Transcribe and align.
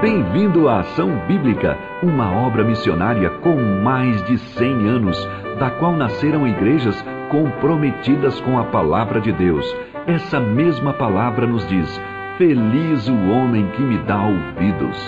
Bem-vindo 0.00 0.68
à 0.68 0.80
Ação 0.80 1.26
Bíblica, 1.26 1.74
uma 2.02 2.30
obra 2.30 2.62
missionária 2.62 3.30
com 3.40 3.56
mais 3.56 4.22
de 4.24 4.36
100 4.36 4.88
anos, 4.88 5.16
da 5.58 5.70
qual 5.70 5.96
nasceram 5.96 6.46
igrejas 6.46 6.94
comprometidas 7.30 8.38
com 8.42 8.58
a 8.58 8.64
palavra 8.66 9.22
de 9.22 9.32
Deus. 9.32 9.64
Essa 10.06 10.38
mesma 10.38 10.92
palavra 10.92 11.46
nos 11.46 11.66
diz: 11.66 11.88
Feliz 12.36 13.08
o 13.08 13.30
homem 13.30 13.70
que 13.70 13.80
me 13.80 13.96
dá 14.04 14.22
ouvidos. 14.22 14.98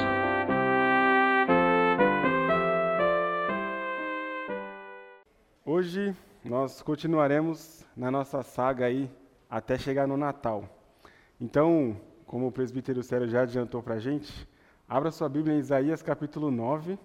Hoje 5.67 6.17
nós 6.43 6.81
continuaremos 6.81 7.85
na 7.95 8.11
nossa 8.11 8.43
saga 8.43 8.87
aí 8.87 9.11
até 9.51 9.77
chegar 9.77 10.09
no 10.09 10.17
Natal. 10.17 10.65
Então, 11.39 11.95
como 12.27 12.47
o 12.47 12.53
presbítero 12.53 13.03
Sério 13.03 13.29
já 13.29 13.43
adiantou 13.43 13.83
para 13.83 13.97
a 13.97 13.99
gente, 13.99 14.49
abra 14.89 15.11
sua 15.11 15.29
Bíblia 15.29 15.55
em 15.55 15.59
Isaías 15.59 16.03
capítulo 16.03 16.51
9. 16.51 16.99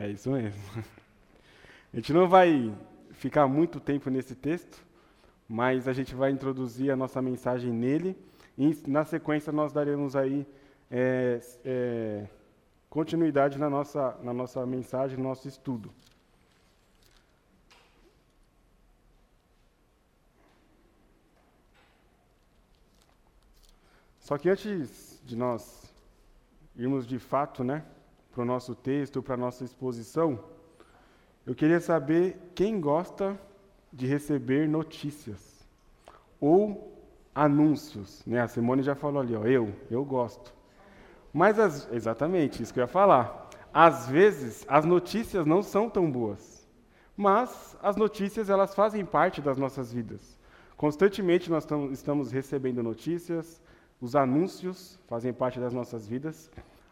É 0.00 0.08
isso 0.08 0.30
mesmo. 0.30 0.60
A 1.92 1.96
gente 1.96 2.12
não 2.12 2.26
vai 2.26 2.74
ficar 3.12 3.46
muito 3.46 3.78
tempo 3.78 4.08
nesse 4.08 4.34
texto, 4.34 4.84
mas 5.46 5.86
a 5.86 5.92
gente 5.92 6.14
vai 6.14 6.30
introduzir 6.30 6.90
a 6.90 6.96
nossa 6.96 7.20
mensagem 7.20 7.70
nele 7.72 8.16
e 8.56 8.74
na 8.86 9.04
sequência 9.04 9.52
nós 9.52 9.72
daremos 9.72 10.16
aí 10.16 10.46
é, 10.90 11.40
é, 11.64 12.26
continuidade 12.88 13.58
na 13.58 13.68
nossa, 13.68 14.16
na 14.22 14.32
nossa 14.32 14.64
mensagem, 14.64 15.18
no 15.18 15.24
nosso 15.24 15.46
estudo. 15.46 15.92
Só 24.18 24.38
que 24.38 24.48
antes 24.48 25.20
de 25.22 25.36
nós 25.36 25.83
irmos 26.76 27.06
de 27.06 27.18
fato 27.18 27.62
né, 27.62 27.84
para 28.32 28.42
o 28.42 28.44
nosso 28.44 28.74
texto, 28.74 29.22
para 29.22 29.34
a 29.34 29.38
nossa 29.38 29.64
exposição, 29.64 30.38
eu 31.46 31.54
queria 31.54 31.80
saber 31.80 32.36
quem 32.54 32.80
gosta 32.80 33.38
de 33.92 34.06
receber 34.06 34.68
notícias 34.68 35.66
ou 36.40 36.92
anúncios. 37.34 38.24
Né? 38.26 38.40
A 38.40 38.48
Simone 38.48 38.82
já 38.82 38.94
falou 38.94 39.20
ali, 39.20 39.36
ó, 39.36 39.44
eu, 39.44 39.72
eu 39.90 40.04
gosto. 40.04 40.54
Mas, 41.32 41.58
as, 41.58 41.88
exatamente, 41.92 42.62
isso 42.62 42.72
que 42.72 42.80
eu 42.80 42.84
ia 42.84 42.88
falar. 42.88 43.48
Às 43.72 44.08
vezes, 44.08 44.64
as 44.68 44.84
notícias 44.84 45.44
não 45.44 45.62
são 45.62 45.90
tão 45.90 46.10
boas, 46.10 46.66
mas 47.16 47.76
as 47.82 47.96
notícias 47.96 48.48
elas 48.48 48.74
fazem 48.74 49.04
parte 49.04 49.40
das 49.40 49.58
nossas 49.58 49.92
vidas. 49.92 50.38
Constantemente 50.76 51.50
nós 51.50 51.66
estamos 51.90 52.30
recebendo 52.30 52.82
notícias, 52.82 53.60
os 54.04 54.14
anúncios 54.14 55.00
fazem 55.06 55.32
parte 55.32 55.58
das 55.58 55.72
nossas 55.72 56.06
vidas. 56.06 56.50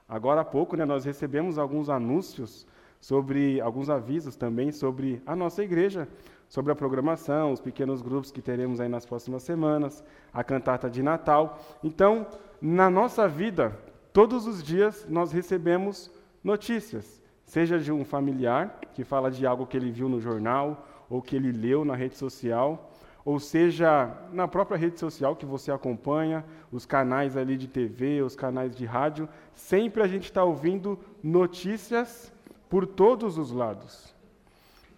Agora 0.08 0.40
há 0.40 0.44
pouco, 0.46 0.78
né, 0.78 0.86
nós 0.86 1.04
recebemos 1.04 1.58
alguns 1.58 1.90
anúncios 1.90 2.66
sobre 2.98 3.60
alguns 3.60 3.90
avisos 3.90 4.34
também 4.34 4.72
sobre 4.72 5.20
a 5.26 5.36
nossa 5.36 5.62
igreja, 5.62 6.08
sobre 6.48 6.72
a 6.72 6.74
programação, 6.74 7.52
os 7.52 7.60
pequenos 7.60 8.00
grupos 8.00 8.32
que 8.32 8.40
teremos 8.40 8.80
aí 8.80 8.88
nas 8.88 9.04
próximas 9.04 9.42
semanas, 9.42 10.02
a 10.32 10.42
cantata 10.42 10.88
de 10.88 11.02
Natal. 11.02 11.60
Então, 11.84 12.26
na 12.62 12.88
nossa 12.88 13.28
vida, 13.28 13.78
todos 14.10 14.46
os 14.46 14.62
dias 14.62 15.06
nós 15.06 15.32
recebemos 15.32 16.10
notícias, 16.42 17.20
seja 17.44 17.78
de 17.78 17.92
um 17.92 18.06
familiar 18.06 18.80
que 18.94 19.04
fala 19.04 19.30
de 19.30 19.46
algo 19.46 19.66
que 19.66 19.76
ele 19.76 19.90
viu 19.90 20.08
no 20.08 20.18
jornal 20.18 20.88
ou 21.10 21.20
que 21.20 21.36
ele 21.36 21.52
leu 21.52 21.84
na 21.84 21.94
rede 21.94 22.16
social, 22.16 22.90
ou 23.24 23.38
seja 23.38 24.16
na 24.32 24.48
própria 24.48 24.76
rede 24.76 24.98
social 24.98 25.36
que 25.36 25.46
você 25.46 25.70
acompanha, 25.70 26.44
os 26.70 26.84
canais 26.84 27.36
ali 27.36 27.56
de 27.56 27.68
TV, 27.68 28.22
os 28.22 28.34
canais 28.34 28.74
de 28.74 28.84
rádio, 28.84 29.28
sempre 29.54 30.02
a 30.02 30.08
gente 30.08 30.24
está 30.24 30.42
ouvindo 30.42 30.98
notícias 31.22 32.32
por 32.68 32.86
todos 32.86 33.38
os 33.38 33.52
lados. 33.52 34.14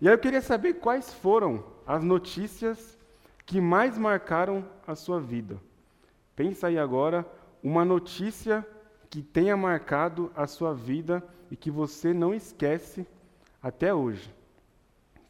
E 0.01 0.09
aí 0.09 0.15
eu 0.15 0.19
queria 0.19 0.41
saber 0.41 0.75
quais 0.75 1.13
foram 1.13 1.65
as 1.87 2.03
notícias 2.03 2.99
que 3.45 3.61
mais 3.61 3.99
marcaram 3.99 4.65
a 4.87 4.95
sua 4.95 5.21
vida. 5.21 5.59
Pensa 6.35 6.69
aí 6.69 6.79
agora 6.79 7.27
uma 7.63 7.85
notícia 7.85 8.67
que 9.11 9.23
tenha 9.23 9.57
marcado 9.57 10.33
a 10.35 10.47
sua 10.47 10.75
vida 10.75 11.23
e 11.51 11.57
que 11.57 11.71
você 11.71 12.13
não 12.13 12.35
esquece 12.35 13.07
até 13.63 13.95
hoje. 13.95 14.35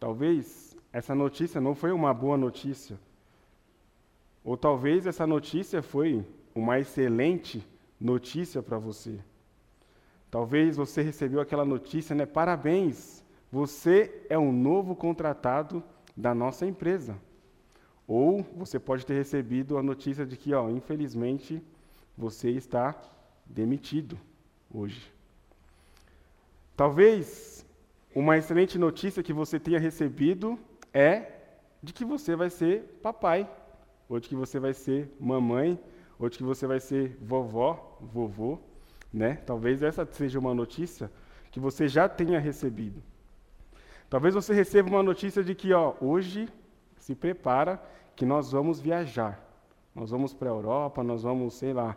Talvez 0.01 0.64
essa 0.94 1.12
notícia 1.12 1.60
não 1.60 1.75
foi 1.75 1.91
uma 1.91 2.15
boa 2.15 2.37
notícia. 2.37 2.97
Ou 4.44 4.56
talvez 4.56 5.09
essa 5.09 5.27
notícia 5.27 5.82
foi 5.82 6.25
uma 6.55 6.78
excelente 6.78 7.66
notícia 8.00 8.62
para 8.62 8.78
você. 8.78 9.19
Talvez 10.31 10.77
você 10.77 11.03
recebeu 11.03 11.41
aquela 11.41 11.65
notícia, 11.65 12.15
né? 12.15 12.25
Parabéns, 12.25 13.25
você 13.50 14.25
é 14.28 14.38
um 14.38 14.53
novo 14.53 14.94
contratado 14.94 15.82
da 16.16 16.32
nossa 16.32 16.65
empresa. 16.65 17.19
Ou 18.06 18.47
você 18.55 18.78
pode 18.78 19.05
ter 19.05 19.15
recebido 19.15 19.76
a 19.76 19.82
notícia 19.82 20.25
de 20.25 20.37
que, 20.37 20.55
ó, 20.55 20.71
infelizmente, 20.71 21.61
você 22.16 22.50
está 22.50 22.94
demitido 23.44 24.16
hoje. 24.72 25.12
Talvez 26.76 27.66
uma 28.15 28.37
excelente 28.37 28.78
notícia 28.78 29.25
que 29.25 29.32
você 29.32 29.59
tenha 29.59 29.81
recebido 29.81 30.56
é 30.94 31.32
de 31.82 31.93
que 31.93 32.05
você 32.05 32.34
vai 32.34 32.49
ser 32.49 32.99
papai, 33.03 33.50
ou 34.09 34.21
de 34.21 34.28
que 34.28 34.37
você 34.37 34.60
vai 34.60 34.72
ser 34.72 35.15
mamãe, 35.21 35.78
ou 36.19 36.28
de 36.28 36.38
que 36.38 36.44
você 36.44 36.66
vai 36.66 36.81
ser 36.81 37.19
vovó, 37.21 37.99
vovô, 38.00 38.59
né? 39.12 39.34
Talvez 39.44 39.82
essa 39.82 40.06
seja 40.06 40.38
uma 40.38 40.55
notícia 40.55 41.10
que 41.50 41.60
você 41.60 41.88
já 41.88 42.09
tenha 42.09 42.38
recebido. 42.38 43.03
Talvez 44.09 44.34
você 44.34 44.55
receba 44.55 44.88
uma 44.88 45.03
notícia 45.03 45.43
de 45.43 45.55
que, 45.55 45.72
ó, 45.72 45.94
hoje 46.00 46.49
se 46.97 47.15
prepara 47.15 47.82
que 48.15 48.25
nós 48.25 48.53
vamos 48.53 48.81
viajar. 48.81 49.41
Nós 49.94 50.11
vamos 50.11 50.32
para 50.32 50.49
a 50.49 50.53
Europa, 50.53 51.03
nós 51.03 51.22
vamos, 51.22 51.55
sei 51.55 51.72
lá, 51.72 51.97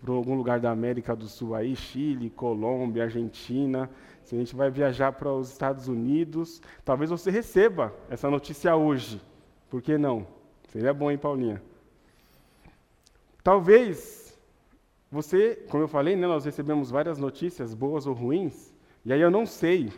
para 0.00 0.12
algum 0.12 0.36
lugar 0.36 0.60
da 0.60 0.70
América 0.70 1.16
do 1.16 1.26
Sul 1.26 1.54
aí, 1.54 1.74
Chile, 1.74 2.30
Colômbia, 2.30 3.04
Argentina, 3.04 3.90
se 4.22 4.34
a 4.34 4.38
gente 4.38 4.54
vai 4.54 4.70
viajar 4.70 5.12
para 5.12 5.32
os 5.32 5.50
Estados 5.50 5.88
Unidos, 5.88 6.62
talvez 6.84 7.10
você 7.10 7.30
receba 7.30 7.92
essa 8.08 8.30
notícia 8.30 8.76
hoje. 8.76 9.20
Por 9.68 9.82
que 9.82 9.98
não? 9.98 10.26
Seria 10.68 10.92
bom, 10.94 11.10
hein, 11.10 11.18
Paulinha? 11.18 11.62
Talvez 13.42 14.38
você, 15.10 15.56
como 15.70 15.84
eu 15.84 15.88
falei, 15.88 16.14
né, 16.14 16.26
nós 16.26 16.44
recebemos 16.44 16.90
várias 16.90 17.18
notícias, 17.18 17.72
boas 17.74 18.06
ou 18.06 18.12
ruins, 18.14 18.74
e 19.04 19.12
aí 19.12 19.20
eu 19.20 19.30
não 19.30 19.46
sei 19.46 19.90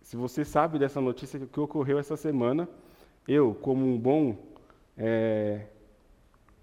se 0.00 0.16
você 0.16 0.44
sabe 0.44 0.78
dessa 0.78 1.00
notícia 1.00 1.38
que 1.38 1.60
ocorreu 1.60 1.98
essa 1.98 2.16
semana. 2.16 2.68
Eu, 3.26 3.54
como 3.54 3.86
um 3.86 3.96
bom 3.96 4.36
é, 4.98 5.66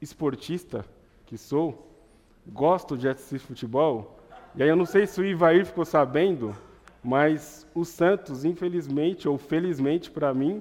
esportista, 0.02 0.86
que 1.30 1.38
sou, 1.38 1.88
gosto 2.48 2.98
de 2.98 3.08
assistir 3.08 3.38
futebol, 3.38 4.20
e 4.56 4.64
aí 4.64 4.70
eu 4.70 4.76
não 4.76 4.86
sei 4.86 5.06
se 5.06 5.22
o 5.22 5.24
Ivair 5.24 5.64
ficou 5.64 5.86
sabendo, 5.86 6.56
mas 7.04 7.68
o 7.76 7.86
Santos, 7.86 8.44
infelizmente 8.44 9.30
ou 9.30 9.38
felizmente 9.38 10.10
para 10.10 10.34
mim, 10.34 10.60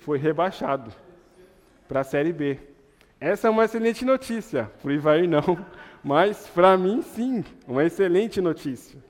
foi 0.00 0.18
rebaixado 0.18 0.92
para 1.88 2.00
a 2.00 2.04
Série 2.04 2.30
B. 2.30 2.58
Essa 3.18 3.48
é 3.48 3.50
uma 3.50 3.64
excelente 3.64 4.04
notícia, 4.04 4.70
para 4.82 4.90
o 4.90 4.92
Ivair 4.92 5.26
não, 5.26 5.64
mas 6.04 6.46
para 6.46 6.76
mim 6.76 7.00
sim, 7.00 7.42
uma 7.66 7.82
excelente 7.82 8.38
notícia. 8.38 9.02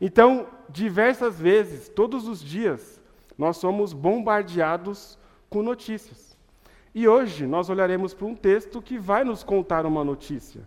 Então, 0.00 0.46
diversas 0.70 1.38
vezes, 1.38 1.90
todos 1.90 2.26
os 2.26 2.40
dias, 2.40 2.98
nós 3.36 3.58
somos 3.58 3.92
bombardeados 3.92 5.18
com 5.50 5.62
notícias. 5.62 6.27
E 6.98 7.06
hoje 7.06 7.46
nós 7.46 7.70
olharemos 7.70 8.12
para 8.12 8.26
um 8.26 8.34
texto 8.34 8.82
que 8.82 8.98
vai 8.98 9.22
nos 9.22 9.44
contar 9.44 9.86
uma 9.86 10.02
notícia, 10.02 10.62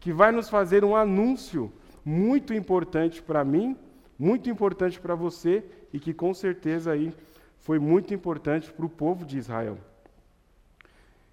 que 0.00 0.14
vai 0.14 0.32
nos 0.32 0.48
fazer 0.48 0.82
um 0.82 0.96
anúncio 0.96 1.70
muito 2.02 2.54
importante 2.54 3.22
para 3.22 3.44
mim, 3.44 3.76
muito 4.18 4.48
importante 4.48 4.98
para 4.98 5.14
você 5.14 5.62
e 5.92 6.00
que 6.00 6.14
com 6.14 6.32
certeza 6.32 6.92
aí 6.92 7.12
foi 7.58 7.78
muito 7.78 8.14
importante 8.14 8.72
para 8.72 8.86
o 8.86 8.88
povo 8.88 9.26
de 9.26 9.36
Israel. 9.36 9.76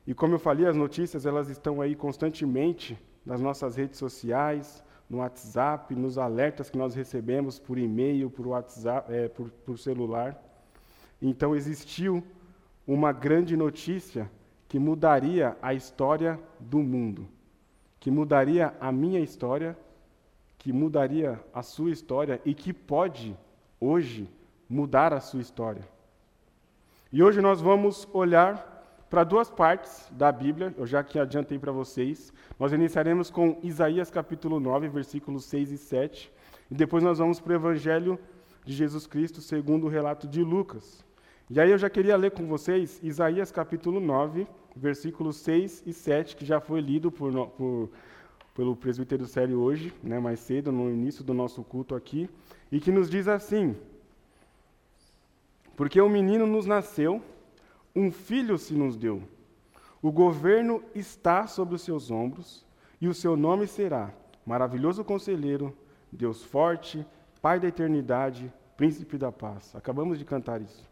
E 0.06 0.14
como 0.14 0.36
eu 0.36 0.40
falei, 0.40 0.68
as 0.68 0.76
notícias 0.76 1.26
elas 1.26 1.48
estão 1.48 1.80
aí 1.80 1.96
constantemente 1.96 3.00
nas 3.26 3.40
nossas 3.40 3.78
redes 3.78 3.98
sociais, 4.00 4.84
no 5.10 5.20
WhatsApp, 5.20 5.96
nos 5.96 6.18
alertas 6.18 6.70
que 6.70 6.78
nós 6.78 6.94
recebemos 6.94 7.58
por 7.58 7.78
e-mail, 7.78 8.30
por 8.30 8.48
WhatsApp, 8.48 9.14
é, 9.14 9.30
por, 9.30 9.50
por 9.50 9.80
celular. 9.80 10.38
Então 11.22 11.56
existiu 11.56 12.22
uma 12.86 13.14
grande 13.14 13.56
notícia 13.56 14.30
que 14.72 14.80
mudaria 14.80 15.58
a 15.62 15.74
história 15.74 16.40
do 16.58 16.80
mundo, 16.80 17.28
que 18.00 18.10
mudaria 18.10 18.74
a 18.80 18.90
minha 18.90 19.20
história, 19.20 19.78
que 20.58 20.72
mudaria 20.72 21.38
a 21.54 21.62
sua 21.62 21.92
história 21.92 22.40
e 22.46 22.54
que 22.54 22.72
pode, 22.72 23.36
hoje, 23.82 24.30
mudar 24.70 25.12
a 25.12 25.20
sua 25.20 25.42
história. 25.42 25.84
E 27.12 27.22
hoje 27.22 27.42
nós 27.42 27.60
vamos 27.60 28.08
olhar 28.14 29.06
para 29.10 29.26
duas 29.26 29.52
partes 29.52 30.10
da 30.10 30.32
Bíblia, 30.32 30.74
eu 30.78 30.88
já 30.88 31.04
que 31.04 31.20
adiantei 31.20 31.60
para 31.60 31.74
vocês. 31.74 32.32
Nós 32.58 32.72
iniciaremos 32.72 33.30
com 33.30 33.60
Isaías 33.62 34.10
capítulo 34.10 34.58
9, 34.58 34.88
versículos 34.88 35.44
6 35.44 35.72
e 35.74 35.78
7, 35.78 36.32
e 36.72 36.76
depois 36.76 37.04
nós 37.04 37.18
vamos 37.18 37.42
para 37.42 37.52
o 37.52 37.56
Evangelho 37.56 38.18
de 38.64 38.72
Jesus 38.72 39.06
Cristo 39.06 39.42
segundo 39.42 39.88
o 39.88 39.90
relato 39.90 40.30
de 40.30 40.42
Lucas. 40.42 41.04
E 41.54 41.60
aí 41.60 41.70
eu 41.70 41.78
já 41.78 41.90
queria 41.90 42.16
ler 42.16 42.32
com 42.32 42.48
vocês 42.48 42.98
Isaías 43.04 43.52
capítulo 43.52 44.00
9, 44.00 44.48
versículos 44.74 45.36
6 45.36 45.84
e 45.86 45.92
7, 45.92 46.38
que 46.38 46.46
já 46.46 46.62
foi 46.62 46.80
lido 46.80 47.12
por, 47.12 47.30
por, 47.50 47.90
pelo 48.56 48.74
presbítero 48.74 49.26
Sério 49.26 49.60
hoje, 49.60 49.94
né, 50.02 50.18
mais 50.18 50.40
cedo, 50.40 50.72
no 50.72 50.90
início 50.90 51.26
do 51.26 51.34
nosso 51.34 51.62
culto 51.62 51.94
aqui, 51.94 52.30
e 52.72 52.80
que 52.80 52.90
nos 52.90 53.10
diz 53.10 53.28
assim: 53.28 53.76
Porque 55.76 56.02
um 56.02 56.08
menino 56.08 56.48
nos 56.48 56.66
nasceu, 56.66 57.22
um 57.94 58.10
filho 58.10 58.58
se 58.58 58.74
nos 58.74 58.96
deu. 58.96 59.22
O 60.02 60.10
governo 60.10 60.82
está 60.96 61.48
sobre 61.48 61.76
os 61.76 61.82
seus 61.82 62.10
ombros, 62.10 62.66
e 63.02 63.10
o 63.10 63.14
seu 63.14 63.36
nome 63.36 63.68
será 63.68 64.14
Maravilhoso 64.46 65.04
Conselheiro, 65.04 65.76
Deus 66.10 66.46
Forte, 66.46 67.06
Pai 67.42 67.60
da 67.60 67.68
Eternidade, 67.68 68.50
Príncipe 68.78 69.18
da 69.18 69.34
Paz. 69.34 69.76
Acabamos 69.76 70.18
de 70.18 70.24
cantar 70.24 70.62
isso. 70.62 70.90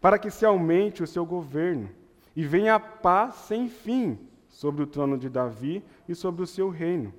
Para 0.00 0.18
que 0.18 0.30
se 0.30 0.44
aumente 0.44 1.02
o 1.02 1.06
seu 1.06 1.26
governo 1.26 1.88
e 2.34 2.44
venha 2.44 2.76
a 2.76 2.80
paz 2.80 3.34
sem 3.34 3.68
fim 3.68 4.18
sobre 4.48 4.82
o 4.82 4.86
trono 4.86 5.18
de 5.18 5.28
Davi 5.28 5.82
e 6.08 6.14
sobre 6.14 6.42
o 6.42 6.46
seu 6.46 6.70
reino, 6.70 7.12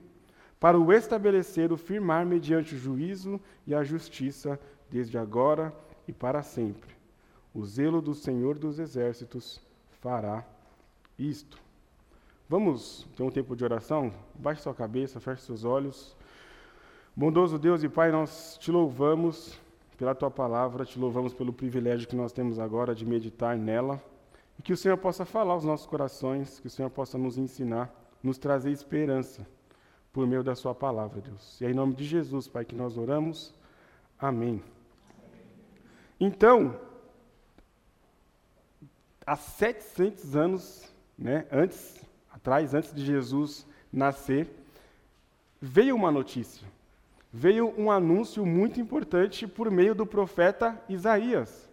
para 0.59 0.77
o 0.79 0.91
estabelecer, 0.91 1.71
o 1.71 1.77
firmar 1.77 2.25
mediante 2.25 2.75
o 2.75 2.77
juízo 2.77 3.39
e 3.65 3.73
a 3.73 3.83
justiça, 3.83 4.59
desde 4.89 5.17
agora 5.17 5.73
e 6.07 6.11
para 6.11 6.41
sempre. 6.41 6.89
O 7.53 7.65
zelo 7.65 8.01
do 8.01 8.13
Senhor 8.13 8.57
dos 8.57 8.79
Exércitos 8.79 9.61
fará 10.01 10.45
isto. 11.17 11.59
Vamos 12.47 13.07
ter 13.15 13.23
um 13.23 13.29
tempo 13.29 13.55
de 13.55 13.63
oração? 13.63 14.11
Baixe 14.35 14.63
sua 14.63 14.73
cabeça, 14.73 15.19
feche 15.19 15.43
seus 15.43 15.63
olhos. 15.63 16.15
Bondoso 17.15 17.59
Deus 17.59 17.83
e 17.83 17.89
Pai, 17.89 18.11
nós 18.11 18.57
te 18.59 18.71
louvamos 18.71 19.59
pela 19.99 20.15
tua 20.15 20.31
palavra, 20.31 20.85
te 20.85 20.97
louvamos 20.97 21.33
pelo 21.33 21.51
privilégio 21.51 22.07
que 22.07 22.15
nós 22.15 22.31
temos 22.31 22.57
agora 22.57 22.95
de 22.95 23.05
meditar 23.05 23.57
nela 23.57 24.01
e 24.57 24.61
que 24.61 24.71
o 24.71 24.77
Senhor 24.77 24.97
possa 24.97 25.25
falar 25.25 25.51
aos 25.51 25.65
nossos 25.65 25.85
corações, 25.85 26.57
que 26.57 26.67
o 26.67 26.69
Senhor 26.69 26.89
possa 26.89 27.17
nos 27.17 27.37
ensinar, 27.37 27.93
nos 28.23 28.37
trazer 28.37 28.71
esperança 28.71 29.45
por 30.13 30.25
meio 30.25 30.41
da 30.41 30.55
sua 30.55 30.73
palavra, 30.73 31.19
Deus. 31.19 31.59
E 31.59 31.65
é 31.65 31.71
em 31.71 31.73
nome 31.73 31.95
de 31.95 32.05
Jesus, 32.05 32.47
Pai, 32.47 32.63
que 32.63 32.73
nós 32.73 32.97
oramos. 32.97 33.53
Amém. 34.17 34.63
Então, 36.17 36.79
há 39.25 39.35
700 39.35 40.33
anos, 40.33 40.93
né, 41.17 41.45
antes, 41.51 42.01
atrás, 42.31 42.73
antes 42.73 42.93
de 42.93 43.05
Jesus 43.05 43.67
nascer, 43.91 44.49
veio 45.61 45.93
uma 45.93 46.09
notícia. 46.09 46.65
Veio 47.31 47.73
um 47.77 47.91
anúncio 47.91 48.45
muito 48.45 48.79
importante 48.79 49.47
por 49.47 49.69
meio 49.69 49.93
do 49.93 50.05
profeta 50.05 50.81
Isaías. 50.89 51.69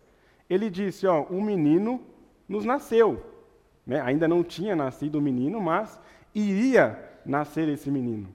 Ele 0.48 0.68
disse: 0.68 1.06
ó, 1.06 1.26
um 1.30 1.40
menino 1.40 2.00
nos 2.48 2.64
nasceu. 2.64 3.22
Né? 3.86 4.00
Ainda 4.00 4.28
não 4.28 4.42
tinha 4.42 4.76
nascido 4.76 5.16
o 5.16 5.22
menino, 5.22 5.60
mas 5.60 6.00
iria 6.34 6.98
nascer 7.24 7.68
esse 7.68 7.90
menino. 7.90 8.28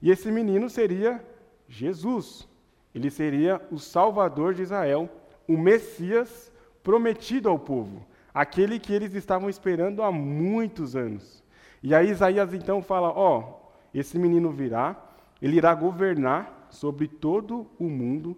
E 0.00 0.10
esse 0.10 0.30
menino 0.30 0.70
seria 0.70 1.24
Jesus. 1.68 2.46
Ele 2.94 3.10
seria 3.10 3.60
o 3.70 3.78
Salvador 3.78 4.54
de 4.54 4.62
Israel, 4.62 5.08
o 5.46 5.56
Messias 5.56 6.52
prometido 6.82 7.48
ao 7.48 7.58
povo 7.58 8.06
aquele 8.38 8.78
que 8.78 8.92
eles 8.92 9.14
estavam 9.14 9.50
esperando 9.50 10.00
há 10.00 10.12
muitos 10.12 10.94
anos. 10.94 11.42
E 11.82 11.92
aí 11.92 12.10
Isaías 12.10 12.54
então 12.54 12.80
fala: 12.80 13.10
Ó, 13.10 13.58
esse 13.92 14.16
menino 14.16 14.52
virá, 14.52 14.96
ele 15.42 15.56
irá 15.56 15.74
governar 15.74 16.57
sobre 16.70 17.08
todo 17.08 17.66
o 17.78 17.88
mundo, 17.88 18.36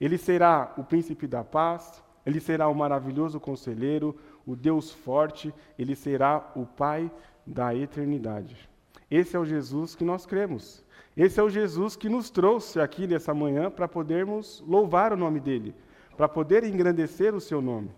ele 0.00 0.18
será 0.18 0.74
o 0.76 0.84
príncipe 0.84 1.26
da 1.26 1.42
paz, 1.42 2.02
ele 2.24 2.40
será 2.40 2.68
o 2.68 2.74
maravilhoso 2.74 3.38
conselheiro, 3.38 4.16
o 4.46 4.54
Deus 4.56 4.90
forte, 4.90 5.54
ele 5.78 5.94
será 5.94 6.52
o 6.54 6.66
Pai 6.66 7.10
da 7.46 7.74
eternidade. 7.74 8.68
Esse 9.10 9.36
é 9.36 9.38
o 9.38 9.44
Jesus 9.44 9.94
que 9.94 10.04
nós 10.04 10.26
cremos. 10.26 10.84
Esse 11.16 11.40
é 11.40 11.42
o 11.42 11.48
Jesus 11.48 11.96
que 11.96 12.08
nos 12.08 12.28
trouxe 12.28 12.80
aqui 12.80 13.06
nessa 13.06 13.32
manhã 13.32 13.70
para 13.70 13.88
podermos 13.88 14.62
louvar 14.66 15.12
o 15.12 15.16
nome 15.16 15.40
dele, 15.40 15.74
para 16.16 16.28
poder 16.28 16.64
engrandecer 16.64 17.34
o 17.34 17.40
seu 17.40 17.62
nome. 17.62 17.90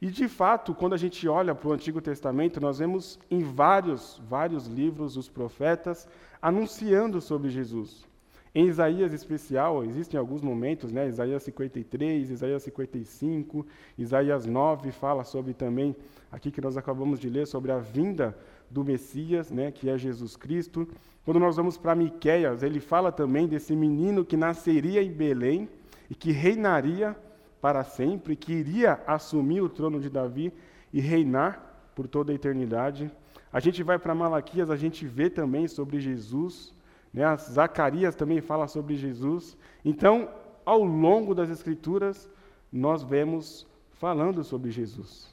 E 0.00 0.08
de 0.08 0.28
fato, 0.28 0.74
quando 0.74 0.94
a 0.94 0.98
gente 0.98 1.26
olha 1.28 1.54
para 1.54 1.68
o 1.68 1.72
Antigo 1.72 2.00
Testamento, 2.00 2.60
nós 2.60 2.78
vemos 2.78 3.18
em 3.30 3.42
vários, 3.42 4.20
vários 4.28 4.66
livros 4.66 5.16
os 5.16 5.28
profetas 5.28 6.08
anunciando 6.40 7.20
sobre 7.20 7.48
Jesus. 7.50 8.06
Em 8.54 8.66
Isaías 8.66 9.14
especial, 9.14 9.82
existem 9.82 10.20
alguns 10.20 10.42
momentos, 10.42 10.92
né? 10.92 11.08
Isaías 11.08 11.42
53, 11.42 12.30
Isaías 12.30 12.62
55, 12.62 13.66
Isaías 13.96 14.44
9 14.44 14.92
fala 14.92 15.24
sobre 15.24 15.54
também, 15.54 15.96
aqui 16.30 16.50
que 16.50 16.60
nós 16.60 16.76
acabamos 16.76 17.18
de 17.18 17.30
ler, 17.30 17.46
sobre 17.46 17.72
a 17.72 17.78
vinda 17.78 18.36
do 18.70 18.84
Messias, 18.84 19.50
né? 19.50 19.70
que 19.70 19.88
é 19.88 19.96
Jesus 19.96 20.36
Cristo. 20.36 20.86
Quando 21.24 21.40
nós 21.40 21.56
vamos 21.56 21.78
para 21.78 21.94
Miqueias, 21.94 22.62
ele 22.62 22.80
fala 22.80 23.10
também 23.10 23.46
desse 23.46 23.74
menino 23.74 24.24
que 24.24 24.36
nasceria 24.36 25.02
em 25.02 25.10
Belém 25.10 25.68
e 26.10 26.14
que 26.14 26.30
reinaria 26.30 27.16
para 27.60 27.84
sempre, 27.84 28.34
que 28.34 28.52
iria 28.52 29.00
assumir 29.06 29.62
o 29.62 29.68
trono 29.68 30.00
de 30.00 30.10
Davi 30.10 30.52
e 30.92 31.00
reinar 31.00 31.90
por 31.94 32.08
toda 32.08 32.32
a 32.32 32.34
eternidade. 32.34 33.10
A 33.52 33.60
gente 33.60 33.82
vai 33.82 33.98
para 33.98 34.14
Malaquias, 34.14 34.70
a 34.70 34.76
gente 34.76 35.06
vê 35.06 35.30
também 35.30 35.68
sobre 35.68 36.00
Jesus, 36.00 36.74
né? 37.12 37.36
Zacarias 37.36 38.14
também 38.14 38.40
fala 38.40 38.66
sobre 38.66 38.96
Jesus. 38.96 39.56
Então, 39.84 40.28
ao 40.64 40.82
longo 40.82 41.34
das 41.34 41.50
Escrituras, 41.50 42.30
nós 42.72 43.02
vemos 43.02 43.66
falando 43.92 44.42
sobre 44.42 44.70
Jesus. 44.70 45.30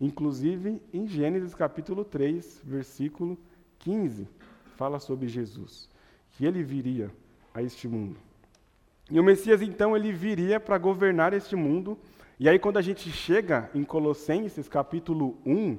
Inclusive 0.00 0.80
em 0.92 1.06
Gênesis 1.06 1.54
capítulo 1.54 2.04
3, 2.04 2.62
versículo 2.64 3.38
15, 3.80 4.26
fala 4.76 4.98
sobre 4.98 5.28
Jesus, 5.28 5.88
que 6.32 6.46
ele 6.46 6.62
viria 6.62 7.10
a 7.54 7.62
este 7.62 7.86
mundo. 7.86 8.16
E 9.10 9.18
o 9.18 9.24
Messias, 9.24 9.60
então, 9.60 9.96
ele 9.96 10.12
viria 10.12 10.60
para 10.60 10.78
governar 10.78 11.32
este 11.34 11.56
mundo. 11.56 11.98
E 12.38 12.48
aí, 12.48 12.58
quando 12.58 12.78
a 12.78 12.82
gente 12.82 13.10
chega 13.10 13.68
em 13.74 13.82
Colossenses, 13.82 14.68
capítulo 14.68 15.36
1, 15.44 15.78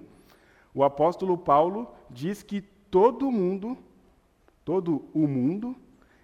o 0.73 0.83
apóstolo 0.83 1.37
Paulo 1.37 1.87
diz 2.09 2.43
que 2.43 2.61
todo 2.61 3.31
mundo, 3.31 3.77
todo 4.71 5.03
o 5.13 5.27
mundo, 5.27 5.75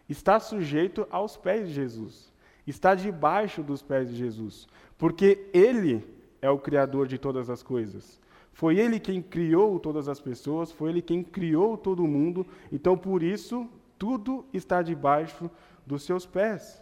está 0.08 0.39
sujeito 0.39 1.06
aos 1.12 1.36
pés 1.36 1.68
de 1.68 1.74
Jesus, 1.74 2.32
está 2.66 2.96
debaixo 2.96 3.62
dos 3.62 3.82
pés 3.82 4.10
de 4.10 4.16
Jesus, 4.16 4.70
porque 4.98 5.50
ele 5.54 6.01
é 6.42 6.50
o 6.50 6.58
criador 6.58 7.10
de 7.10 7.18
todas 7.18 7.50
as 7.50 7.62
coisas. 7.62 8.22
Foi 8.54 8.80
ele 8.80 9.01
quem 9.01 9.22
criou 9.22 9.77
todas 9.82 10.08
as 10.08 10.22
pessoas, 10.22 10.72
foi 10.72 10.92
ele 10.92 11.01
quem 11.01 11.22
criou 11.22 11.77
todo 11.77 12.06
o 12.06 12.08
mundo, 12.08 12.48
então 12.72 12.98
por 12.98 13.22
isso 13.22 13.68
tudo 14.00 14.46
está 14.54 14.82
debaixo 14.82 15.51
dos 15.86 16.04
seus 16.04 16.25
pés. 16.25 16.82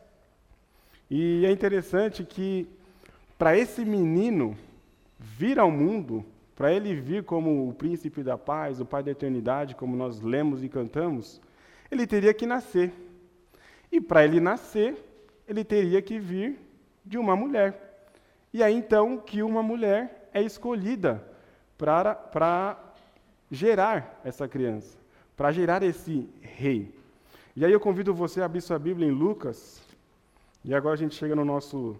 E 1.10 1.48
é 1.48 1.52
interessante 1.52 2.24
que 2.24 2.68
para 3.40 3.58
esse 3.58 3.84
menino 3.84 4.56
vir 5.20 5.58
ao 5.58 5.72
mundo, 5.72 6.24
para 6.56 6.72
ele 6.72 6.94
vir 6.94 7.24
como 7.24 7.68
o 7.68 7.74
príncipe 7.74 8.22
da 8.22 8.38
paz, 8.38 8.80
o 8.80 8.86
pai 8.86 9.02
da 9.02 9.10
eternidade, 9.10 9.74
como 9.74 9.98
nós 9.98 10.22
lemos 10.22 10.64
e 10.64 10.70
cantamos, 10.70 11.42
ele 11.92 12.08
teria 12.08 12.34
que 12.34 12.46
nascer. 12.46 12.94
E 13.92 14.02
para 14.02 14.24
ele 14.24 14.40
nascer, 14.40 14.98
ele 15.48 15.64
teria 15.64 16.02
que 16.02 16.20
vir 16.20 16.60
de 17.06 17.18
uma 17.18 17.36
mulher. 17.36 18.10
E 18.54 18.64
aí 18.64 18.74
então 18.74 19.18
que 19.18 19.44
uma 19.44 19.62
mulher 19.62 20.30
é 20.34 20.42
escolhida 20.42 21.24
para, 21.78 22.16
para 22.16 22.78
gerar 23.52 24.20
essa 24.24 24.48
criança, 24.48 24.98
para 25.36 25.52
gerar 25.52 25.84
esse 25.84 26.30
rei. 26.42 26.94
E 27.56 27.64
aí 27.64 27.72
eu 27.72 27.80
convido 27.80 28.14
você 28.14 28.42
a 28.42 28.46
abrir 28.46 28.62
sua 28.62 28.80
Bíblia 28.80 29.08
em 29.08 29.12
Lucas, 29.12 29.82
e 30.64 30.74
agora 30.74 30.96
a 30.96 30.98
gente 30.98 31.16
chega 31.16 31.36
no 31.36 31.46
nosso, 31.46 31.96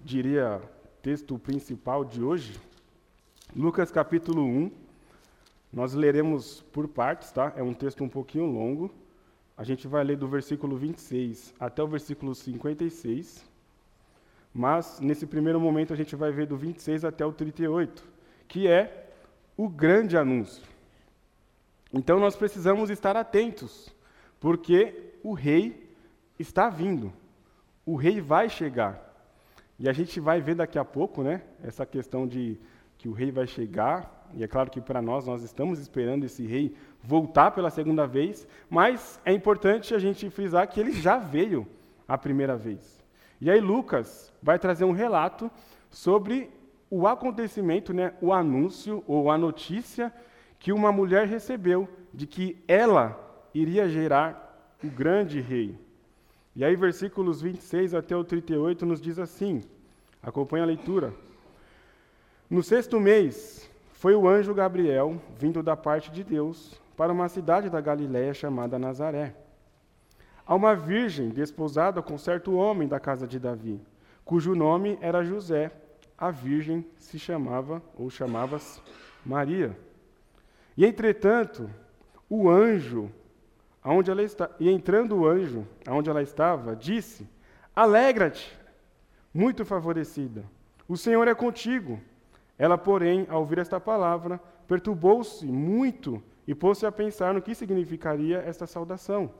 diria, 0.00 0.60
texto 1.02 1.38
principal 1.38 2.04
de 2.04 2.22
hoje, 2.22 2.60
Lucas 3.56 3.90
capítulo 3.90 4.42
1. 4.44 4.70
Nós 5.72 5.94
leremos 5.94 6.62
por 6.72 6.88
partes, 6.88 7.30
tá? 7.30 7.52
É 7.56 7.62
um 7.62 7.72
texto 7.72 8.02
um 8.02 8.08
pouquinho 8.08 8.46
longo. 8.46 8.92
A 9.56 9.64
gente 9.64 9.86
vai 9.86 10.02
ler 10.02 10.16
do 10.16 10.26
versículo 10.26 10.76
26 10.76 11.54
até 11.58 11.82
o 11.82 11.86
versículo 11.86 12.34
56. 12.34 13.48
Mas, 14.52 14.98
nesse 15.00 15.26
primeiro 15.26 15.60
momento, 15.60 15.92
a 15.92 15.96
gente 15.96 16.16
vai 16.16 16.32
ver 16.32 16.46
do 16.46 16.56
26 16.56 17.04
até 17.04 17.24
o 17.24 17.32
38, 17.32 18.04
que 18.48 18.66
é 18.66 19.12
o 19.56 19.68
grande 19.68 20.16
anúncio. 20.16 20.64
Então, 21.92 22.18
nós 22.18 22.34
precisamos 22.34 22.90
estar 22.90 23.16
atentos, 23.16 23.94
porque 24.40 25.12
o 25.22 25.34
rei 25.34 25.88
está 26.38 26.68
vindo 26.68 27.12
o 27.90 27.96
rei 27.96 28.20
vai 28.20 28.48
chegar. 28.48 29.06
E 29.78 29.88
a 29.88 29.92
gente 29.92 30.20
vai 30.20 30.40
ver 30.40 30.54
daqui 30.54 30.78
a 30.78 30.84
pouco, 30.84 31.22
né, 31.24 31.42
essa 31.62 31.84
questão 31.84 32.26
de 32.26 32.56
que 33.00 33.08
o 33.08 33.12
rei 33.12 33.32
vai 33.32 33.46
chegar, 33.46 34.28
e 34.34 34.44
é 34.44 34.46
claro 34.46 34.70
que 34.70 34.78
para 34.78 35.00
nós, 35.00 35.26
nós 35.26 35.42
estamos 35.42 35.78
esperando 35.78 36.24
esse 36.24 36.46
rei 36.46 36.74
voltar 37.02 37.50
pela 37.50 37.70
segunda 37.70 38.06
vez, 38.06 38.46
mas 38.68 39.18
é 39.24 39.32
importante 39.32 39.94
a 39.94 39.98
gente 39.98 40.28
frisar 40.28 40.68
que 40.68 40.78
ele 40.78 40.92
já 40.92 41.16
veio 41.16 41.66
a 42.06 42.18
primeira 42.18 42.58
vez. 42.58 43.02
E 43.40 43.50
aí 43.50 43.58
Lucas 43.58 44.30
vai 44.42 44.58
trazer 44.58 44.84
um 44.84 44.92
relato 44.92 45.50
sobre 45.88 46.50
o 46.90 47.06
acontecimento, 47.06 47.94
né, 47.94 48.12
o 48.20 48.34
anúncio 48.34 49.02
ou 49.06 49.30
a 49.30 49.38
notícia 49.38 50.12
que 50.58 50.70
uma 50.70 50.92
mulher 50.92 51.26
recebeu 51.26 51.88
de 52.12 52.26
que 52.26 52.62
ela 52.68 53.18
iria 53.54 53.88
gerar 53.88 54.76
o 54.84 54.88
grande 54.88 55.40
rei. 55.40 55.74
E 56.54 56.62
aí, 56.62 56.76
versículos 56.76 57.40
26 57.40 57.94
até 57.94 58.14
o 58.14 58.24
38 58.24 58.84
nos 58.84 59.00
diz 59.00 59.18
assim: 59.18 59.62
acompanha 60.22 60.64
a 60.64 60.66
leitura. 60.66 61.14
No 62.50 62.64
sexto 62.64 62.98
mês, 62.98 63.70
foi 63.92 64.12
o 64.16 64.26
anjo 64.26 64.52
Gabriel, 64.52 65.22
vindo 65.38 65.62
da 65.62 65.76
parte 65.76 66.10
de 66.10 66.24
Deus, 66.24 66.82
para 66.96 67.12
uma 67.12 67.28
cidade 67.28 67.70
da 67.70 67.80
Galiléia 67.80 68.34
chamada 68.34 68.76
Nazaré. 68.76 69.36
A 70.44 70.56
uma 70.56 70.74
virgem 70.74 71.28
desposada 71.28 72.02
com 72.02 72.18
certo 72.18 72.56
homem 72.56 72.88
da 72.88 72.98
casa 72.98 73.24
de 73.24 73.38
Davi, 73.38 73.80
cujo 74.24 74.56
nome 74.56 74.98
era 75.00 75.22
José. 75.22 75.70
A 76.18 76.32
virgem 76.32 76.84
se 76.98 77.20
chamava, 77.20 77.80
ou 77.96 78.10
chamava-se, 78.10 78.82
Maria. 79.24 79.78
E 80.76 80.84
entretanto, 80.84 81.70
o 82.28 82.50
anjo, 82.50 83.12
aonde 83.80 84.10
ela 84.10 84.24
está, 84.24 84.50
e 84.58 84.68
entrando 84.68 85.18
o 85.18 85.24
anjo, 85.24 85.64
aonde 85.86 86.10
ela 86.10 86.20
estava, 86.20 86.74
disse: 86.74 87.28
Alegra-te, 87.76 88.58
muito 89.32 89.64
favorecida. 89.64 90.42
O 90.88 90.96
Senhor 90.96 91.28
é 91.28 91.34
contigo. 91.34 92.00
Ela, 92.60 92.76
porém, 92.76 93.26
ao 93.30 93.40
ouvir 93.40 93.56
esta 93.56 93.80
palavra, 93.80 94.38
perturbou-se 94.68 95.46
muito 95.46 96.22
e 96.46 96.54
pôs-se 96.54 96.84
a 96.84 96.92
pensar 96.92 97.32
no 97.32 97.40
que 97.40 97.54
significaria 97.54 98.36
esta 98.40 98.66
saudação. 98.66 99.32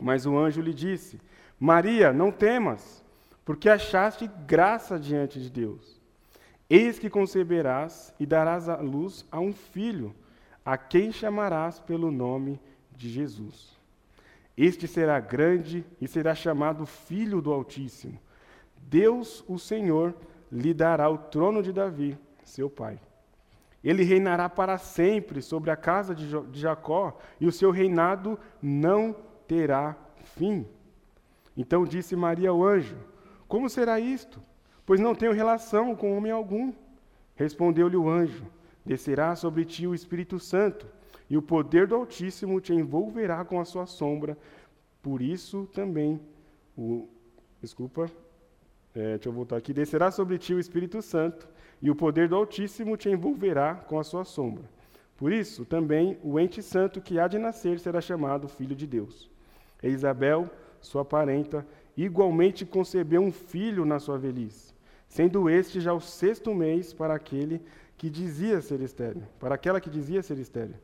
Mas 0.00 0.26
o 0.26 0.36
anjo 0.36 0.60
lhe 0.60 0.74
disse: 0.74 1.20
Maria, 1.60 2.12
não 2.12 2.32
temas, 2.32 3.04
porque 3.44 3.68
achaste 3.68 4.28
graça 4.48 4.98
diante 4.98 5.40
de 5.40 5.48
Deus. 5.48 6.02
Eis 6.68 6.98
que 6.98 7.08
conceberás 7.08 8.12
e 8.18 8.26
darás 8.26 8.68
à 8.68 8.78
luz 8.78 9.24
a 9.30 9.38
um 9.38 9.52
filho, 9.52 10.12
a 10.64 10.76
quem 10.76 11.12
chamarás 11.12 11.78
pelo 11.78 12.10
nome 12.10 12.60
de 12.90 13.08
Jesus. 13.08 13.78
Este 14.56 14.88
será 14.88 15.20
grande 15.20 15.84
e 16.00 16.08
será 16.08 16.34
chamado 16.34 16.84
Filho 16.84 17.40
do 17.40 17.52
Altíssimo. 17.52 18.18
Deus, 18.88 19.44
o 19.46 19.56
Senhor, 19.56 20.16
lhe 20.54 20.72
dará 20.72 21.10
o 21.10 21.18
trono 21.18 21.62
de 21.62 21.72
Davi, 21.72 22.16
seu 22.44 22.70
pai. 22.70 23.00
Ele 23.82 24.04
reinará 24.04 24.48
para 24.48 24.78
sempre 24.78 25.42
sobre 25.42 25.70
a 25.70 25.76
casa 25.76 26.14
de 26.14 26.30
Jacó, 26.52 27.18
e 27.40 27.46
o 27.46 27.52
seu 27.52 27.72
reinado 27.72 28.38
não 28.62 29.14
terá 29.48 29.96
fim. 30.36 30.64
Então 31.56 31.84
disse 31.84 32.14
Maria 32.14 32.50
ao 32.50 32.64
anjo: 32.64 32.96
Como 33.48 33.68
será 33.68 33.98
isto? 33.98 34.40
Pois 34.86 35.00
não 35.00 35.14
tenho 35.14 35.32
relação 35.32 35.94
com 35.96 36.16
homem 36.16 36.30
algum. 36.30 36.72
Respondeu-lhe 37.34 37.96
o 37.96 38.08
anjo: 38.08 38.46
Descerá 38.86 39.34
sobre 39.34 39.64
ti 39.64 39.86
o 39.86 39.94
Espírito 39.94 40.38
Santo, 40.38 40.86
e 41.28 41.36
o 41.36 41.42
poder 41.42 41.88
do 41.88 41.96
Altíssimo 41.96 42.60
te 42.60 42.72
envolverá 42.72 43.44
com 43.44 43.60
a 43.60 43.64
sua 43.64 43.86
sombra. 43.86 44.38
Por 45.02 45.20
isso 45.20 45.68
também 45.74 46.20
o. 46.78 47.08
Desculpa, 47.60 48.10
é, 48.94 49.14
deixa 49.14 49.28
eu 49.28 49.32
voltar 49.32 49.56
aqui. 49.56 49.72
Descerá 49.72 50.10
sobre 50.10 50.38
ti 50.38 50.54
o 50.54 50.60
Espírito 50.60 51.02
Santo, 51.02 51.48
e 51.82 51.90
o 51.90 51.96
poder 51.96 52.28
do 52.28 52.36
Altíssimo 52.36 52.96
te 52.96 53.08
envolverá 53.10 53.74
com 53.74 53.98
a 53.98 54.04
sua 54.04 54.24
sombra. 54.24 54.64
Por 55.16 55.32
isso, 55.32 55.64
também 55.64 56.18
o 56.22 56.38
ente 56.38 56.62
santo 56.62 57.00
que 57.00 57.18
há 57.18 57.28
de 57.28 57.38
nascer 57.38 57.78
será 57.78 58.00
chamado 58.00 58.48
Filho 58.48 58.74
de 58.74 58.86
Deus. 58.86 59.30
E 59.82 59.88
Isabel, 59.88 60.48
sua 60.80 61.04
parenta, 61.04 61.66
igualmente 61.96 62.64
concebeu 62.64 63.20
um 63.20 63.30
filho 63.30 63.84
na 63.84 63.98
sua 63.98 64.18
velhice, 64.18 64.72
sendo 65.08 65.48
este 65.48 65.80
já 65.80 65.92
o 65.92 66.00
sexto 66.00 66.54
mês 66.54 66.92
para 66.92 67.14
aquele 67.14 67.60
que 67.96 68.10
dizia 68.10 68.60
ser 68.60 68.80
estéreo, 68.80 69.22
para 69.38 69.54
aquela 69.54 69.80
que 69.80 69.90
dizia 69.90 70.22
ser 70.22 70.38
estéreo. 70.38 70.76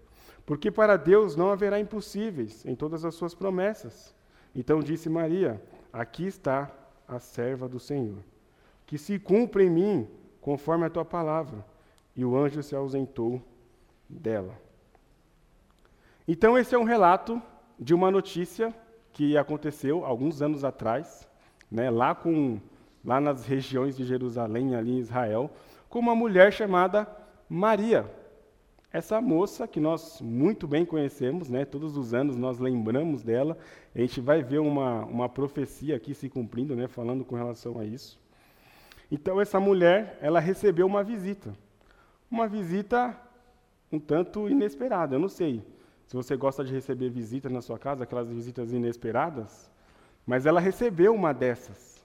Porque 0.47 0.71
para 0.71 0.97
Deus 0.97 1.37
não 1.37 1.51
haverá 1.51 1.79
impossíveis 1.79 2.65
em 2.65 2.75
todas 2.75 3.05
as 3.05 3.15
suas 3.15 3.35
promessas. 3.35 4.15
Então 4.55 4.81
disse 4.81 5.09
Maria: 5.09 5.61
Aqui 5.93 6.27
está 6.27 6.71
a 7.11 7.19
serva 7.19 7.69
do 7.69 7.79
Senhor. 7.79 8.23
Que 8.87 8.99
se 8.99 9.19
cumpra 9.19 9.63
em 9.63 9.71
mim 9.71 10.09
conforme 10.41 10.87
a 10.87 10.91
tua 10.91 11.05
palavra. 11.05 11.65
E 12.17 12.25
o 12.25 12.37
anjo 12.37 12.63
se 12.63 12.75
ausentou 12.75 13.43
dela. 14.09 14.55
Então, 16.27 16.57
esse 16.57 16.75
é 16.75 16.79
um 16.79 16.85
relato 16.85 17.41
de 17.79 17.95
uma 17.95 18.11
notícia 18.11 18.75
que 19.13 19.37
aconteceu 19.37 20.05
alguns 20.05 20.41
anos 20.43 20.65
atrás, 20.65 21.29
né, 21.71 21.91
lá, 21.91 22.15
com, 22.15 22.61
lá 23.05 23.21
nas 23.21 23.45
regiões 23.45 23.97
de 23.97 24.05
Jerusalém, 24.05 24.75
ali 24.75 24.93
em 24.93 24.99
Israel, 24.99 25.51
com 25.89 25.99
uma 25.99 26.15
mulher 26.15 26.53
chamada 26.53 27.09
Maria. 27.49 28.09
Essa 28.93 29.21
moça 29.21 29.69
que 29.69 29.79
nós 29.79 30.21
muito 30.21 30.67
bem 30.67 30.85
conhecemos, 30.85 31.49
né, 31.49 31.65
todos 31.65 31.97
os 31.97 32.13
anos 32.13 32.37
nós 32.37 32.59
lembramos 32.59 33.23
dela, 33.23 33.57
a 33.95 34.01
gente 34.01 34.21
vai 34.21 34.43
ver 34.43 34.59
uma, 34.59 35.05
uma 35.05 35.29
profecia 35.29 35.95
aqui 35.95 36.13
se 36.13 36.29
cumprindo, 36.29 36.75
né, 36.75 36.89
falando 36.89 37.25
com 37.25 37.37
relação 37.37 37.79
a 37.79 37.85
isso. 37.85 38.19
Então, 39.11 39.41
essa 39.41 39.61
mulher, 39.61 40.19
ela 40.21 40.41
recebeu 40.41 40.87
uma 40.87 41.05
visita. 41.05 41.53
Uma 42.31 42.49
visita 42.49 43.17
um 43.93 43.99
tanto 43.99 44.49
inesperada. 44.49 45.17
Eu 45.17 45.21
não 45.21 45.29
sei 45.29 45.65
se 46.07 46.15
você 46.15 46.37
gosta 46.37 46.65
de 46.65 46.73
receber 46.73 47.09
visita 47.09 47.49
na 47.49 47.61
sua 47.61 47.79
casa, 47.79 48.05
aquelas 48.05 48.31
visitas 48.33 48.73
inesperadas, 48.73 49.71
mas 50.27 50.47
ela 50.47 50.61
recebeu 50.61 51.15
uma 51.15 51.33
dessas. 51.33 52.05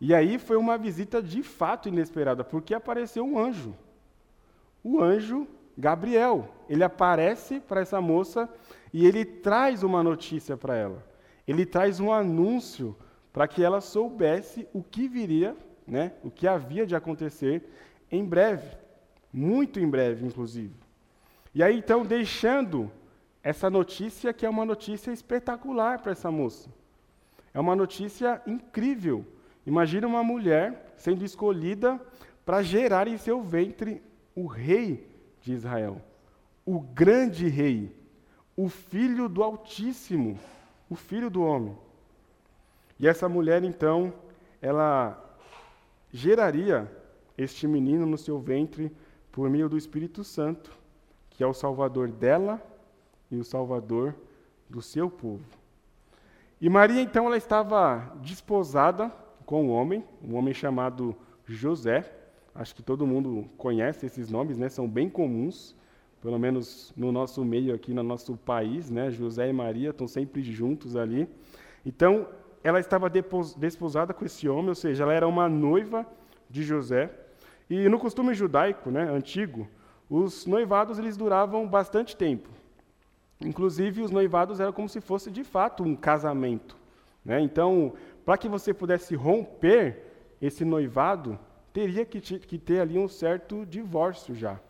E 0.00 0.14
aí 0.14 0.38
foi 0.38 0.56
uma 0.56 0.76
visita 0.76 1.22
de 1.22 1.42
fato 1.42 1.88
inesperada, 1.88 2.42
porque 2.42 2.74
apareceu 2.74 3.24
um 3.24 3.38
anjo. 3.38 3.74
O 4.82 5.02
anjo 5.02 5.46
Gabriel. 5.76 6.48
Ele 6.68 6.84
aparece 6.84 7.60
para 7.60 7.80
essa 7.80 8.00
moça 8.00 8.48
e 8.92 9.06
ele 9.06 9.24
traz 9.24 9.82
uma 9.82 10.02
notícia 10.02 10.56
para 10.56 10.76
ela. 10.76 11.04
Ele 11.46 11.66
traz 11.66 12.00
um 12.00 12.12
anúncio 12.12 12.96
para 13.32 13.48
que 13.48 13.62
ela 13.62 13.80
soubesse 13.80 14.68
o 14.72 14.82
que 14.82 15.08
viria, 15.08 15.56
né, 15.86 16.12
o 16.22 16.30
que 16.30 16.46
havia 16.46 16.86
de 16.86 16.94
acontecer 16.94 17.62
em 18.10 18.24
breve, 18.24 18.76
muito 19.32 19.80
em 19.80 19.88
breve, 19.88 20.26
inclusive. 20.26 20.74
E 21.54 21.62
aí 21.62 21.76
então 21.76 22.04
deixando 22.04 22.90
essa 23.42 23.68
notícia 23.68 24.32
que 24.32 24.46
é 24.46 24.50
uma 24.50 24.64
notícia 24.64 25.10
espetacular 25.10 26.00
para 26.00 26.12
essa 26.12 26.30
moça. 26.30 26.70
É 27.52 27.60
uma 27.60 27.74
notícia 27.74 28.40
incrível. 28.46 29.26
Imagina 29.66 30.06
uma 30.06 30.22
mulher 30.22 30.92
sendo 30.96 31.24
escolhida 31.24 32.00
para 32.44 32.62
gerar 32.62 33.08
em 33.08 33.16
seu 33.16 33.42
ventre 33.42 34.02
o 34.34 34.46
rei 34.46 35.11
de 35.42 35.52
Israel, 35.52 36.00
o 36.64 36.80
grande 36.80 37.48
rei, 37.48 37.94
o 38.56 38.68
filho 38.68 39.28
do 39.28 39.42
Altíssimo, 39.42 40.38
o 40.88 40.94
filho 40.94 41.28
do 41.28 41.42
homem. 41.42 41.76
E 42.98 43.08
essa 43.08 43.28
mulher, 43.28 43.64
então, 43.64 44.12
ela 44.60 45.18
geraria 46.12 46.90
este 47.36 47.66
menino 47.66 48.06
no 48.06 48.16
seu 48.16 48.38
ventre 48.38 48.92
por 49.32 49.50
meio 49.50 49.68
do 49.68 49.76
Espírito 49.76 50.22
Santo, 50.22 50.70
que 51.30 51.42
é 51.42 51.46
o 51.46 51.54
salvador 51.54 52.08
dela 52.08 52.62
e 53.30 53.36
o 53.36 53.44
salvador 53.44 54.14
do 54.68 54.80
seu 54.80 55.10
povo. 55.10 55.44
E 56.60 56.68
Maria, 56.68 57.00
então, 57.00 57.26
ela 57.26 57.36
estava 57.36 58.14
desposada 58.22 59.10
com 59.44 59.64
um 59.64 59.70
homem, 59.70 60.04
um 60.22 60.36
homem 60.36 60.54
chamado 60.54 61.16
José, 61.44 62.21
Acho 62.54 62.74
que 62.74 62.82
todo 62.82 63.06
mundo 63.06 63.48
conhece 63.56 64.06
esses 64.06 64.30
nomes, 64.30 64.58
né? 64.58 64.68
São 64.68 64.88
bem 64.88 65.08
comuns, 65.08 65.74
pelo 66.20 66.38
menos 66.38 66.92
no 66.96 67.10
nosso 67.10 67.44
meio 67.44 67.74
aqui, 67.74 67.94
no 67.94 68.02
nosso 68.02 68.36
país, 68.36 68.90
né? 68.90 69.10
José 69.10 69.48
e 69.48 69.52
Maria 69.52 69.90
estão 69.90 70.06
sempre 70.06 70.42
juntos 70.42 70.94
ali. 70.94 71.28
Então, 71.84 72.28
ela 72.62 72.78
estava 72.78 73.10
desposada 73.10 74.14
com 74.14 74.24
esse 74.24 74.48
homem, 74.48 74.68
ou 74.68 74.74
seja, 74.74 75.02
ela 75.02 75.12
era 75.12 75.26
uma 75.26 75.48
noiva 75.48 76.06
de 76.48 76.62
José. 76.62 77.10
E 77.68 77.88
no 77.88 77.98
costume 77.98 78.34
judaico, 78.34 78.90
né, 78.90 79.02
antigo, 79.02 79.66
os 80.08 80.46
noivados 80.46 80.98
eles 80.98 81.16
duravam 81.16 81.66
bastante 81.66 82.16
tempo. 82.16 82.50
Inclusive, 83.40 84.02
os 84.02 84.10
noivados 84.10 84.60
eram 84.60 84.72
como 84.72 84.88
se 84.88 85.00
fosse 85.00 85.30
de 85.30 85.42
fato 85.42 85.82
um 85.82 85.96
casamento. 85.96 86.76
Né? 87.24 87.40
Então, 87.40 87.94
para 88.24 88.36
que 88.36 88.48
você 88.48 88.72
pudesse 88.72 89.14
romper 89.14 90.04
esse 90.40 90.64
noivado, 90.64 91.38
teria 91.72 92.04
que, 92.04 92.20
que 92.20 92.58
ter 92.58 92.80
ali 92.80 92.98
um 92.98 93.08
certo 93.08 93.64
divórcio 93.64 94.34
já. 94.34 94.60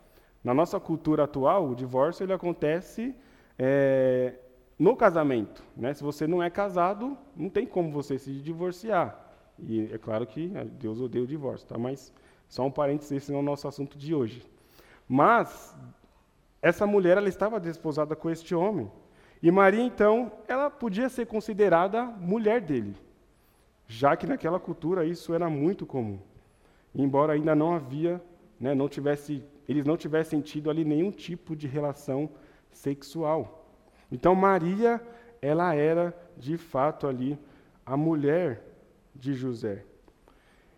Na 0.42 0.54
nossa 0.54 0.78
cultura 0.80 1.24
atual, 1.24 1.68
o 1.68 1.74
divórcio 1.74 2.24
ele 2.24 2.32
acontece 2.32 3.14
é, 3.58 4.34
no 4.78 4.96
casamento. 4.96 5.62
Né? 5.76 5.94
Se 5.94 6.02
você 6.02 6.26
não 6.26 6.42
é 6.42 6.50
casado, 6.50 7.16
não 7.36 7.48
tem 7.48 7.66
como 7.66 7.90
você 7.90 8.18
se 8.18 8.32
divorciar. 8.40 9.18
E 9.58 9.92
é 9.92 9.98
claro 9.98 10.26
que 10.26 10.50
é, 10.54 10.64
Deus 10.64 11.00
odeia 11.00 11.24
o 11.24 11.26
divórcio, 11.26 11.66
tá? 11.66 11.78
mas 11.78 12.12
Só 12.48 12.64
um 12.64 12.70
parênteses, 12.70 13.12
esse 13.12 13.30
não 13.30 13.38
é 13.38 13.42
o 13.42 13.44
nosso 13.44 13.68
assunto 13.68 13.96
de 13.96 14.14
hoje. 14.14 14.44
Mas 15.08 15.76
essa 16.60 16.86
mulher 16.86 17.16
ela 17.18 17.28
estava 17.28 17.60
desposada 17.60 18.16
com 18.16 18.30
este 18.30 18.54
homem. 18.54 18.90
E 19.42 19.50
Maria, 19.50 19.82
então, 19.82 20.30
ela 20.46 20.70
podia 20.70 21.08
ser 21.08 21.26
considerada 21.26 22.04
mulher 22.04 22.60
dele, 22.60 22.94
já 23.88 24.16
que 24.16 24.26
naquela 24.26 24.60
cultura 24.60 25.04
isso 25.04 25.34
era 25.34 25.50
muito 25.50 25.84
comum. 25.84 26.20
Embora 26.94 27.32
ainda 27.32 27.54
não 27.54 27.74
havia, 27.74 28.22
né, 28.60 28.74
não 28.74 28.88
tivesse, 28.88 29.42
eles 29.68 29.84
não 29.84 29.96
tivessem 29.96 30.40
tido 30.40 30.70
ali 30.70 30.84
nenhum 30.84 31.10
tipo 31.10 31.56
de 31.56 31.66
relação 31.66 32.30
sexual. 32.70 33.66
Então 34.10 34.34
Maria, 34.34 35.00
ela 35.40 35.74
era 35.74 36.14
de 36.36 36.56
fato 36.56 37.06
ali 37.06 37.38
a 37.84 37.96
mulher 37.96 38.62
de 39.14 39.34
José. 39.34 39.84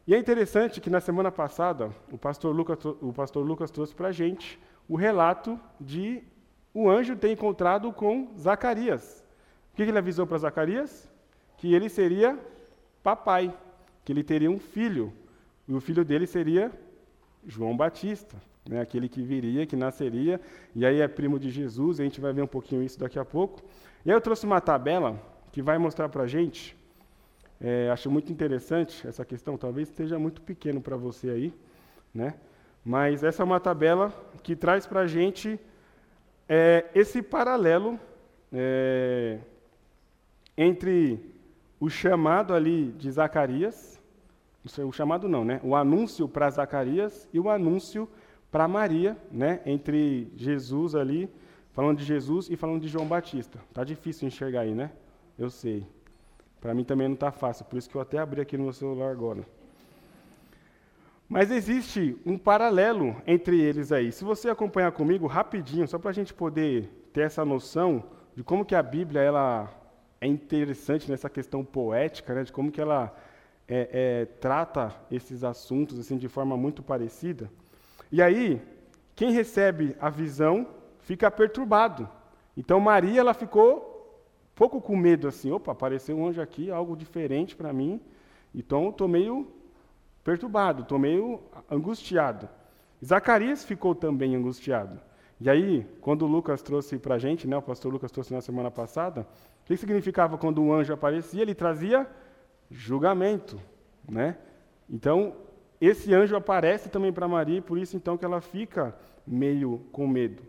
E 0.06 0.14
é 0.14 0.18
interessante 0.18 0.80
que 0.80 0.90
na 0.90 1.00
semana 1.00 1.33
passada 1.33 1.90
o 2.12 2.18
pastor 2.18 2.54
Lucas, 2.54 2.85
o 2.85 3.12
pastor 3.12 3.44
Lucas 3.44 3.71
trouxe 3.71 3.94
para 3.94 4.09
a 4.09 4.12
gente 4.12 4.61
o 4.88 4.97
relato 4.97 5.59
de 5.80 6.23
o 6.75 6.90
anjo 6.90 7.16
ter 7.16 7.30
encontrado 7.30 7.92
com 7.92 8.28
Zacarias. 8.37 9.25
O 9.73 9.76
que 9.76 9.83
ele 9.83 9.97
avisou 9.97 10.26
para 10.26 10.38
Zacarias? 10.38 11.11
Que 11.56 11.73
ele 11.73 11.88
seria 11.88 12.38
papai, 13.02 13.56
que 14.04 14.12
ele 14.12 14.23
teria 14.23 14.50
um 14.50 14.59
filho. 14.59 15.12
E 15.68 15.75
o 15.75 15.80
filho 15.80 16.04
dele 16.04 16.26
seria 16.26 16.71
João 17.47 17.76
Batista, 17.76 18.37
né, 18.68 18.80
aquele 18.80 19.09
que 19.09 19.23
viria, 19.23 19.66
que 19.66 19.76
nasceria, 19.76 20.40
e 20.75 20.85
aí 20.85 21.00
é 21.00 21.09
primo 21.09 21.38
de 21.38 21.50
Jesus, 21.50 22.00
a 22.00 22.04
gente 22.04 22.21
vai 22.21 22.33
ver 22.33 22.42
um 22.42 22.47
pouquinho 22.47 22.83
isso 22.83 22.99
daqui 22.99 23.18
a 23.18 23.25
pouco. 23.25 23.62
E 24.04 24.11
aí 24.11 24.16
eu 24.16 24.21
trouxe 24.21 24.47
uma 24.47 24.61
tabela 24.61 25.21
que 25.52 25.62
vai 25.62 25.78
mostrar 25.78 26.09
para 26.09 26.25
a 26.25 26.26
gente, 26.26 26.76
é, 27.61 27.88
acho 27.90 28.11
muito 28.11 28.33
interessante 28.33 29.06
essa 29.06 29.25
questão, 29.25 29.56
talvez 29.56 29.88
esteja 29.88 30.18
muito 30.18 30.42
pequeno 30.42 30.80
para 30.80 30.97
você 30.97 31.30
aí, 31.30 31.54
né? 32.12 32.35
mas 32.85 33.25
essa 33.25 33.42
é 33.42 33.44
uma 33.44 33.59
tabela 33.59 34.12
que 34.42 34.54
traz 34.54 34.87
para 34.87 35.00
a 35.00 35.06
gente 35.06 35.59
é, 36.47 36.85
esse 36.94 37.23
paralelo 37.23 37.99
é, 38.52 39.38
entre 40.56 41.18
o 41.80 41.88
chamado 41.88 42.52
ali 42.52 42.92
de 42.92 43.11
Zacarias, 43.11 43.93
o 44.78 44.92
chamado 44.92 45.28
não, 45.28 45.44
né? 45.44 45.61
O 45.62 45.76
anúncio 45.76 46.28
para 46.28 46.49
Zacarias 46.50 47.28
e 47.33 47.38
o 47.38 47.50
anúncio 47.50 48.09
para 48.50 48.66
Maria, 48.66 49.16
né? 49.30 49.61
Entre 49.66 50.33
Jesus 50.37 50.94
ali, 50.94 51.28
falando 51.73 51.99
de 51.99 52.04
Jesus 52.04 52.49
e 52.49 52.56
falando 52.56 52.80
de 52.80 52.88
João 52.88 53.06
Batista. 53.06 53.61
Tá 53.73 53.85
difícil 53.85 54.26
enxergar 54.26 54.61
aí, 54.61 54.75
né? 54.75 54.90
Eu 55.38 55.50
sei. 55.50 55.87
Para 56.61 56.73
mim 56.73 56.85
também 56.85 57.09
não 57.09 57.14
está 57.14 57.30
fácil, 57.30 57.66
por 57.66 57.76
isso 57.76 57.90
que 57.90 57.94
eu 57.94 58.00
até 58.00 58.18
abri 58.18 58.40
aqui 58.40 58.56
no 58.56 58.64
meu 58.64 58.73
celular 58.73 59.11
agora. 59.11 59.44
Mas 61.28 61.50
existe 61.50 62.16
um 62.25 62.38
paralelo 62.38 63.16
entre 63.26 63.61
eles 63.61 63.92
aí. 63.92 64.12
Se 64.12 64.25
você 64.25 64.49
acompanhar 64.49 64.92
comigo 64.92 65.26
rapidinho, 65.26 65.87
só 65.88 65.99
para 65.99 66.11
a 66.11 66.14
gente 66.14 66.33
poder 66.33 66.88
ter 67.12 67.23
essa 67.23 67.44
noção 67.44 68.04
de 68.35 68.42
como 68.42 68.64
que 68.64 68.75
a 68.75 68.83
Bíblia 68.83 69.21
ela 69.21 69.71
é 70.21 70.26
interessante 70.26 71.11
nessa 71.11 71.28
questão 71.28 71.64
poética, 71.64 72.35
né, 72.35 72.44
de 72.44 72.52
como 72.52 72.71
que 72.71 72.80
ela 72.80 73.14
é, 73.68 73.88
é, 73.92 74.25
trata 74.26 74.94
esses 75.11 75.42
assuntos 75.42 75.99
assim 75.99 76.16
de 76.16 76.28
forma 76.28 76.56
muito 76.56 76.83
parecida. 76.83 77.50
E 78.11 78.23
aí, 78.23 78.61
quem 79.14 79.30
recebe 79.33 79.97
a 80.00 80.11
visão 80.11 80.68
fica 81.00 81.30
perturbado. 81.30 82.09
Então 82.56 82.78
Maria 82.80 83.21
ela 83.21 83.35
ficou 83.35 83.92
pouco 84.54 84.80
com 84.80 84.97
medo 84.97 85.26
assim, 85.26 85.50
opa, 85.50 85.73
apareceu 85.73 86.16
um 86.16 86.26
anjo 86.26 86.40
aqui, 86.40 86.71
algo 86.71 86.97
diferente 86.97 87.56
para 87.56 87.73
mim. 87.73 88.00
Então 88.54 88.90
estou 88.90 89.09
meio 89.09 89.49
perturbado, 90.23 90.83
estou 90.83 90.99
meio 90.99 91.40
angustiado. 91.71 92.49
Zacarias 93.04 93.64
ficou 93.64 93.94
também 93.94 94.35
angustiado. 94.35 95.00
E 95.40 95.50
aí, 95.50 95.87
quando 96.00 96.23
o 96.23 96.28
Lucas 96.28 96.62
trouxe 96.62 96.97
para 96.99 97.16
a 97.16 97.18
gente, 97.18 97.47
né, 97.47 97.56
o 97.56 97.62
pastor 97.62 97.92
Lucas 97.92 98.11
trouxe 98.11 98.33
na 98.33 98.40
semana 98.40 98.71
passada, 98.71 99.26
o 99.62 99.66
que 99.66 99.76
significava 99.76 100.38
quando 100.38 100.62
o 100.62 100.73
anjo 100.73 100.92
aparecia? 100.92 101.42
Ele 101.42 101.54
trazia 101.54 102.09
julgamento, 102.74 103.60
né? 104.08 104.37
Então, 104.90 105.37
esse 105.80 106.12
anjo 106.12 106.37
aparece 106.37 106.88
também 106.88 107.12
para 107.12 107.28
Maria, 107.28 107.58
e 107.58 107.62
por 107.62 107.78
isso 107.78 107.96
então 107.96 108.18
que 108.18 108.24
ela 108.24 108.40
fica 108.40 108.94
meio 109.26 109.80
com 109.92 110.06
medo. 110.06 110.42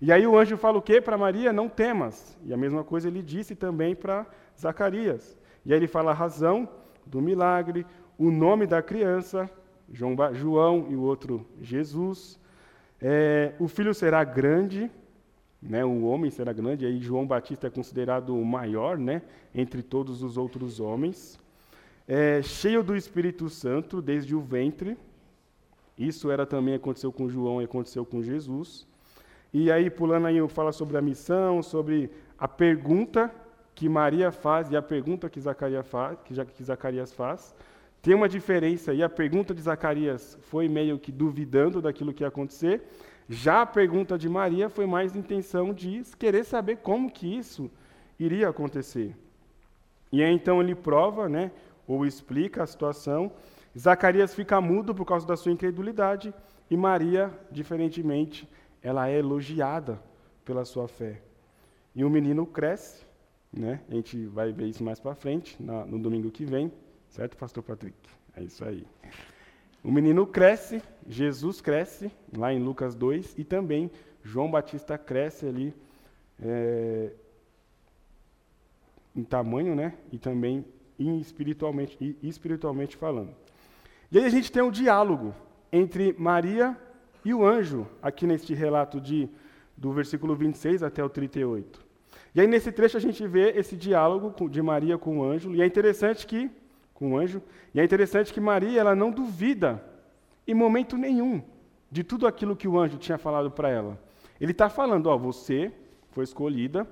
E 0.00 0.12
aí 0.12 0.26
o 0.26 0.38
anjo 0.38 0.56
fala 0.56 0.78
o 0.78 0.82
quê 0.82 1.00
para 1.00 1.18
Maria? 1.18 1.52
Não 1.52 1.68
temas. 1.68 2.38
E 2.44 2.54
a 2.54 2.56
mesma 2.56 2.84
coisa 2.84 3.08
ele 3.08 3.20
disse 3.20 3.56
também 3.56 3.94
para 3.94 4.26
Zacarias. 4.58 5.36
E 5.66 5.72
aí 5.72 5.78
ele 5.78 5.88
fala 5.88 6.12
a 6.12 6.14
razão 6.14 6.68
do 7.04 7.20
milagre, 7.20 7.84
o 8.16 8.30
nome 8.30 8.66
da 8.66 8.80
criança, 8.80 9.50
João, 9.92 10.16
João 10.34 10.86
e 10.88 10.94
o 10.94 11.02
outro 11.02 11.44
Jesus. 11.60 12.38
É, 13.00 13.54
o 13.58 13.66
filho 13.66 13.92
será 13.92 14.22
grande, 14.22 14.88
né, 15.60 15.84
o 15.84 16.04
homem 16.04 16.30
será 16.30 16.52
grande, 16.52 16.86
aí 16.86 17.00
João 17.00 17.26
Batista 17.26 17.66
é 17.66 17.70
considerado 17.70 18.36
o 18.36 18.44
maior 18.44 18.96
né, 18.96 19.22
entre 19.54 19.82
todos 19.82 20.22
os 20.22 20.36
outros 20.36 20.78
homens. 20.78 21.40
É, 22.06 22.42
cheio 22.42 22.82
do 22.82 22.96
Espírito 22.96 23.48
Santo 23.48 24.02
desde 24.02 24.34
o 24.34 24.40
ventre. 24.40 24.96
Isso 25.96 26.30
era 26.30 26.44
também 26.44 26.74
aconteceu 26.74 27.12
com 27.12 27.28
João 27.28 27.60
e 27.60 27.64
aconteceu 27.64 28.04
com 28.04 28.22
Jesus. 28.22 28.86
E 29.52 29.70
aí, 29.70 29.90
pulando 29.90 30.26
aí, 30.26 30.48
fala 30.48 30.72
sobre 30.72 30.96
a 30.96 31.02
missão, 31.02 31.62
sobre 31.62 32.10
a 32.38 32.48
pergunta 32.48 33.32
que 33.74 33.88
Maria 33.88 34.32
faz 34.32 34.70
e 34.70 34.76
a 34.76 34.82
pergunta 34.82 35.28
que 35.28 35.40
Zacarias 35.40 35.86
faz. 35.86 36.18
Que 36.24 36.64
Zacarias 36.64 37.12
faz. 37.12 37.54
Tem 38.02 38.14
uma 38.14 38.28
diferença 38.28 38.90
aí, 38.90 39.00
a 39.00 39.08
pergunta 39.08 39.54
de 39.54 39.62
Zacarias 39.62 40.36
foi 40.42 40.68
meio 40.68 40.98
que 40.98 41.12
duvidando 41.12 41.80
daquilo 41.80 42.12
que 42.12 42.24
ia 42.24 42.28
acontecer, 42.28 42.82
já 43.28 43.62
a 43.62 43.66
pergunta 43.66 44.18
de 44.18 44.28
Maria 44.28 44.68
foi 44.68 44.86
mais 44.86 45.14
intenção 45.14 45.72
de 45.72 46.02
querer 46.18 46.44
saber 46.44 46.78
como 46.78 47.08
que 47.08 47.32
isso 47.32 47.70
iria 48.18 48.48
acontecer. 48.48 49.14
E 50.10 50.20
aí 50.20 50.34
então 50.34 50.60
ele 50.60 50.74
prova, 50.74 51.28
né, 51.28 51.52
ou 51.92 52.06
explica 52.06 52.62
a 52.62 52.66
situação. 52.66 53.32
Zacarias 53.78 54.34
fica 54.34 54.60
mudo 54.60 54.94
por 54.94 55.04
causa 55.04 55.26
da 55.26 55.36
sua 55.36 55.52
incredulidade 55.52 56.32
e 56.70 56.76
Maria, 56.76 57.30
diferentemente, 57.50 58.48
ela 58.82 59.08
é 59.08 59.18
elogiada 59.18 60.02
pela 60.44 60.64
sua 60.64 60.88
fé. 60.88 61.20
E 61.94 62.04
o 62.04 62.10
menino 62.10 62.46
cresce, 62.46 63.04
né? 63.52 63.80
A 63.90 63.94
gente 63.94 64.26
vai 64.26 64.52
ver 64.52 64.68
isso 64.68 64.82
mais 64.82 64.98
para 64.98 65.14
frente, 65.14 65.62
na, 65.62 65.84
no 65.84 65.98
domingo 65.98 66.30
que 66.30 66.44
vem, 66.44 66.72
certo, 67.10 67.36
Pastor 67.36 67.62
Patrick? 67.62 67.96
É 68.34 68.42
isso 68.42 68.64
aí. 68.64 68.86
O 69.84 69.92
menino 69.92 70.26
cresce, 70.26 70.82
Jesus 71.06 71.60
cresce, 71.60 72.10
lá 72.34 72.52
em 72.52 72.62
Lucas 72.62 72.94
2, 72.94 73.34
e 73.36 73.44
também 73.44 73.90
João 74.22 74.50
Batista 74.50 74.96
cresce 74.96 75.46
ali 75.46 75.74
é, 76.40 77.12
em 79.14 79.24
tamanho, 79.24 79.74
né? 79.74 79.94
E 80.10 80.18
também 80.18 80.64
espiritualmente, 80.98 82.16
espiritualmente 82.22 82.96
falando. 82.96 83.34
E 84.10 84.18
aí 84.18 84.24
a 84.24 84.28
gente 84.28 84.50
tem 84.52 84.62
um 84.62 84.70
diálogo 84.70 85.34
entre 85.72 86.14
Maria 86.18 86.76
e 87.24 87.32
o 87.32 87.44
anjo, 87.44 87.86
aqui 88.02 88.26
neste 88.26 88.52
relato 88.54 89.00
de, 89.00 89.28
do 89.76 89.92
versículo 89.92 90.34
26 90.34 90.82
até 90.82 91.02
o 91.02 91.08
38. 91.08 91.84
E 92.34 92.40
aí 92.40 92.46
nesse 92.46 92.72
trecho 92.72 92.96
a 92.96 93.00
gente 93.00 93.26
vê 93.26 93.50
esse 93.50 93.76
diálogo 93.76 94.48
de 94.48 94.60
Maria 94.60 94.98
com 94.98 95.18
o 95.18 95.24
anjo, 95.24 95.54
e 95.54 95.62
é 95.62 95.66
interessante 95.66 96.26
que 96.26 96.50
com 96.94 97.12
o 97.12 97.18
anjo, 97.18 97.42
e 97.74 97.80
é 97.80 97.84
interessante 97.84 98.32
que 98.32 98.40
Maria 98.40 98.80
ela 98.80 98.94
não 98.94 99.10
duvida 99.10 99.82
em 100.46 100.54
momento 100.54 100.96
nenhum 100.96 101.42
de 101.90 102.02
tudo 102.02 102.26
aquilo 102.26 102.56
que 102.56 102.68
o 102.68 102.78
anjo 102.78 102.96
tinha 102.98 103.18
falado 103.18 103.50
para 103.50 103.68
ela. 103.68 104.00
Ele 104.40 104.52
está 104.52 104.68
falando, 104.68 105.06
ó, 105.06 105.16
você 105.16 105.72
foi 106.10 106.24
escolhida, 106.24 106.86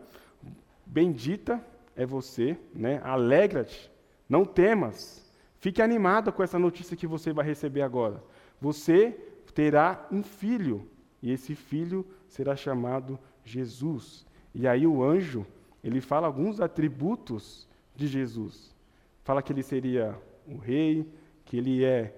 bendita 0.87 1.65
é 1.97 2.07
você, 2.07 2.57
né? 2.75 3.01
Alegra-te, 3.03 3.91
não 4.29 4.45
temas, 4.45 5.31
fique 5.59 5.83
animada 5.83 6.33
com 6.33 6.43
essa 6.43 6.59
notícia 6.59 6.97
que 6.97 7.07
você 7.07 7.33
vai 7.33 7.45
receber 7.45 7.83
agora. 7.83 8.23
Você 8.61 9.11
terá 9.55 10.07
um 10.11 10.23
filho, 10.23 10.89
e 11.23 11.31
esse 11.33 11.55
filho 11.55 12.07
será 12.29 12.55
chamado 12.57 13.19
Jesus. 13.45 14.27
E 14.55 14.67
aí 14.67 14.87
o 14.87 15.03
anjo, 15.03 15.47
ele 15.83 16.01
fala 16.01 16.27
alguns 16.27 16.61
atributos 16.61 17.69
de 17.95 18.07
Jesus. 18.07 18.75
Fala 19.23 19.43
que 19.43 19.53
ele 19.53 19.63
seria 19.63 20.17
o 20.47 20.57
rei, 20.57 21.07
que 21.45 21.57
ele 21.57 21.85
é 21.85 22.15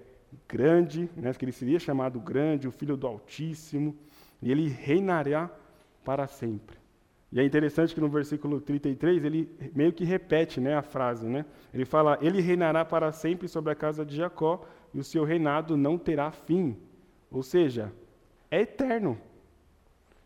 grande, 0.47 1.09
né, 1.15 1.33
que 1.33 1.45
ele 1.45 1.51
seria 1.51 1.79
chamado 1.79 2.19
grande, 2.19 2.67
o 2.67 2.71
filho 2.71 2.97
do 2.97 3.07
Altíssimo, 3.07 3.95
e 4.41 4.51
ele 4.51 4.67
reinará 4.67 5.51
para 6.03 6.27
sempre. 6.27 6.82
E 7.33 7.39
é 7.39 7.43
interessante 7.43 7.95
que 7.95 7.99
no 7.99 8.09
versículo 8.09 8.61
33 8.61 9.25
ele 9.25 9.49
meio 9.73 9.91
que 9.91 10.05
repete 10.05 10.61
né, 10.61 10.75
a 10.75 10.83
frase. 10.83 11.25
Né? 11.25 11.43
Ele 11.73 11.83
fala: 11.83 12.19
Ele 12.21 12.39
reinará 12.39 12.85
para 12.85 13.11
sempre 13.11 13.47
sobre 13.47 13.71
a 13.71 13.75
casa 13.75 14.05
de 14.05 14.15
Jacó, 14.15 14.63
e 14.93 14.99
o 14.99 15.03
seu 15.03 15.23
reinado 15.23 15.75
não 15.75 15.97
terá 15.97 16.31
fim. 16.31 16.77
Ou 17.31 17.41
seja, 17.41 17.91
é 18.51 18.61
eterno. 18.61 19.17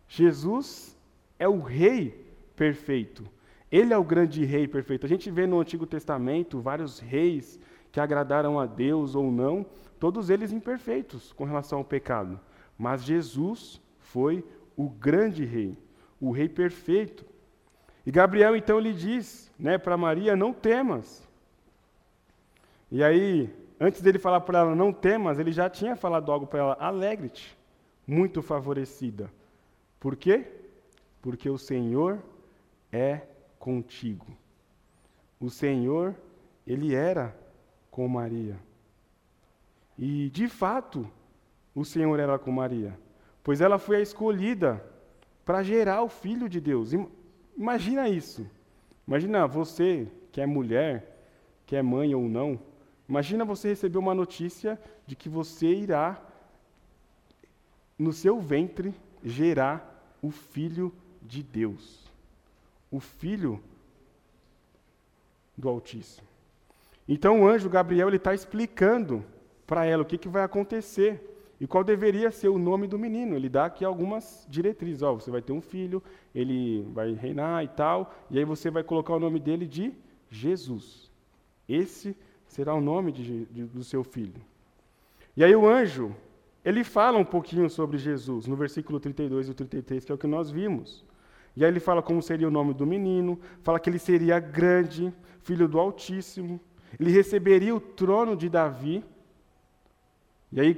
Jesus 0.09 0.97
é 1.39 1.47
o 1.47 1.61
rei 1.61 2.25
perfeito. 2.57 3.23
Ele 3.71 3.93
é 3.93 3.97
o 3.97 4.03
grande 4.03 4.43
rei 4.43 4.67
perfeito. 4.67 5.05
A 5.05 5.09
gente 5.09 5.31
vê 5.31 5.47
no 5.47 5.61
Antigo 5.61 5.85
Testamento 5.85 6.59
vários 6.59 6.99
reis 6.99 7.57
que 7.89 8.01
agradaram 8.01 8.59
a 8.59 8.65
Deus 8.65 9.15
ou 9.15 9.31
não, 9.31 9.65
todos 9.97 10.29
eles 10.29 10.51
imperfeitos 10.51 11.31
com 11.31 11.45
relação 11.45 11.79
ao 11.79 11.85
pecado. 11.85 12.37
Mas 12.77 13.03
Jesus 13.03 13.81
foi 13.97 14.43
o 14.75 14.89
grande 14.89 15.45
rei, 15.45 15.77
o 16.19 16.31
rei 16.31 16.49
perfeito. 16.49 17.25
E 18.05 18.11
Gabriel 18.11 18.55
então 18.55 18.79
lhe 18.79 18.93
diz, 18.93 19.51
né, 19.59 19.77
para 19.77 19.97
Maria, 19.97 20.35
não 20.35 20.53
temas. 20.53 21.27
E 22.91 23.03
aí, 23.03 23.53
antes 23.79 24.01
dele 24.01 24.17
falar 24.17 24.41
para 24.41 24.59
ela 24.59 24.75
não 24.75 24.93
temas, 24.93 25.39
ele 25.39 25.51
já 25.51 25.69
tinha 25.69 25.95
falado 25.95 26.31
algo 26.31 26.47
para 26.47 26.59
ela, 26.59 26.77
alegre-te, 26.79 27.57
muito 28.05 28.41
favorecida. 28.41 29.29
Por 29.99 30.15
quê? 30.15 30.45
Porque 31.21 31.49
o 31.49 31.57
Senhor 31.57 32.19
é 32.91 33.21
contigo. 33.59 34.25
O 35.39 35.49
Senhor, 35.49 36.15
ele 36.65 36.95
era 36.95 37.35
com 37.91 38.07
Maria. 38.07 38.57
E, 39.97 40.29
de 40.29 40.47
fato, 40.47 41.09
o 41.75 41.83
Senhor 41.83 42.19
era 42.19 42.39
com 42.39 42.51
Maria, 42.51 42.97
pois 43.43 43.59
ela 43.59 43.77
foi 43.77 43.97
a 43.97 44.01
escolhida 44.01 44.83
para 45.47 45.63
gerar 45.63 46.03
o 46.03 46.09
Filho 46.09 46.49
de 46.49 46.59
Deus. 46.59 46.91
Imagina 47.57 48.09
isso. 48.09 48.45
Imagina 49.07 49.47
você, 49.47 50.05
que 50.29 50.41
é 50.41 50.45
mulher, 50.45 51.17
que 51.65 51.73
é 51.73 51.81
mãe 51.81 52.13
ou 52.13 52.27
não, 52.27 52.59
imagina 53.07 53.45
você 53.45 53.69
receber 53.69 53.97
uma 53.97 54.13
notícia 54.13 54.77
de 55.05 55.15
que 55.15 55.29
você 55.29 55.67
irá, 55.67 56.21
no 57.97 58.11
seu 58.11 58.41
ventre, 58.41 58.93
gerar 59.23 60.17
o 60.21 60.31
Filho 60.31 60.93
de 61.21 61.41
Deus. 61.41 62.05
O 62.91 62.99
Filho 62.99 63.63
do 65.55 65.69
Altíssimo. 65.69 66.27
Então 67.07 67.43
o 67.43 67.47
anjo 67.47 67.69
Gabriel 67.69 68.13
está 68.13 68.33
explicando 68.33 69.23
para 69.65 69.85
ela 69.85 70.03
o 70.03 70.05
que, 70.05 70.17
que 70.17 70.27
vai 70.27 70.43
acontecer 70.43 71.36
e 71.59 71.65
qual 71.65 71.83
deveria 71.83 72.31
ser 72.31 72.49
o 72.49 72.57
nome 72.57 72.87
do 72.87 72.99
menino. 72.99 73.35
Ele 73.35 73.49
dá 73.49 73.65
aqui 73.65 73.83
algumas 73.83 74.45
diretrizes. 74.49 75.01
Ó, 75.01 75.15
você 75.15 75.31
vai 75.31 75.41
ter 75.41 75.53
um 75.53 75.61
filho, 75.61 76.01
ele 76.33 76.87
vai 76.93 77.13
reinar 77.13 77.63
e 77.63 77.67
tal, 77.67 78.13
e 78.29 78.37
aí 78.37 78.45
você 78.45 78.69
vai 78.69 78.83
colocar 78.83 79.13
o 79.13 79.19
nome 79.19 79.39
dele 79.39 79.65
de 79.65 79.93
Jesus. 80.29 81.11
Esse 81.67 82.15
será 82.47 82.73
o 82.73 82.81
nome 82.81 83.11
de, 83.11 83.45
de, 83.45 83.63
do 83.65 83.83
seu 83.83 84.03
filho. 84.03 84.41
E 85.35 85.43
aí 85.43 85.55
o 85.55 85.67
anjo, 85.67 86.15
ele 86.63 86.83
fala 86.83 87.17
um 87.17 87.25
pouquinho 87.25 87.69
sobre 87.69 87.97
Jesus, 87.97 88.47
no 88.47 88.55
versículo 88.55 88.99
32 88.99 89.49
e 89.49 89.53
33, 89.53 90.05
que 90.05 90.11
é 90.11 90.15
o 90.15 90.17
que 90.17 90.27
nós 90.27 90.49
vimos. 90.49 91.05
E 91.55 91.63
aí 91.63 91.71
ele 91.71 91.79
fala 91.79 92.01
como 92.01 92.21
seria 92.21 92.47
o 92.47 92.51
nome 92.51 92.73
do 92.73 92.85
menino, 92.85 93.39
fala 93.63 93.79
que 93.79 93.89
ele 93.89 93.99
seria 93.99 94.39
grande, 94.39 95.11
filho 95.41 95.67
do 95.67 95.79
Altíssimo, 95.79 96.59
ele 96.99 97.11
receberia 97.11 97.75
o 97.75 97.79
trono 97.79 98.35
de 98.35 98.47
Davi. 98.47 99.03
E 100.51 100.61
aí, 100.61 100.73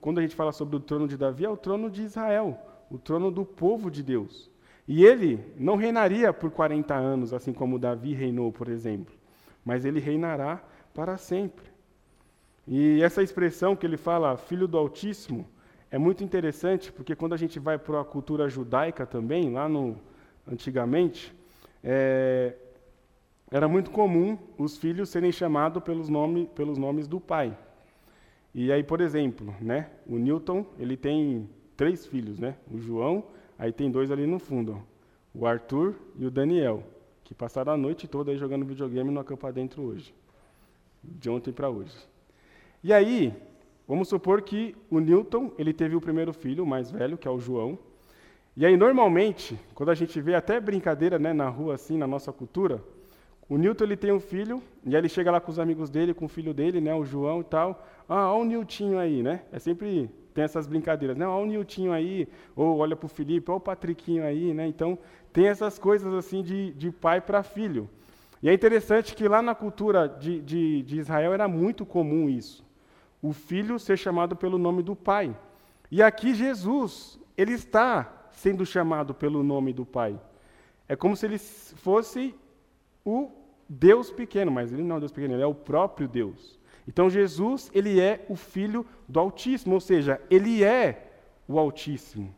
quando 0.00 0.18
a 0.18 0.22
gente 0.22 0.34
fala 0.34 0.52
sobre 0.52 0.76
o 0.76 0.80
trono 0.80 1.06
de 1.06 1.16
Davi, 1.16 1.44
é 1.44 1.48
o 1.48 1.56
trono 1.56 1.90
de 1.90 2.02
Israel, 2.02 2.58
o 2.90 2.98
trono 2.98 3.30
do 3.30 3.44
povo 3.44 3.90
de 3.90 4.02
Deus. 4.02 4.50
E 4.86 5.04
ele 5.04 5.40
não 5.56 5.76
reinaria 5.76 6.32
por 6.32 6.50
40 6.50 6.94
anos, 6.94 7.32
assim 7.32 7.52
como 7.52 7.78
Davi 7.78 8.14
reinou, 8.14 8.50
por 8.50 8.68
exemplo, 8.68 9.14
mas 9.64 9.84
ele 9.84 10.00
reinará 10.00 10.62
para 10.92 11.16
sempre. 11.16 11.70
E 12.66 13.00
essa 13.02 13.22
expressão 13.22 13.76
que 13.76 13.86
ele 13.86 13.96
fala, 13.96 14.36
filho 14.36 14.66
do 14.66 14.76
Altíssimo, 14.76 15.46
é 15.90 15.98
muito 15.98 16.24
interessante, 16.24 16.90
porque 16.90 17.14
quando 17.14 17.34
a 17.34 17.36
gente 17.36 17.58
vai 17.58 17.78
para 17.78 18.00
a 18.00 18.04
cultura 18.04 18.48
judaica 18.48 19.06
também, 19.06 19.52
lá 19.52 19.68
no 19.68 19.96
antigamente, 20.50 21.34
é, 21.84 22.54
era 23.50 23.68
muito 23.68 23.90
comum 23.90 24.38
os 24.56 24.76
filhos 24.78 25.10
serem 25.10 25.30
chamados 25.30 25.82
pelos, 25.82 26.08
nome, 26.08 26.46
pelos 26.54 26.78
nomes 26.78 27.06
do 27.06 27.20
pai. 27.20 27.56
E 28.54 28.70
aí, 28.70 28.82
por 28.82 29.00
exemplo, 29.00 29.54
né, 29.60 29.90
o 30.06 30.18
Newton, 30.18 30.66
ele 30.78 30.96
tem 30.96 31.48
três 31.76 32.06
filhos, 32.06 32.38
né? 32.38 32.56
O 32.70 32.78
João, 32.78 33.24
aí 33.58 33.72
tem 33.72 33.90
dois 33.90 34.10
ali 34.10 34.26
no 34.26 34.38
fundo, 34.38 34.76
ó, 34.78 34.92
o 35.34 35.46
Arthur 35.46 35.94
e 36.18 36.26
o 36.26 36.30
Daniel, 36.30 36.84
que 37.24 37.34
passaram 37.34 37.72
a 37.72 37.76
noite 37.76 38.06
toda 38.06 38.36
jogando 38.36 38.66
videogame 38.66 39.10
no 39.10 39.20
acampa 39.20 39.50
dentro 39.50 39.82
hoje. 39.82 40.14
De 41.02 41.30
ontem 41.30 41.52
para 41.52 41.68
hoje. 41.68 41.96
E 42.84 42.92
aí, 42.92 43.34
vamos 43.88 44.08
supor 44.08 44.42
que 44.42 44.76
o 44.90 45.00
Newton, 45.00 45.50
ele 45.58 45.72
teve 45.72 45.96
o 45.96 46.00
primeiro 46.00 46.32
filho, 46.32 46.62
o 46.62 46.66
mais 46.66 46.90
velho, 46.90 47.16
que 47.16 47.26
é 47.26 47.30
o 47.30 47.40
João. 47.40 47.78
E 48.54 48.66
aí, 48.66 48.76
normalmente, 48.76 49.58
quando 49.74 49.88
a 49.88 49.94
gente 49.94 50.20
vê 50.20 50.34
até 50.34 50.60
brincadeira 50.60 51.18
né, 51.18 51.32
na 51.32 51.48
rua, 51.48 51.74
assim, 51.74 51.96
na 51.96 52.06
nossa 52.06 52.30
cultura, 52.32 52.82
o 53.48 53.56
Newton 53.56 53.84
ele 53.84 53.96
tem 53.96 54.12
um 54.12 54.20
filho, 54.20 54.62
e 54.84 54.94
aí 54.94 55.00
ele 55.00 55.08
chega 55.08 55.30
lá 55.30 55.40
com 55.40 55.50
os 55.50 55.58
amigos 55.58 55.90
dele, 55.90 56.14
com 56.14 56.26
o 56.26 56.28
filho 56.28 56.54
dele, 56.54 56.80
né, 56.80 56.94
o 56.94 57.04
João 57.04 57.40
e 57.40 57.44
tal. 57.44 57.86
Ah, 58.12 58.30
olha 58.30 58.42
o 58.42 58.44
Niltinho 58.44 58.98
aí, 58.98 59.22
né? 59.22 59.42
É 59.50 59.58
sempre 59.58 60.10
tem 60.34 60.44
essas 60.44 60.66
brincadeiras, 60.66 61.16
né? 61.16 61.26
Olha 61.26 61.44
o 61.44 61.46
Niltinho 61.46 61.92
aí, 61.92 62.28
ou 62.54 62.76
olha 62.76 62.94
para 62.94 63.06
o 63.06 63.08
Felipe, 63.08 63.50
olha 63.50 63.56
o 63.56 63.60
Patriquinho 63.60 64.22
aí, 64.22 64.52
né? 64.52 64.66
Então, 64.66 64.98
tem 65.32 65.46
essas 65.46 65.78
coisas 65.78 66.12
assim 66.12 66.42
de, 66.42 66.72
de 66.72 66.90
pai 66.90 67.22
para 67.22 67.42
filho. 67.42 67.88
E 68.42 68.50
é 68.50 68.52
interessante 68.52 69.14
que 69.14 69.26
lá 69.26 69.40
na 69.40 69.54
cultura 69.54 70.06
de, 70.08 70.42
de, 70.42 70.82
de 70.82 70.98
Israel 70.98 71.32
era 71.32 71.48
muito 71.48 71.86
comum 71.86 72.28
isso. 72.28 72.62
O 73.22 73.32
filho 73.32 73.78
ser 73.78 73.96
chamado 73.96 74.36
pelo 74.36 74.58
nome 74.58 74.82
do 74.82 74.94
pai. 74.94 75.34
E 75.90 76.02
aqui 76.02 76.34
Jesus, 76.34 77.18
ele 77.34 77.52
está 77.52 78.28
sendo 78.32 78.66
chamado 78.66 79.14
pelo 79.14 79.42
nome 79.42 79.72
do 79.72 79.86
pai. 79.86 80.20
É 80.86 80.94
como 80.94 81.16
se 81.16 81.24
ele 81.24 81.38
fosse 81.38 82.34
o 83.06 83.30
Deus 83.66 84.10
pequeno, 84.10 84.52
mas 84.52 84.70
ele 84.70 84.82
não 84.82 84.96
é 84.96 84.98
o 84.98 85.00
Deus 85.00 85.12
pequeno, 85.12 85.32
ele 85.32 85.42
é 85.42 85.46
o 85.46 85.54
próprio 85.54 86.06
Deus. 86.06 86.60
Então 86.86 87.08
Jesus, 87.08 87.70
ele 87.74 88.00
é 88.00 88.24
o 88.28 88.36
filho 88.36 88.84
do 89.08 89.20
Altíssimo, 89.20 89.74
ou 89.74 89.80
seja, 89.80 90.20
ele 90.30 90.64
é 90.64 91.10
o 91.46 91.58
Altíssimo. 91.58 92.34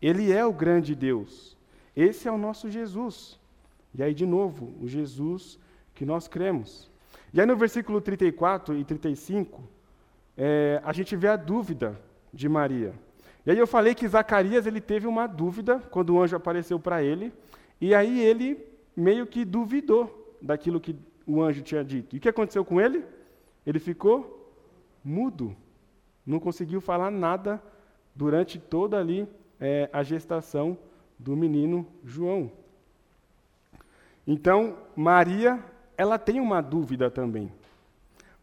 Ele 0.00 0.32
é 0.32 0.44
o 0.44 0.52
grande 0.52 0.94
Deus. 0.94 1.56
Esse 1.96 2.28
é 2.28 2.32
o 2.32 2.38
nosso 2.38 2.70
Jesus. 2.70 3.38
E 3.94 4.02
aí, 4.02 4.14
de 4.14 4.24
novo, 4.24 4.72
o 4.80 4.86
Jesus 4.86 5.58
que 5.94 6.04
nós 6.04 6.28
cremos. 6.28 6.88
E 7.32 7.40
aí, 7.40 7.46
no 7.46 7.56
versículo 7.56 8.00
34 8.00 8.76
e 8.76 8.84
35, 8.84 9.60
é, 10.36 10.80
a 10.84 10.92
gente 10.92 11.16
vê 11.16 11.28
a 11.28 11.36
dúvida 11.36 12.00
de 12.32 12.48
Maria. 12.48 12.94
E 13.44 13.50
aí 13.50 13.58
eu 13.58 13.66
falei 13.66 13.94
que 13.94 14.06
Zacarias 14.06 14.66
ele 14.66 14.80
teve 14.80 15.06
uma 15.06 15.26
dúvida 15.26 15.78
quando 15.90 16.10
o 16.10 16.22
anjo 16.22 16.36
apareceu 16.36 16.78
para 16.78 17.02
ele, 17.02 17.32
e 17.80 17.94
aí 17.94 18.20
ele 18.20 18.64
meio 18.96 19.26
que 19.26 19.44
duvidou 19.44 20.36
daquilo 20.40 20.80
que 20.80 20.94
o 21.26 21.42
anjo 21.42 21.62
tinha 21.62 21.82
dito. 21.82 22.14
E 22.14 22.18
o 22.18 22.20
que 22.20 22.28
aconteceu 22.28 22.64
com 22.64 22.80
ele? 22.80 23.04
Ele 23.68 23.78
ficou 23.78 24.50
mudo, 25.04 25.54
não 26.24 26.40
conseguiu 26.40 26.80
falar 26.80 27.10
nada 27.10 27.62
durante 28.14 28.58
toda 28.58 28.98
ali 28.98 29.28
é, 29.60 29.90
a 29.92 30.02
gestação 30.02 30.78
do 31.18 31.36
menino 31.36 31.86
João. 32.02 32.50
Então, 34.26 34.74
Maria, 34.96 35.62
ela 35.98 36.18
tem 36.18 36.40
uma 36.40 36.62
dúvida 36.62 37.10
também. 37.10 37.52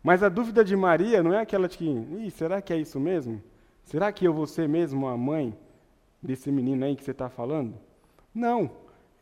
Mas 0.04 0.22
a 0.22 0.30
dúvida 0.30 0.64
de 0.64 0.76
Maria 0.76 1.24
não 1.24 1.34
é 1.34 1.42
aquela 1.42 1.68
de 1.68 1.76
que, 1.76 2.30
será 2.30 2.62
que 2.62 2.72
é 2.72 2.78
isso 2.78 3.00
mesmo? 3.00 3.42
Será 3.84 4.12
que 4.12 4.26
eu 4.26 4.32
vou 4.32 4.46
ser 4.46 4.70
mesmo 4.70 5.08
a 5.08 5.18
mãe 5.18 5.58
desse 6.22 6.52
menino 6.52 6.86
aí 6.86 6.96
que 6.96 7.04
você 7.04 7.10
está 7.10 7.32
falando? 7.32 7.74
Não 8.32 8.70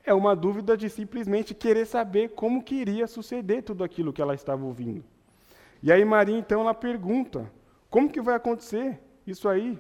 é 0.04 0.14
uma 0.14 0.36
dúvida 0.36 0.76
de 0.76 0.90
simplesmente 0.90 1.54
querer 1.54 1.86
saber 1.86 2.32
como 2.32 2.62
que 2.62 2.76
iria 2.76 3.08
suceder 3.08 3.64
tudo 3.64 3.86
aquilo 3.86 4.12
que 4.12 4.22
ela 4.22 4.36
estava 4.36 4.66
ouvindo. 4.66 5.13
E 5.84 5.92
aí 5.92 6.04
Maria 6.06 6.38
então 6.38 6.62
ela 6.62 6.74
pergunta: 6.74 7.52
como 7.90 8.10
que 8.10 8.22
vai 8.22 8.36
acontecer 8.36 9.00
isso 9.28 9.50
aí? 9.50 9.78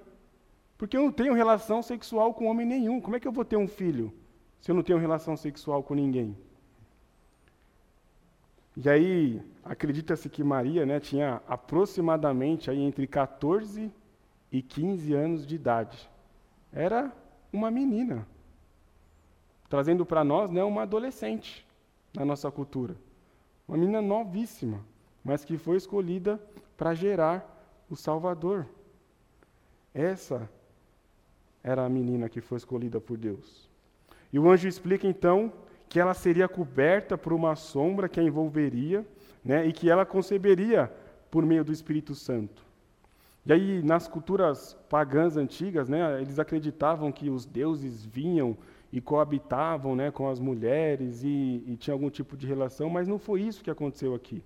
Porque 0.78 0.98
eu 0.98 1.02
não 1.02 1.12
tenho 1.12 1.34
relação 1.34 1.82
sexual 1.82 2.34
com 2.34 2.48
homem 2.48 2.68
nenhum. 2.68 3.00
Como 3.00 3.16
é 3.16 3.20
que 3.20 3.28
eu 3.28 3.32
vou 3.32 3.46
ter 3.46 3.56
um 3.56 3.68
filho 3.68 4.13
se 4.60 4.70
eu 4.70 4.76
não 4.76 4.84
tenho 4.84 5.00
relação 5.00 5.38
sexual 5.38 5.82
com 5.82 5.94
ninguém? 5.94 6.38
E 8.76 8.89
aí 8.89 9.42
acredita-se 9.63 10.30
que 10.30 10.44
Maria, 10.44 10.86
né, 10.86 11.00
tinha 11.00 11.42
aproximadamente 11.48 12.70
aí 12.70 12.82
entre 12.82 13.08
14 13.08 13.89
e 14.52 14.62
15 14.62 15.13
anos 15.13 15.48
de 15.48 15.56
idade. 15.56 16.10
Era 16.72 17.13
uma 17.52 17.72
menina 17.72 18.28
trazendo 19.70 20.06
para 20.06 20.24
nós 20.24 20.52
né, 20.52 20.63
uma 20.63 20.82
adolescente 20.82 21.66
na 22.13 22.26
nossa 22.26 22.52
cultura. 22.52 22.96
Uma 23.68 23.78
menina 23.78 24.02
novíssima, 24.02 24.84
mas 25.24 25.46
que 25.46 25.58
foi 25.58 25.78
escolhida 25.78 26.40
para 26.76 26.94
gerar 26.94 27.86
o 27.90 27.96
Salvador. 27.96 28.68
Essa 29.94 30.50
era 31.64 31.86
a 31.86 31.90
menina 31.90 32.28
que 32.28 32.42
foi 32.42 32.58
escolhida 32.58 33.00
por 33.00 33.18
Deus. 33.18 33.70
E 34.32 34.40
o 34.40 34.50
anjo 34.50 34.68
explica 34.68 35.08
então 35.08 35.54
que 35.88 36.00
ela 36.00 36.14
seria 36.14 36.48
coberta 36.48 37.18
por 37.18 37.32
uma 37.32 37.56
sombra 37.56 38.10
que 38.10 38.20
a 38.20 38.24
envolveria, 38.24 39.06
né, 39.46 39.66
e 39.68 39.72
que 39.72 39.90
ela 39.90 40.06
conceberia 40.06 40.92
por 41.30 41.46
meio 41.46 41.64
do 41.64 41.72
Espírito 41.72 42.16
Santo. 42.16 42.64
E 43.46 43.54
aí, 43.54 43.84
nas 43.84 44.08
culturas 44.08 44.74
pagãs 44.90 45.38
antigas, 45.38 45.90
né, 45.90 46.22
eles 46.22 46.40
acreditavam 46.40 47.12
que 47.12 47.30
os 47.30 47.46
deuses 47.46 48.04
vinham 48.04 48.58
e 48.92 49.02
coabitavam 49.02 49.96
né, 49.96 50.12
com 50.12 50.30
as 50.30 50.40
mulheres 50.40 51.24
e, 51.24 51.64
e 51.68 51.76
tinha 51.78 51.94
algum 51.94 52.10
tipo 52.10 52.38
de 52.38 52.48
relação, 52.48 52.90
mas 52.90 53.08
não 53.08 53.20
foi 53.20 53.42
isso 53.42 53.64
que 53.64 53.70
aconteceu 53.70 54.16
aqui. 54.16 54.42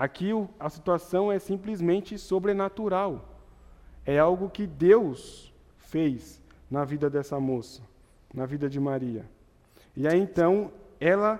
Aqui 0.00 0.30
a 0.58 0.70
situação 0.70 1.30
é 1.30 1.38
simplesmente 1.38 2.16
sobrenatural. 2.16 3.38
É 4.06 4.18
algo 4.18 4.48
que 4.48 4.66
Deus 4.66 5.52
fez 5.76 6.40
na 6.70 6.86
vida 6.86 7.10
dessa 7.10 7.38
moça, 7.38 7.82
na 8.32 8.46
vida 8.46 8.66
de 8.66 8.80
Maria. 8.80 9.26
E 9.94 10.08
aí 10.08 10.18
então 10.18 10.72
ela 10.98 11.38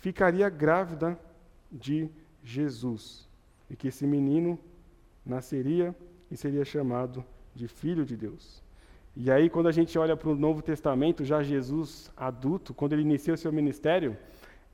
ficaria 0.00 0.48
grávida 0.48 1.20
de 1.70 2.08
Jesus. 2.42 3.28
E 3.68 3.76
que 3.76 3.88
esse 3.88 4.06
menino 4.06 4.58
nasceria 5.26 5.94
e 6.30 6.36
seria 6.36 6.64
chamado 6.64 7.22
de 7.54 7.68
Filho 7.68 8.06
de 8.06 8.16
Deus. 8.16 8.62
E 9.14 9.30
aí, 9.30 9.50
quando 9.50 9.68
a 9.68 9.72
gente 9.72 9.98
olha 9.98 10.16
para 10.16 10.30
o 10.30 10.34
Novo 10.34 10.62
Testamento, 10.62 11.26
já 11.26 11.42
Jesus 11.42 12.10
adulto, 12.16 12.72
quando 12.72 12.94
ele 12.94 13.02
inicia 13.02 13.34
o 13.34 13.36
seu 13.36 13.52
ministério, 13.52 14.16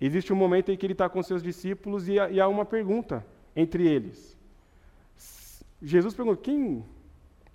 Existe 0.05 0.33
um 0.33 0.37
momento 0.37 0.73
em 0.73 0.77
que 0.77 0.85
ele 0.85 0.95
está 0.95 1.09
com 1.09 1.23
seus 1.23 1.41
discípulos 1.41 2.09
e, 2.09 2.15
e 2.15 2.41
há 2.41 2.49
uma 2.49 2.65
pergunta 2.65 3.25
entre 3.55 3.87
eles. 3.87 4.37
Jesus 5.81 6.13
pergunta: 6.13 6.43
quem. 6.43 6.85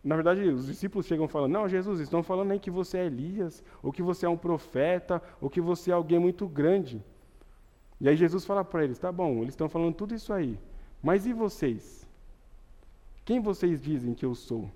Na 0.02 0.16
verdade, 0.16 0.48
os 0.48 0.66
discípulos 0.66 1.06
chegam 1.06 1.28
falando: 1.28 1.52
Não, 1.52 1.68
Jesus, 1.68 2.00
estão 2.00 2.24
falando 2.24 2.52
aí 2.52 2.60
que 2.60 2.72
você 2.72 3.00
é 3.00 3.06
Elias, 3.06 3.62
ou 3.84 3.92
que 3.92 4.02
você 4.02 4.26
é 4.26 4.30
um 4.30 4.38
profeta, 4.38 5.22
ou 5.42 5.50
que 5.50 5.60
você 5.60 5.92
é 5.92 5.94
alguém 5.94 6.20
muito 6.20 6.48
grande. 6.48 7.04
E 8.00 8.08
aí 8.08 8.16
Jesus 8.16 8.46
fala 8.46 8.64
para 8.64 8.86
eles: 8.86 8.98
Tá 8.98 9.12
bom, 9.12 9.42
eles 9.42 9.50
estão 9.50 9.68
falando 9.68 9.96
tudo 9.96 10.16
isso 10.16 10.32
aí, 10.32 10.58
mas 11.04 11.26
e 11.26 11.34
vocês? 11.34 12.08
Quem 13.26 13.42
vocês 13.42 13.82
dizem 13.82 14.14
que 14.14 14.26
eu 14.26 14.34
sou? 14.34 14.72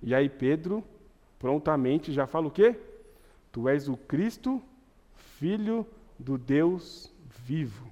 E 0.00 0.14
aí 0.14 0.28
Pedro 0.28 0.84
prontamente 1.36 2.12
já 2.12 2.28
fala 2.28 2.46
o 2.46 2.50
quê? 2.50 2.78
Tu 3.50 3.68
és 3.68 3.88
o 3.88 3.96
Cristo, 3.96 4.62
filho 5.16 5.84
do 6.20 6.36
Deus 6.36 7.12
vivo. 7.44 7.86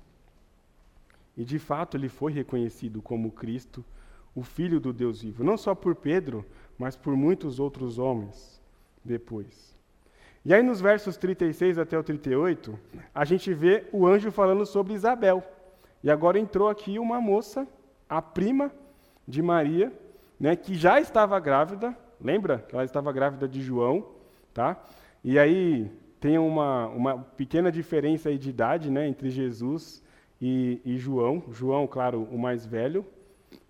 E 1.36 1.44
de 1.44 1.58
fato 1.58 1.96
ele 1.96 2.08
foi 2.08 2.32
reconhecido 2.32 3.00
como 3.00 3.30
Cristo, 3.30 3.84
o 4.34 4.42
Filho 4.42 4.78
do 4.78 4.92
Deus 4.92 5.22
vivo, 5.22 5.42
não 5.42 5.56
só 5.56 5.74
por 5.74 5.94
Pedro, 5.94 6.44
mas 6.78 6.96
por 6.96 7.16
muitos 7.16 7.58
outros 7.58 7.98
homens 7.98 8.60
depois. 9.04 9.74
E 10.44 10.54
aí 10.54 10.62
nos 10.62 10.80
versos 10.80 11.16
36 11.16 11.78
até 11.78 11.98
o 11.98 12.02
38, 12.02 12.78
a 13.14 13.24
gente 13.24 13.52
vê 13.52 13.86
o 13.92 14.06
anjo 14.06 14.30
falando 14.30 14.64
sobre 14.64 14.94
Isabel. 14.94 15.42
E 16.02 16.10
agora 16.10 16.38
entrou 16.38 16.68
aqui 16.68 16.98
uma 16.98 17.20
moça, 17.20 17.66
a 18.08 18.22
prima 18.22 18.70
de 19.26 19.42
Maria, 19.42 19.92
né, 20.38 20.54
que 20.54 20.74
já 20.74 21.00
estava 21.00 21.38
grávida, 21.40 21.96
lembra 22.20 22.58
que 22.58 22.74
ela 22.74 22.84
estava 22.84 23.12
grávida 23.12 23.48
de 23.48 23.60
João, 23.60 24.06
tá? 24.54 24.80
E 25.24 25.38
aí 25.38 25.90
tem 26.20 26.38
uma, 26.38 26.86
uma 26.88 27.18
pequena 27.18 27.70
diferença 27.70 28.36
de 28.36 28.50
idade 28.50 28.90
né, 28.90 29.06
entre 29.06 29.30
Jesus 29.30 30.02
e, 30.40 30.80
e 30.84 30.96
João. 30.96 31.42
João, 31.50 31.86
claro, 31.86 32.22
o 32.30 32.38
mais 32.38 32.66
velho, 32.66 33.04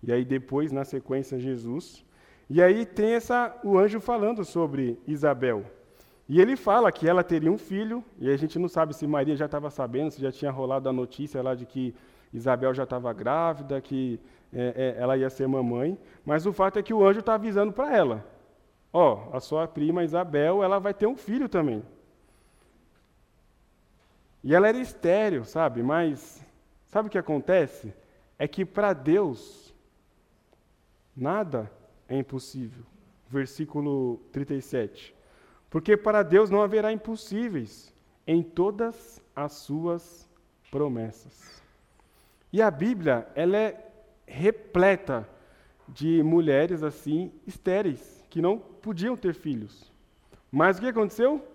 e 0.01 0.11
aí 0.11 0.25
depois, 0.25 0.71
na 0.71 0.83
sequência, 0.83 1.39
Jesus. 1.39 2.05
E 2.49 2.61
aí 2.61 2.85
tem 2.85 3.13
essa, 3.13 3.55
o 3.63 3.77
anjo 3.77 3.99
falando 3.99 4.43
sobre 4.43 4.99
Isabel. 5.07 5.63
E 6.27 6.39
ele 6.39 6.55
fala 6.55 6.91
que 6.91 7.07
ela 7.07 7.23
teria 7.23 7.51
um 7.51 7.57
filho, 7.57 8.03
e 8.19 8.29
a 8.29 8.37
gente 8.37 8.57
não 8.59 8.67
sabe 8.67 8.95
se 8.95 9.05
Maria 9.07 9.35
já 9.35 9.45
estava 9.45 9.69
sabendo, 9.69 10.11
se 10.11 10.21
já 10.21 10.31
tinha 10.31 10.51
rolado 10.51 10.87
a 10.89 10.93
notícia 10.93 11.41
lá 11.41 11.55
de 11.55 11.65
que 11.65 11.93
Isabel 12.33 12.73
já 12.73 12.83
estava 12.83 13.11
grávida, 13.13 13.81
que 13.81 14.19
é, 14.53 14.95
é, 14.97 15.01
ela 15.01 15.17
ia 15.17 15.29
ser 15.29 15.47
mamãe. 15.47 15.97
Mas 16.25 16.45
o 16.45 16.53
fato 16.53 16.77
é 16.77 16.83
que 16.83 16.93
o 16.93 17.03
anjo 17.03 17.19
está 17.19 17.35
avisando 17.35 17.73
para 17.73 17.95
ela: 17.95 18.25
ó, 18.93 19.29
oh, 19.31 19.35
a 19.35 19.39
sua 19.39 19.67
prima 19.67 20.03
Isabel, 20.03 20.63
ela 20.63 20.79
vai 20.79 20.93
ter 20.93 21.07
um 21.07 21.15
filho 21.15 21.49
também. 21.49 21.83
E 24.43 24.55
ela 24.55 24.67
era 24.67 24.77
estéreo, 24.77 25.43
sabe? 25.45 25.83
Mas 25.83 26.43
sabe 26.87 27.07
o 27.07 27.11
que 27.11 27.17
acontece? 27.17 27.93
É 28.37 28.47
que 28.47 28.65
para 28.65 28.93
Deus 28.93 29.73
nada 31.15 31.71
é 32.07 32.17
impossível. 32.17 32.83
Versículo 33.29 34.17
37. 34.31 35.13
Porque 35.69 35.95
para 35.95 36.23
Deus 36.23 36.49
não 36.49 36.61
haverá 36.61 36.91
impossíveis 36.91 37.93
em 38.25 38.41
todas 38.41 39.21
as 39.35 39.53
suas 39.53 40.27
promessas. 40.71 41.61
E 42.51 42.61
a 42.61 42.71
Bíblia, 42.71 43.27
ela 43.35 43.57
é 43.57 43.91
repleta 44.25 45.27
de 45.87 46.23
mulheres 46.23 46.81
assim 46.83 47.31
estéreis, 47.45 48.23
que 48.29 48.41
não 48.41 48.57
podiam 48.57 49.17
ter 49.17 49.33
filhos. 49.33 49.91
Mas 50.51 50.77
o 50.77 50.81
que 50.81 50.87
aconteceu? 50.87 51.45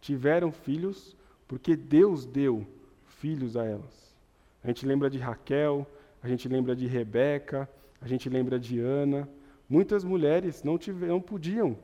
Tiveram 0.00 0.52
filhos 0.52 1.16
porque 1.48 1.74
Deus 1.74 2.26
deu 2.26 2.66
filhos 3.06 3.56
a 3.56 3.64
elas. 3.64 4.14
A 4.62 4.68
gente 4.68 4.84
lembra 4.84 5.08
de 5.08 5.18
Raquel, 5.18 5.86
a 6.22 6.28
gente 6.28 6.46
lembra 6.46 6.76
de 6.76 6.86
Rebeca, 6.86 7.68
a 8.00 8.06
gente 8.06 8.28
lembra 8.28 8.60
de 8.60 8.78
Ana. 8.78 9.28
Muitas 9.68 10.04
mulheres 10.04 10.62
não, 10.62 10.76
tiveram, 10.76 11.14
não 11.14 11.20
podiam 11.20 11.76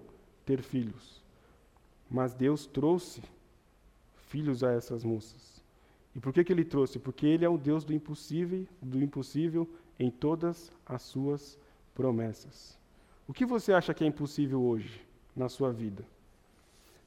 ter 0.44 0.61
filhos, 0.61 1.22
mas 2.11 2.35
Deus 2.35 2.66
trouxe 2.66 3.22
filhos 4.29 4.62
a 4.62 4.72
essas 4.72 5.03
moças. 5.03 5.62
E 6.14 6.20
por 6.20 6.33
que, 6.33 6.44
que 6.44 6.53
ele 6.53 6.64
trouxe? 6.64 6.98
Porque 6.98 7.27
ele 7.27 7.44
é 7.44 7.48
o 7.48 7.59
Deus 7.59 7.85
do 7.85 7.92
impossível, 7.92 8.66
do 8.81 9.03
impossível 9.03 9.68
em 9.98 10.11
todas 10.11 10.70
as 10.87 11.03
suas 11.03 11.59
promessas. 11.94 12.79
O 13.27 13.33
que 13.33 13.46
você 13.46 13.72
acha 13.72 13.94
que 13.94 14.05
é 14.05 14.07
impossível 14.07 14.62
hoje 14.62 15.00
na 15.35 15.48
sua 15.48 15.72
vida? 15.72 16.05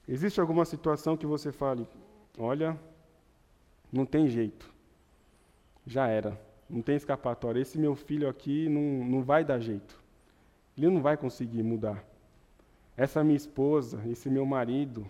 Existe 0.08 0.42
alguma 0.42 0.66
situação 0.66 1.16
que 1.16 1.26
você 1.26 1.52
fale, 1.52 1.88
olha, 2.38 2.80
não 3.92 4.06
tem 4.06 4.28
jeito. 4.28 4.74
Já 5.86 6.08
era. 6.08 6.40
Não 6.70 6.82
tem 6.82 6.96
escapatória. 6.96 7.62
Esse 7.62 7.78
meu 7.78 7.96
filho 7.96 8.28
aqui 8.30 8.68
não, 8.70 9.06
não 9.06 9.24
vai 9.24 9.44
dar 9.44 9.60
jeito. 9.60 10.00
Ele 10.78 10.90
não 10.90 11.02
vai 11.02 11.18
conseguir 11.18 11.64
mudar. 11.64 12.04
Essa 12.96 13.24
minha 13.24 13.38
esposa, 13.38 14.02
esse 14.08 14.30
meu 14.30 14.46
marido, 14.46 15.08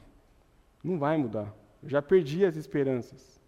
não 0.83 0.97
vai 0.97 1.17
mudar. 1.17 1.53
Eu 1.81 1.89
já 1.89 2.01
perdi 2.01 2.45
as 2.45 2.55
esperanças. 2.55 3.41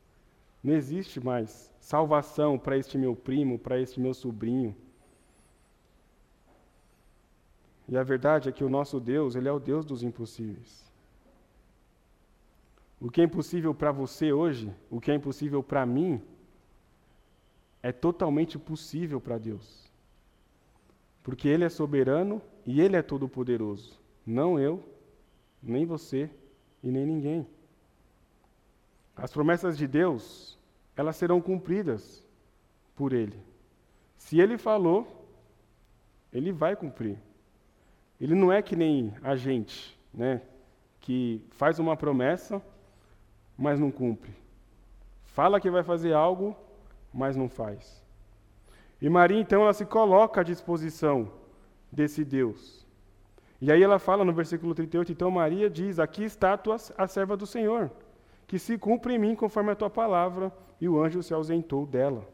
Não 0.64 0.74
existe 0.74 1.20
mais 1.24 1.72
salvação 1.80 2.58
para 2.58 2.78
este 2.78 2.98
meu 2.98 3.16
primo, 3.16 3.58
para 3.58 3.80
este 3.80 4.00
meu 4.00 4.14
sobrinho. 4.14 4.76
E 7.88 7.98
a 7.98 8.04
verdade 8.04 8.50
é 8.50 8.52
que 8.52 8.64
o 8.64 8.70
nosso 8.70 9.00
Deus, 9.00 9.36
ele 9.36 9.48
é 9.48 9.52
o 9.52 9.60
Deus 9.60 9.86
dos 9.86 10.04
impossíveis. 10.04 10.89
O 13.00 13.10
que 13.10 13.22
é 13.22 13.24
impossível 13.24 13.74
para 13.74 13.92
você 13.92 14.34
hoje, 14.34 14.74
o 14.90 15.00
que 15.00 15.10
é 15.10 15.16
impossível 15.16 15.64
para 15.64 15.86
mim, 15.86 16.22
é 17.82 17.92
totalmente 17.92 18.60
possível 18.60 19.22
para 19.22 19.38
Deus. 19.38 19.90
Porque 21.24 21.48
Ele 21.48 21.64
é 21.64 21.70
soberano 21.70 22.42
e 22.66 22.82
Ele 22.82 22.98
é 22.98 23.02
todo-poderoso. 23.02 23.98
Não 24.26 24.60
eu, 24.60 24.84
nem 25.64 25.86
você 25.86 26.30
e 26.84 26.92
nem 26.92 27.06
ninguém. 27.06 27.48
As 29.16 29.32
promessas 29.32 29.78
de 29.78 29.88
Deus, 29.88 30.58
elas 30.96 31.16
serão 31.16 31.42
cumpridas 31.42 32.26
por 32.96 33.14
Ele. 33.14 33.40
Se 34.18 34.40
Ele 34.40 34.58
falou, 34.58 35.26
Ele 36.34 36.52
vai 36.52 36.76
cumprir. 36.76 37.18
Ele 38.20 38.36
não 38.36 38.52
é 38.52 38.62
que 38.62 38.76
nem 38.76 39.14
a 39.24 39.38
gente, 39.38 39.98
né, 40.14 40.42
que 41.00 41.42
faz 41.52 41.80
uma 41.80 41.96
promessa 41.96 42.62
mas 43.60 43.78
não 43.78 43.92
cumpre. 43.92 44.34
Fala 45.26 45.60
que 45.60 45.70
vai 45.70 45.84
fazer 45.84 46.14
algo, 46.14 46.56
mas 47.14 47.36
não 47.36 47.50
faz. 47.50 48.02
E 49.02 49.10
Maria, 49.10 49.40
então, 49.40 49.64
ela 49.64 49.74
se 49.74 49.86
coloca 49.86 50.40
à 50.40 50.44
disposição 50.44 51.30
desse 51.92 52.24
Deus. 52.24 52.88
E 53.62 53.70
aí 53.70 53.84
ela 53.84 54.00
fala 54.00 54.24
no 54.24 54.32
versículo 54.32 54.74
38, 54.74 55.12
então 55.12 55.30
Maria 55.30 55.70
diz: 55.70 56.00
Aqui 56.00 56.24
está 56.24 56.54
a, 56.54 56.58
tua, 56.58 56.78
a 56.98 57.08
serva 57.08 57.36
do 57.36 57.46
Senhor, 57.46 57.92
que 58.48 58.58
se 58.58 58.78
cumpre 58.78 59.16
em 59.16 59.20
mim 59.20 59.36
conforme 59.36 59.72
a 59.72 59.76
tua 59.76 59.90
palavra, 59.90 60.52
e 60.80 60.88
o 60.88 61.02
anjo 61.02 61.22
se 61.22 61.34
ausentou 61.34 61.86
dela. 61.86 62.26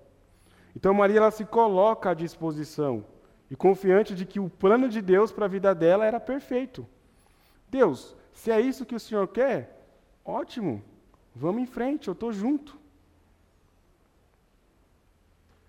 Então 0.75 0.93
Maria 0.93 1.17
ela 1.17 1.31
se 1.31 1.43
coloca 1.43 2.11
à 2.11 2.13
disposição, 2.13 3.03
e 3.49 3.55
confiante 3.55 4.13
de 4.13 4.25
que 4.25 4.39
o 4.39 4.49
plano 4.49 4.87
de 4.87 5.01
Deus 5.01 5.31
para 5.31 5.45
a 5.45 5.49
vida 5.49 5.73
dela 5.73 6.05
era 6.05 6.19
perfeito. 6.19 6.85
Deus, 7.71 8.15
se 8.31 8.51
é 8.51 8.61
isso 8.61 8.85
que 8.85 8.95
o 8.95 8.99
Senhor 8.99 9.27
quer, 9.27 9.87
ótimo, 10.23 10.83
Vamos 11.35 11.61
em 11.61 11.65
frente, 11.65 12.07
eu 12.07 12.13
estou 12.13 12.31
junto. 12.31 12.77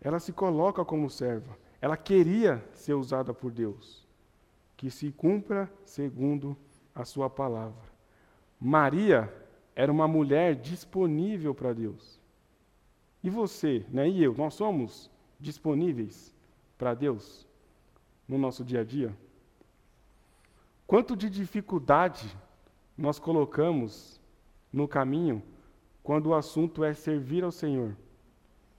Ela 0.01 0.21
se 0.21 0.33
coloca 0.33 0.85
como 0.85 1.11
serva. 1.11 1.59
Ela 1.81 1.97
queria 1.97 2.65
ser 2.73 2.95
usada 2.95 3.35
por 3.35 3.51
Deus. 3.51 4.07
Que 4.77 4.91
se 4.91 5.11
cumpra 5.11 5.71
segundo 5.85 6.57
a 6.95 7.05
sua 7.05 7.29
palavra. 7.29 7.83
Maria 8.61 9.33
era 9.75 9.91
uma 9.91 10.07
mulher 10.07 10.55
disponível 10.55 11.55
para 11.55 11.73
Deus. 11.73 12.21
E 13.23 13.29
você, 13.29 13.85
né, 13.89 14.09
e 14.09 14.23
eu, 14.23 14.35
nós 14.35 14.55
somos 14.55 15.11
disponíveis 15.41 16.33
para 16.79 16.95
Deus 16.95 17.47
no 18.29 18.39
nosso 18.39 18.65
dia 18.65 18.81
a 18.83 18.85
dia? 18.85 19.17
Quanto 20.87 21.17
de 21.17 21.29
dificuldade 21.29 22.37
nós 22.97 23.19
colocamos 23.19 24.21
no 24.73 24.87
caminho 24.87 25.43
quando 26.07 26.29
o 26.29 26.35
assunto 26.35 26.85
é 26.85 26.95
servir 26.95 27.43
ao 27.43 27.51
Senhor. 27.51 27.97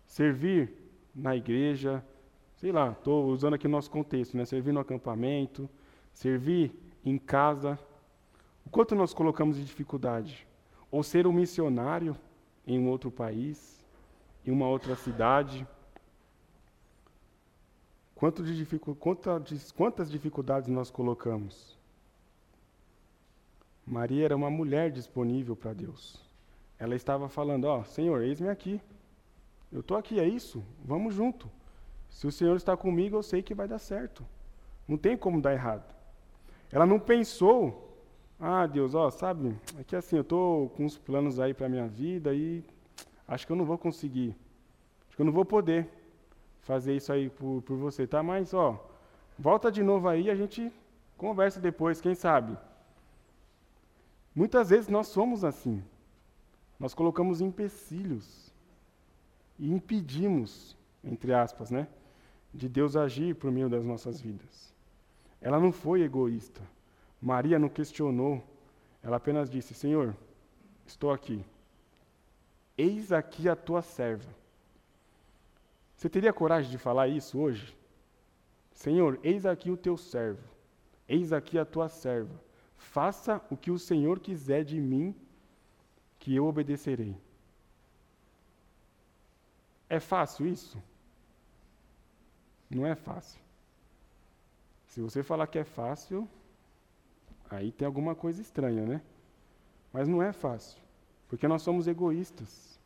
Servir 0.06 0.74
na 1.14 1.36
igreja, 1.36 2.02
sei 2.56 2.72
lá, 2.72 2.94
estou 2.94 3.26
usando 3.28 3.56
aqui 3.56 3.68
o 3.68 3.70
nosso 3.70 3.92
contexto, 3.92 4.38
né? 4.38 4.46
Servir 4.46 4.72
no 4.72 4.80
acampamento, 4.80 5.70
servir 6.14 6.72
em 7.04 7.18
casa. 7.18 7.78
O 8.66 8.70
quanto 8.70 8.96
nós 8.96 9.14
colocamos 9.14 9.58
de 9.58 9.66
dificuldade? 9.66 10.48
Ou 10.90 11.04
ser 11.04 11.28
um 11.28 11.34
missionário 11.34 12.16
em 12.66 12.80
um 12.80 12.88
outro 12.88 13.12
país, 13.12 13.86
em 14.46 14.52
uma 14.52 14.70
outra 14.70 14.96
cidade. 14.96 15.68
Quanto 18.16 18.42
de 18.42 18.56
dificu 18.56 18.96
quantas, 18.96 19.70
quantas 19.74 20.10
dificuldades 20.10 20.70
nós 20.70 20.90
colocamos? 20.90 21.78
Maria 23.86 24.24
era 24.24 24.36
uma 24.38 24.50
mulher 24.50 24.92
disponível 24.92 25.58
para 25.58 25.74
Deus. 25.74 26.26
Ela 26.80 26.96
estava 26.96 27.28
falando: 27.30 27.66
Ó, 27.66 27.80
oh, 27.80 27.84
Senhor, 27.84 28.22
eis-me 28.22 28.50
aqui. 28.50 28.82
Eu 29.72 29.82
estou 29.82 29.98
aqui, 29.98 30.20
é 30.20 30.28
isso? 30.28 30.64
Vamos 30.84 31.14
junto. 31.14 31.50
Se 32.10 32.26
o 32.26 32.32
Senhor 32.32 32.56
está 32.56 32.76
comigo, 32.78 33.18
eu 33.18 33.24
sei 33.24 33.42
que 33.42 33.54
vai 33.54 33.68
dar 33.68 33.80
certo. 33.80 34.26
Não 34.88 34.98
tem 34.98 35.18
como 35.18 35.42
dar 35.42 35.54
errado. 35.54 35.84
Ela 36.72 36.86
não 36.86 37.00
pensou, 37.00 37.98
ah, 38.40 38.66
Deus, 38.66 38.96
ó, 38.96 39.10
sabe, 39.10 39.56
é 39.80 39.84
que 39.84 39.96
assim, 39.96 40.18
eu 40.18 40.22
estou 40.22 40.70
com 40.70 40.86
uns 40.86 40.98
planos 40.98 41.40
aí 41.40 41.54
para 41.54 41.66
a 41.66 41.70
minha 41.70 41.88
vida 41.88 42.34
e 42.34 42.64
acho 43.28 43.46
que 43.46 43.52
eu 43.52 43.58
não 43.58 43.66
vou 43.66 43.78
conseguir. 43.78 44.36
Acho 45.08 45.16
que 45.16 45.22
eu 45.22 45.26
não 45.26 45.34
vou 45.34 45.46
poder 45.46 45.90
fazer 46.62 46.96
isso 46.96 47.12
aí 47.12 47.30
por, 47.30 47.62
por 47.62 47.78
você, 47.78 48.06
tá? 48.06 48.22
Mas, 48.22 48.54
ó, 48.54 48.86
volta 49.38 49.72
de 49.72 49.82
novo 49.82 50.08
aí, 50.08 50.30
a 50.30 50.36
gente 50.36 50.72
conversa 51.18 51.60
depois, 51.60 52.00
quem 52.00 52.16
sabe. 52.16 52.58
Muitas 54.36 54.70
vezes 54.70 54.88
nós 54.88 55.08
somos 55.08 55.44
assim. 55.44 55.84
Nós 56.80 56.94
colocamos 56.94 57.42
empecilhos 57.42 58.54
e 59.58 59.72
impedimos, 59.72 60.78
entre 61.04 61.34
aspas, 61.34 61.72
né, 61.72 61.88
de 62.54 62.70
Deus 62.70 62.96
agir 62.96 63.36
por 63.36 63.52
meio 63.52 63.70
das 63.70 63.84
nossas 63.84 64.22
vidas. 64.22 64.74
Ela 65.42 65.60
não 65.60 65.72
foi 65.72 66.02
egoísta. 66.02 66.62
Maria 67.22 67.60
não 67.60 67.70
questionou. 67.70 68.44
Ela 69.02 69.18
apenas 69.18 69.50
disse: 69.50 69.74
Senhor, 69.74 70.16
estou 70.86 71.12
aqui. 71.12 71.44
Eis 72.78 73.12
aqui 73.12 73.50
a 73.50 73.56
tua 73.56 73.82
serva. 73.82 74.30
Você 75.96 76.10
teria 76.10 76.32
coragem 76.32 76.70
de 76.70 76.78
falar 76.78 77.08
isso 77.08 77.40
hoje? 77.40 77.76
Senhor, 78.72 79.20
eis 79.24 79.46
aqui 79.46 79.72
o 79.72 79.78
teu 79.78 79.98
servo. 79.98 80.44
Eis 81.10 81.34
aqui 81.34 81.58
a 81.58 81.66
tua 81.66 81.90
serva. 81.90 82.40
Faça 82.78 83.42
o 83.50 83.58
que 83.58 83.72
o 83.72 83.80
Senhor 83.80 84.20
quiser 84.20 84.64
de 84.64 84.80
mim, 84.80 85.16
que 86.28 86.36
eu 86.36 86.46
obedecerei. 86.46 87.16
É 89.90 89.98
fácil 89.98 90.46
isso? 90.46 90.78
Não 92.70 92.86
é 92.86 92.96
fácil. 92.96 93.40
Se 94.88 95.00
você 95.00 95.24
falar 95.24 95.48
que 95.48 95.58
é 95.58 95.64
fácil, 95.64 96.28
aí 97.50 97.72
tem 97.72 97.86
alguma 97.86 98.14
coisa 98.14 98.42
estranha, 98.42 98.86
né? 98.86 99.02
Mas 99.94 100.10
não 100.10 100.22
é 100.22 100.34
fácil, 100.34 100.78
porque 101.30 101.48
nós 101.48 101.62
somos 101.62 101.88
egoístas. 101.88 102.78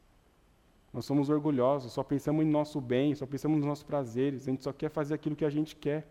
Nós 0.93 1.05
somos 1.05 1.27
orgulhosos, 1.27 1.93
só 1.93 2.03
pensamos 2.03 2.45
em 2.45 2.47
nosso 2.47 2.79
bem, 2.79 3.15
só 3.15 3.25
pensamos 3.25 3.57
nos 3.57 3.65
nossos 3.65 3.83
prazeres, 3.83 4.43
a 4.43 4.51
gente 4.51 4.61
só 4.61 4.71
quer 4.71 4.91
fazer 4.91 5.15
aquilo 5.15 5.35
que 5.35 5.45
a 5.45 5.49
gente 5.49 5.75
quer. 5.75 6.07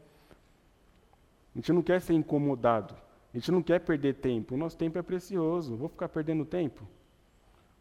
A 1.55 1.59
gente 1.59 1.73
não 1.73 1.81
quer 1.81 2.01
ser 2.01 2.15
incomodado, 2.15 2.97
a 3.33 3.37
gente 3.39 3.53
não 3.53 3.63
quer 3.63 3.79
perder 3.79 4.15
tempo. 4.15 4.57
O 4.57 4.59
nosso 4.59 4.77
tempo 4.77 4.99
é 4.99 5.03
precioso. 5.03 5.77
Vou 5.77 5.89
ficar 5.89 6.09
perdendo 6.09 6.45
tempo? 6.45 6.85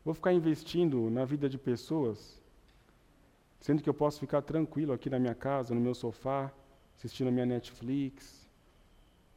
Vou 0.04 0.14
ficar 0.14 0.34
investindo 0.34 1.10
na 1.10 1.26
vida 1.26 1.50
de 1.50 1.58
pessoas, 1.58 2.42
sendo 3.60 3.82
que 3.82 3.90
eu 3.90 3.94
posso 3.94 4.20
ficar 4.20 4.42
tranquilo 4.42 4.94
aqui 4.94 5.10
na 5.10 5.20
minha 5.20 5.36
casa, 5.36 5.76
no 5.76 5.82
meu 5.82 5.94
sofá, 5.94 6.52
assistindo 6.98 7.28
a 7.28 7.32
minha 7.32 7.46
Netflix, 7.46 8.48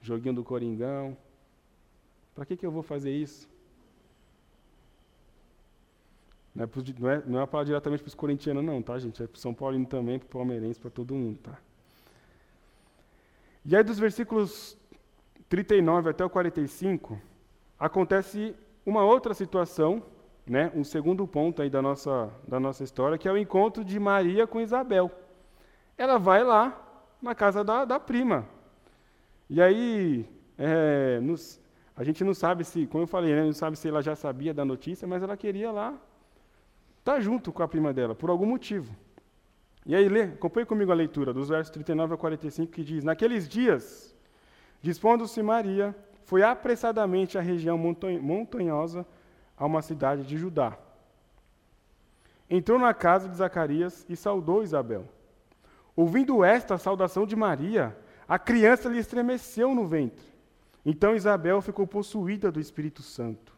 joguinho 0.00 0.34
do 0.34 0.44
Coringão. 0.44 1.16
Para 2.34 2.46
que, 2.46 2.56
que 2.56 2.64
eu 2.64 2.70
vou 2.70 2.82
fazer 2.82 3.12
isso? 3.12 3.48
Não 6.54 6.64
é, 6.64 6.68
não 6.98 7.10
é, 7.10 7.22
não 7.26 7.40
é 7.40 7.46
para 7.46 7.64
diretamente 7.64 8.02
para 8.02 8.08
os 8.08 8.14
corintianos, 8.14 8.64
não, 8.64 8.82
tá, 8.82 8.98
gente? 8.98 9.22
É 9.22 9.26
para 9.26 9.40
São 9.40 9.54
Paulino 9.54 9.86
também, 9.86 10.18
para 10.18 10.26
o 10.26 10.30
palmeirense, 10.30 10.78
para 10.78 10.90
todo 10.90 11.14
mundo, 11.14 11.38
tá? 11.38 11.58
E 13.64 13.74
aí, 13.74 13.82
dos 13.82 13.98
versículos 13.98 14.76
39 15.48 16.10
até 16.10 16.24
o 16.24 16.30
45, 16.30 17.18
acontece 17.78 18.54
uma 18.84 19.04
outra 19.04 19.32
situação, 19.32 20.02
né? 20.46 20.70
um 20.74 20.84
segundo 20.84 21.26
ponto 21.26 21.62
aí 21.62 21.70
da 21.70 21.80
nossa, 21.80 22.30
da 22.46 22.58
nossa 22.58 22.82
história, 22.82 23.18
que 23.18 23.28
é 23.28 23.32
o 23.32 23.38
encontro 23.38 23.84
de 23.84 23.98
Maria 23.98 24.46
com 24.46 24.60
Isabel. 24.60 25.10
Ela 25.96 26.18
vai 26.18 26.42
lá 26.42 26.78
na 27.20 27.34
casa 27.34 27.62
da, 27.62 27.84
da 27.84 28.00
prima. 28.00 28.46
E 29.48 29.60
aí, 29.60 30.28
é, 30.58 31.20
nos, 31.20 31.60
a 31.96 32.02
gente 32.02 32.24
não 32.24 32.34
sabe 32.34 32.64
se, 32.64 32.86
como 32.86 33.04
eu 33.04 33.08
falei, 33.08 33.34
né, 33.34 33.44
não 33.44 33.52
sabe 33.52 33.76
se 33.76 33.88
ela 33.88 34.02
já 34.02 34.16
sabia 34.16 34.52
da 34.52 34.64
notícia, 34.64 35.06
mas 35.06 35.22
ela 35.22 35.36
queria 35.36 35.70
lá 35.70 35.94
estar 36.98 37.14
tá 37.14 37.20
junto 37.20 37.52
com 37.52 37.62
a 37.62 37.68
prima 37.68 37.92
dela, 37.92 38.14
por 38.14 38.30
algum 38.30 38.46
motivo. 38.46 38.94
E 39.84 39.94
aí, 39.94 40.08
lê, 40.08 40.22
acompanhe 40.22 40.64
comigo 40.64 40.92
a 40.92 40.94
leitura, 40.94 41.32
dos 41.32 41.48
versos 41.48 41.70
39 41.70 42.14
a 42.14 42.16
45, 42.16 42.72
que 42.72 42.84
diz: 42.84 43.02
Naqueles 43.02 43.48
dias, 43.48 44.14
dispondo-se 44.80 45.42
Maria, 45.42 45.94
foi 46.24 46.42
apressadamente 46.42 47.36
à 47.36 47.40
região 47.40 47.76
montanhosa, 47.76 49.04
a 49.62 49.66
uma 49.66 49.80
cidade 49.80 50.24
de 50.24 50.36
Judá. 50.36 50.76
Entrou 52.50 52.80
na 52.80 52.92
casa 52.92 53.28
de 53.28 53.36
Zacarias 53.36 54.04
e 54.08 54.16
saudou 54.16 54.64
Isabel. 54.64 55.08
Ouvindo 55.94 56.42
esta 56.42 56.76
saudação 56.76 57.24
de 57.24 57.36
Maria, 57.36 57.96
a 58.26 58.40
criança 58.40 58.88
lhe 58.88 58.98
estremeceu 58.98 59.72
no 59.72 59.86
ventre. 59.86 60.26
Então 60.84 61.14
Isabel 61.14 61.62
ficou 61.62 61.86
possuída 61.86 62.50
do 62.50 62.58
Espírito 62.58 63.02
Santo 63.02 63.56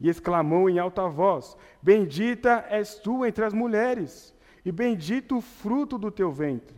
e 0.00 0.08
exclamou 0.08 0.70
em 0.70 0.78
alta 0.78 1.06
voz: 1.06 1.54
Bendita 1.82 2.64
és 2.70 2.94
tu 2.94 3.22
entre 3.26 3.44
as 3.44 3.52
mulheres, 3.52 4.34
e 4.64 4.72
bendito 4.72 5.36
o 5.36 5.42
fruto 5.42 5.98
do 5.98 6.10
teu 6.10 6.32
ventre. 6.32 6.76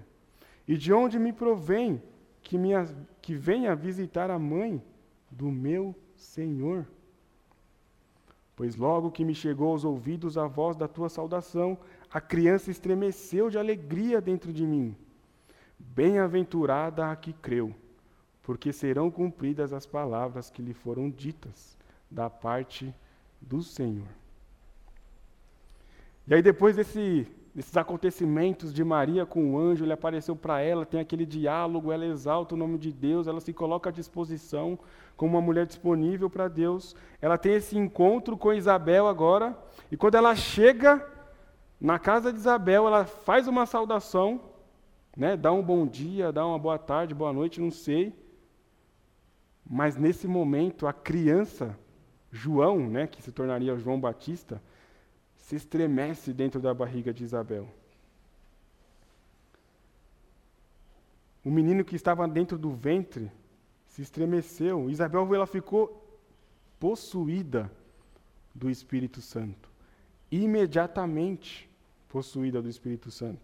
E 0.67 0.77
de 0.77 0.93
onde 0.93 1.17
me 1.17 1.33
provém 1.33 2.03
que, 2.43 2.59
minha, 2.59 2.89
que 3.23 3.37
venha 3.37 3.77
visitar 3.77 4.33
a 4.33 4.39
mãe 4.39 4.83
do 5.31 5.49
meu 5.49 5.95
Senhor? 6.17 6.85
Pois 8.57 8.77
logo 8.77 9.11
que 9.11 9.25
me 9.25 9.35
chegou 9.35 9.73
aos 9.73 9.85
ouvidos 9.85 10.39
a 10.39 10.47
voz 10.47 10.77
da 10.77 10.87
tua 10.87 11.09
saudação, 11.09 11.77
a 12.11 12.21
criança 12.21 12.71
estremeceu 12.71 13.51
de 13.51 13.59
alegria 13.59 14.21
dentro 14.21 14.53
de 14.53 14.65
mim. 14.65 14.97
Bem-aventurada 15.79 17.11
a 17.11 17.17
que 17.17 17.33
creu, 17.33 17.75
porque 18.43 18.73
serão 18.73 19.11
cumpridas 19.11 19.73
as 19.73 19.85
palavras 19.85 20.51
que 20.51 20.63
lhe 20.63 20.73
foram 20.73 21.11
ditas 21.11 21.77
da 22.09 22.31
parte 22.31 22.95
do 23.41 23.61
Senhor. 23.63 24.07
E 26.27 26.35
aí, 26.35 26.41
depois 26.41 26.77
desse, 26.77 27.27
desses 27.55 27.77
acontecimentos 27.77 28.75
de 28.75 28.83
Maria 28.83 29.25
com 29.25 29.53
o 29.53 29.59
anjo, 29.59 29.85
ele 29.85 29.93
apareceu 29.93 30.35
para 30.35 30.61
ela, 30.61 30.85
tem 30.85 30.99
aquele 30.99 31.25
diálogo, 31.25 31.93
ela 31.93 32.05
exalta 32.05 32.55
o 32.55 32.59
nome 32.59 32.77
de 32.79 32.93
Deus, 32.93 33.29
ela 33.29 33.41
se 33.41 33.53
coloca 33.53 33.91
à 33.91 33.93
disposição 33.93 34.77
como 35.17 35.37
uma 35.37 35.41
mulher 35.41 35.65
disponível 35.65 36.29
para 36.29 36.49
Deus. 36.49 36.97
Ela 37.23 37.39
tem 37.39 37.55
esse 37.55 37.79
encontro 37.79 38.37
com 38.37 38.53
Isabel 38.53 39.07
agora, 39.07 39.57
e 39.89 39.97
quando 39.97 40.17
ela 40.17 40.35
chega 40.35 41.07
na 41.81 41.97
casa 41.97 42.33
de 42.33 42.39
Isabel, 42.39 42.89
ela 42.89 43.05
faz 43.05 43.47
uma 43.47 43.67
saudação, 43.67 44.41
né? 45.17 45.37
dá 45.37 45.53
um 45.53 45.63
bom 45.63 45.87
dia, 45.87 46.33
dá 46.33 46.45
uma 46.45 46.59
boa 46.59 46.79
tarde, 46.79 47.15
boa 47.15 47.33
noite, 47.33 47.61
não 47.61 47.71
sei. 47.71 48.13
Mas 49.65 49.97
nesse 49.97 50.27
momento, 50.27 50.89
a 50.89 50.93
criança, 50.93 51.79
João, 52.33 52.91
né, 52.91 53.07
que 53.07 53.23
se 53.23 53.31
tornaria 53.31 53.77
João 53.79 54.01
Batista, 54.01 54.61
se 55.45 55.57
estremece 55.57 56.33
dentro 56.33 56.59
da 56.59 56.73
barriga 56.73 57.13
de 57.13 57.23
Isabel. 57.23 57.69
O 61.45 61.51
menino 61.51 61.85
que 61.85 61.95
estava 61.95 62.27
dentro 62.27 62.57
do 62.57 62.71
ventre 62.71 63.31
se 63.87 64.01
estremeceu. 64.01 64.89
Isabel 64.89 65.35
ela 65.35 65.47
ficou 65.47 66.03
possuída 66.81 67.71
do 68.55 68.71
Espírito 68.71 69.21
Santo. 69.21 69.69
Imediatamente 70.31 71.69
possuída 72.09 72.63
do 72.63 72.69
Espírito 72.71 73.11
Santo. 73.11 73.41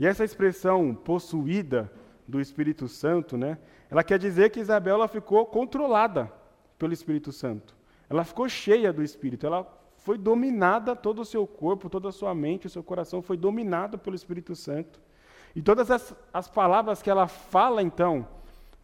E 0.00 0.06
essa 0.06 0.24
expressão 0.24 0.94
possuída 0.94 1.92
do 2.26 2.40
Espírito 2.40 2.88
Santo, 2.88 3.36
né, 3.36 3.58
ela 3.90 4.02
quer 4.02 4.18
dizer 4.18 4.48
que 4.50 4.60
Isabel 4.60 4.94
ela 4.94 5.08
ficou 5.08 5.44
controlada 5.44 6.32
pelo 6.78 6.94
Espírito 6.94 7.30
Santo. 7.30 7.76
Ela 8.08 8.24
ficou 8.24 8.48
cheia 8.48 8.90
do 8.90 9.02
Espírito, 9.02 9.46
ela 9.46 9.76
foi 10.06 10.16
dominada, 10.16 10.94
todo 10.94 11.22
o 11.22 11.24
seu 11.24 11.44
corpo, 11.48 11.90
toda 11.90 12.10
a 12.10 12.12
sua 12.12 12.32
mente, 12.32 12.68
o 12.68 12.70
seu 12.70 12.80
coração 12.80 13.20
foi 13.20 13.36
dominado 13.36 13.98
pelo 13.98 14.14
Espírito 14.14 14.54
Santo. 14.54 15.00
E 15.52 15.60
todas 15.60 15.90
as, 15.90 16.14
as 16.32 16.46
palavras 16.46 17.02
que 17.02 17.10
ela 17.10 17.26
fala, 17.26 17.82
então, 17.82 18.24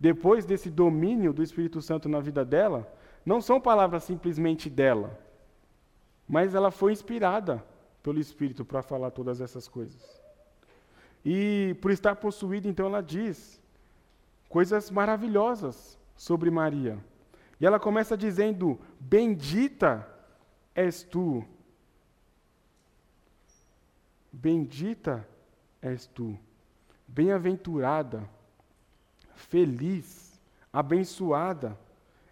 depois 0.01 0.45
desse 0.45 0.69
domínio 0.69 1.33
do 1.33 1.41
Espírito 1.41 1.81
Santo 1.81 2.09
na 2.09 2.19
vida 2.19 2.45
dela, 2.45 2.93
não 3.25 3.41
são 3.41 3.61
palavras 3.61 4.03
simplesmente 4.03 4.69
dela, 4.69 5.17
mas 6.27 6.57
ela 6.57 6.73
foi 6.73 6.91
inspirada 6.91 7.65
pelo 8.03 8.19
Espírito 8.19 8.65
para 8.65 8.83
falar 8.83 9.13
todas 9.13 9.41
essas 9.41 9.69
coisas. 9.69 10.21
E 11.25 11.77
por 11.81 11.93
estar 11.93 12.17
possuída, 12.17 12.67
então 12.67 12.87
ela 12.87 13.01
diz 13.01 13.63
coisas 14.49 14.91
maravilhosas 14.91 15.97
sobre 16.17 16.51
Maria. 16.51 16.99
E 17.61 17.65
ela 17.65 17.79
começa 17.79 18.17
dizendo: 18.17 18.77
Bendita 18.99 20.11
és 20.75 21.03
tu. 21.03 21.45
Bendita 24.33 25.27
és 25.81 26.07
tu. 26.07 26.39
Bem-aventurada, 27.07 28.29
feliz, 29.35 30.41
abençoada 30.73 31.79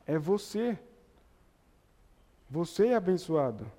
é 0.07 0.18
você. 0.18 0.78
Você 2.49 2.88
é 2.88 2.95
abençoada. 2.97 3.70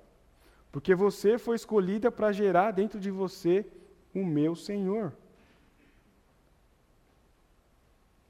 Porque 0.70 0.94
você 0.94 1.36
foi 1.36 1.56
escolhida 1.56 2.10
para 2.10 2.32
gerar 2.32 2.70
dentro 2.70 2.98
de 2.98 3.10
você 3.10 3.66
o 4.14 4.24
meu 4.24 4.54
Senhor. 4.54 5.12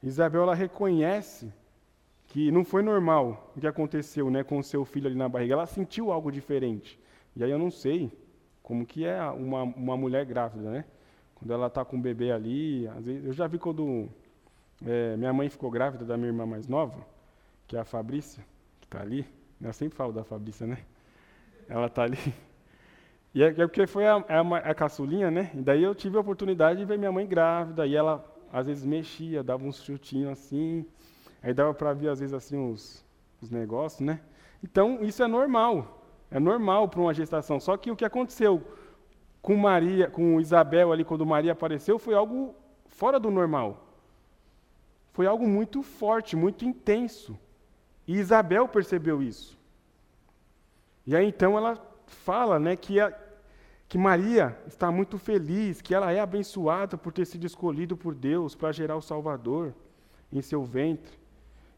Isabel 0.02 0.42
ela 0.42 0.54
reconhece 0.54 1.52
que 2.32 2.50
não 2.50 2.64
foi 2.64 2.82
normal 2.82 3.52
o 3.54 3.60
que 3.60 3.66
aconteceu 3.66 4.30
né, 4.30 4.42
com 4.42 4.58
o 4.58 4.62
seu 4.62 4.86
filho 4.86 5.06
ali 5.06 5.14
na 5.14 5.28
barriga. 5.28 5.52
Ela 5.52 5.66
sentiu 5.66 6.10
algo 6.10 6.32
diferente. 6.32 6.98
E 7.36 7.44
aí 7.44 7.50
eu 7.50 7.58
não 7.58 7.70
sei 7.70 8.10
como 8.62 8.86
que 8.86 9.04
é 9.04 9.22
uma, 9.22 9.64
uma 9.64 9.98
mulher 9.98 10.24
grávida, 10.24 10.70
né? 10.70 10.84
Quando 11.34 11.52
ela 11.52 11.66
está 11.66 11.84
com 11.84 11.98
o 11.98 12.00
bebê 12.00 12.32
ali, 12.32 12.88
às 12.88 13.04
vezes, 13.04 13.26
eu 13.26 13.34
já 13.34 13.46
vi 13.46 13.58
quando 13.58 14.08
é, 14.82 15.14
minha 15.14 15.30
mãe 15.30 15.50
ficou 15.50 15.70
grávida 15.70 16.06
da 16.06 16.16
minha 16.16 16.28
irmã 16.28 16.46
mais 16.46 16.66
nova, 16.66 17.06
que 17.68 17.76
é 17.76 17.80
a 17.80 17.84
Fabrícia, 17.84 18.42
que 18.80 18.86
está 18.86 19.02
ali. 19.02 19.26
Eu 19.60 19.72
sempre 19.74 19.94
falo 19.94 20.10
da 20.10 20.24
Fabrícia, 20.24 20.66
né? 20.66 20.78
Ela 21.68 21.86
está 21.86 22.04
ali. 22.04 22.18
E 23.34 23.42
é, 23.42 23.48
é 23.48 23.52
porque 23.52 23.86
foi 23.86 24.06
a, 24.06 24.16
a, 24.16 24.56
a 24.70 24.74
caçulinha, 24.74 25.30
né? 25.30 25.50
E 25.54 25.60
daí 25.60 25.82
eu 25.82 25.94
tive 25.94 26.16
a 26.16 26.20
oportunidade 26.20 26.78
de 26.78 26.86
ver 26.86 26.98
minha 26.98 27.12
mãe 27.12 27.26
grávida, 27.26 27.86
e 27.86 27.94
ela 27.94 28.24
às 28.50 28.66
vezes 28.66 28.86
mexia, 28.86 29.42
dava 29.42 29.64
uns 29.64 29.82
chutinhos 29.82 30.32
assim, 30.32 30.86
aí 31.42 31.52
dava 31.52 31.74
para 31.74 31.92
ver 31.92 32.08
às 32.08 32.20
vezes 32.20 32.34
assim 32.34 32.70
os, 32.70 33.04
os 33.40 33.50
negócios, 33.50 34.00
né? 34.00 34.20
Então 34.62 35.02
isso 35.02 35.22
é 35.22 35.26
normal, 35.26 36.06
é 36.30 36.38
normal 36.38 36.88
para 36.88 37.00
uma 37.00 37.14
gestação. 37.14 37.58
Só 37.58 37.76
que 37.76 37.90
o 37.90 37.96
que 37.96 38.04
aconteceu 38.04 38.62
com 39.40 39.56
Maria, 39.56 40.08
com 40.08 40.40
Isabel 40.40 40.92
ali 40.92 41.04
quando 41.04 41.26
Maria 41.26 41.52
apareceu, 41.52 41.98
foi 41.98 42.14
algo 42.14 42.54
fora 42.86 43.18
do 43.18 43.30
normal. 43.30 43.88
Foi 45.12 45.26
algo 45.26 45.46
muito 45.46 45.82
forte, 45.82 46.36
muito 46.36 46.64
intenso. 46.64 47.38
E 48.06 48.16
Isabel 48.16 48.68
percebeu 48.68 49.22
isso. 49.22 49.58
E 51.06 51.16
aí 51.16 51.26
então 51.26 51.56
ela 51.58 51.76
fala, 52.06 52.58
né, 52.58 52.76
que 52.76 53.00
a, 53.00 53.12
que 53.88 53.98
Maria 53.98 54.58
está 54.66 54.90
muito 54.90 55.18
feliz, 55.18 55.82
que 55.82 55.94
ela 55.94 56.12
é 56.12 56.20
abençoada 56.20 56.96
por 56.96 57.12
ter 57.12 57.26
sido 57.26 57.44
escolhido 57.44 57.96
por 57.96 58.14
Deus 58.14 58.54
para 58.54 58.72
gerar 58.72 58.96
o 58.96 59.02
Salvador 59.02 59.74
em 60.32 60.40
seu 60.40 60.64
ventre. 60.64 61.21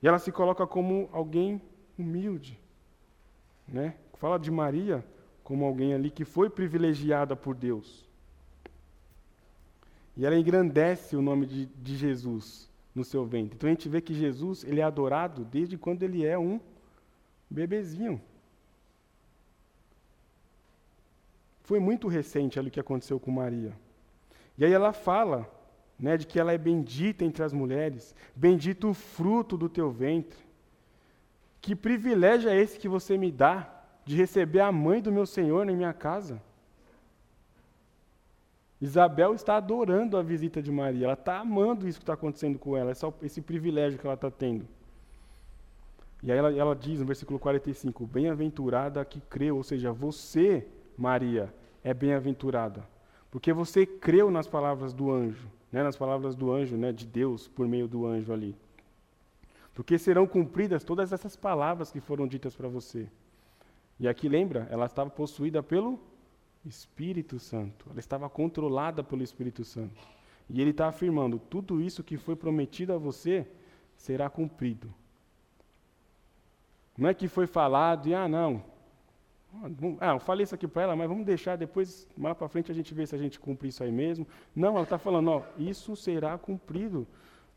E 0.05 0.07
ela 0.07 0.19
se 0.19 0.31
coloca 0.31 0.67
como 0.67 1.09
alguém 1.13 1.63
humilde, 1.99 2.61
né? 3.67 3.95
Fala 4.19 4.39
de 4.39 4.51
Maria 4.51 5.03
como 5.43 5.65
alguém 5.65 5.95
ali 5.95 6.11
que 6.11 6.27
foi 6.27 6.51
privilegiada 6.51 7.35
por 7.35 7.55
Deus. 7.55 8.07
E 10.15 10.27
ela 10.27 10.37
engrandece 10.37 11.17
o 11.17 11.23
nome 11.23 11.47
de, 11.47 11.65
de 11.65 11.97
Jesus 11.97 12.71
no 12.95 13.03
seu 13.03 13.25
ventre. 13.25 13.55
Então 13.57 13.67
a 13.67 13.73
gente 13.73 13.89
vê 13.89 14.03
que 14.03 14.13
Jesus 14.13 14.63
ele 14.63 14.81
é 14.81 14.83
adorado 14.83 15.43
desde 15.43 15.79
quando 15.79 16.03
ele 16.03 16.23
é 16.23 16.39
um 16.39 16.61
bebezinho. 17.49 18.21
Foi 21.63 21.81
muito 21.81 22.09
recente 22.09 22.59
ali 22.59 22.69
o 22.69 22.71
que 22.71 22.79
aconteceu 22.79 23.19
com 23.19 23.31
Maria. 23.31 23.75
E 24.59 24.67
aí 24.67 24.73
ela 24.75 24.93
fala 24.93 25.51
né, 25.99 26.17
de 26.17 26.27
que 26.27 26.39
ela 26.39 26.53
é 26.53 26.59
bendita 26.59 27.25
entre 27.25 27.43
as 27.43 27.53
mulheres, 27.53 28.15
bendito 28.35 28.91
o 28.91 28.95
fruto 28.95 29.57
do 29.57 29.69
teu 29.69 29.91
ventre. 29.91 30.39
Que 31.61 31.75
privilégio 31.75 32.51
é 32.51 32.57
esse 32.61 32.79
que 32.79 32.89
você 32.89 33.17
me 33.17 33.31
dá 33.31 33.71
de 34.05 34.17
receber 34.17 34.61
a 34.61 34.71
mãe 34.71 35.01
do 35.01 35.13
meu 35.13 35.25
Senhor 35.25 35.65
na 35.65 35.73
minha 35.73 35.93
casa? 35.93 36.41
Isabel 38.81 39.35
está 39.35 39.57
adorando 39.57 40.19
a 40.19 40.23
visita 40.23 40.61
de 40.61 40.71
Maria, 40.71 41.07
ela 41.07 41.15
está 41.15 41.39
amando 41.39 41.89
isso 41.89 41.99
que 41.99 42.03
está 42.03 42.13
acontecendo 42.13 42.59
com 42.59 42.77
ela, 42.77 42.93
esse, 43.23 43.41
privilégio 43.41 43.99
que 43.99 44.07
ela 44.07 44.15
está 44.15 44.31
tendo. 44.31 44.67
E 46.23 46.31
aí 46.31 46.37
ela, 46.37 46.53
ela 46.53 46.77
diz 46.77 47.01
no 47.01 47.07
versículo 47.07 47.39
45: 47.39 48.07
Bem-aventurada 48.07 49.03
que 49.05 49.21
creu, 49.21 49.57
ou 49.57 49.63
seja, 49.63 49.91
você 49.91 50.67
Maria, 50.99 51.53
é 51.83 51.95
bem-aventurada, 51.95 52.85
porque 53.31 53.53
você 53.53 53.87
creu 53.87 54.31
nas 54.31 54.47
palavras 54.47 54.93
do 54.93 55.11
anjo, 55.11 55.49
né, 55.75 55.83
nas 55.83 55.97
palavras 55.97 56.37
do 56.37 56.53
anjo, 56.53 56.77
né, 56.77 56.93
de 56.93 57.05
Deus, 57.05 57.49
por 57.49 57.67
meio 57.67 57.89
do 57.89 58.07
anjo 58.07 58.33
ali. 58.33 58.55
Porque 59.75 59.99
serão 59.99 60.25
cumpridas 60.25 60.85
todas 60.85 61.13
essas 61.13 61.35
palavras 61.35 61.91
que 61.91 61.99
foram 61.99 62.29
ditas 62.29 62.55
para 62.55 62.69
você. 62.69 63.09
E 63.99 64.07
aqui 64.07 64.29
lembra, 64.29 64.69
ela 64.71 64.87
estava 64.87 65.11
possuída 65.11 65.65
pelo 65.65 65.99
Espírito 66.65 67.41
Santo, 67.41 67.87
ela 67.91 67.99
estava 67.99 68.31
controlada 68.31 69.03
pelo 69.03 69.25
Espírito 69.25 69.65
Santo. 69.65 70.01
E 70.49 70.61
ele 70.61 70.71
está 70.71 70.87
afirmando: 70.87 71.41
tudo 71.41 71.81
isso 71.81 72.05
que 72.05 72.17
foi 72.17 72.37
prometido 72.37 72.93
a 72.93 72.97
você 72.97 73.45
será 73.97 74.31
cumprido. 74.31 74.95
Não 76.97 77.09
é 77.09 77.15
que 77.15 77.27
foi 77.27 77.49
falado 77.49 78.09
e, 78.09 78.15
ah, 78.15 78.29
não, 78.29 78.63
ah, 80.01 80.13
eu 80.13 80.19
falei 80.21 80.45
isso 80.45 80.55
aqui 80.55 80.67
para 80.67 80.83
ela, 80.83 80.97
mas 80.97 81.09
vamos 81.09 81.25
deixar 81.25 81.57
depois, 81.57 82.09
mais 82.17 82.37
para 82.37 82.49
frente, 82.49 82.71
a 82.71 82.75
gente 82.75 82.93
vê 82.93 83.07
se 83.07 83.15
a 83.15 83.19
gente 83.19 83.39
cumpre 83.39 83.69
isso 83.69 83.83
aí 83.83 83.93
mesmo. 83.93 84.27
Não, 84.55 84.71
ela 84.71 84.83
está 84.83 84.99
falando, 84.99 85.31
ó, 85.31 85.43
isso 85.59 85.95
será 85.97 86.37
cumprido 86.37 87.07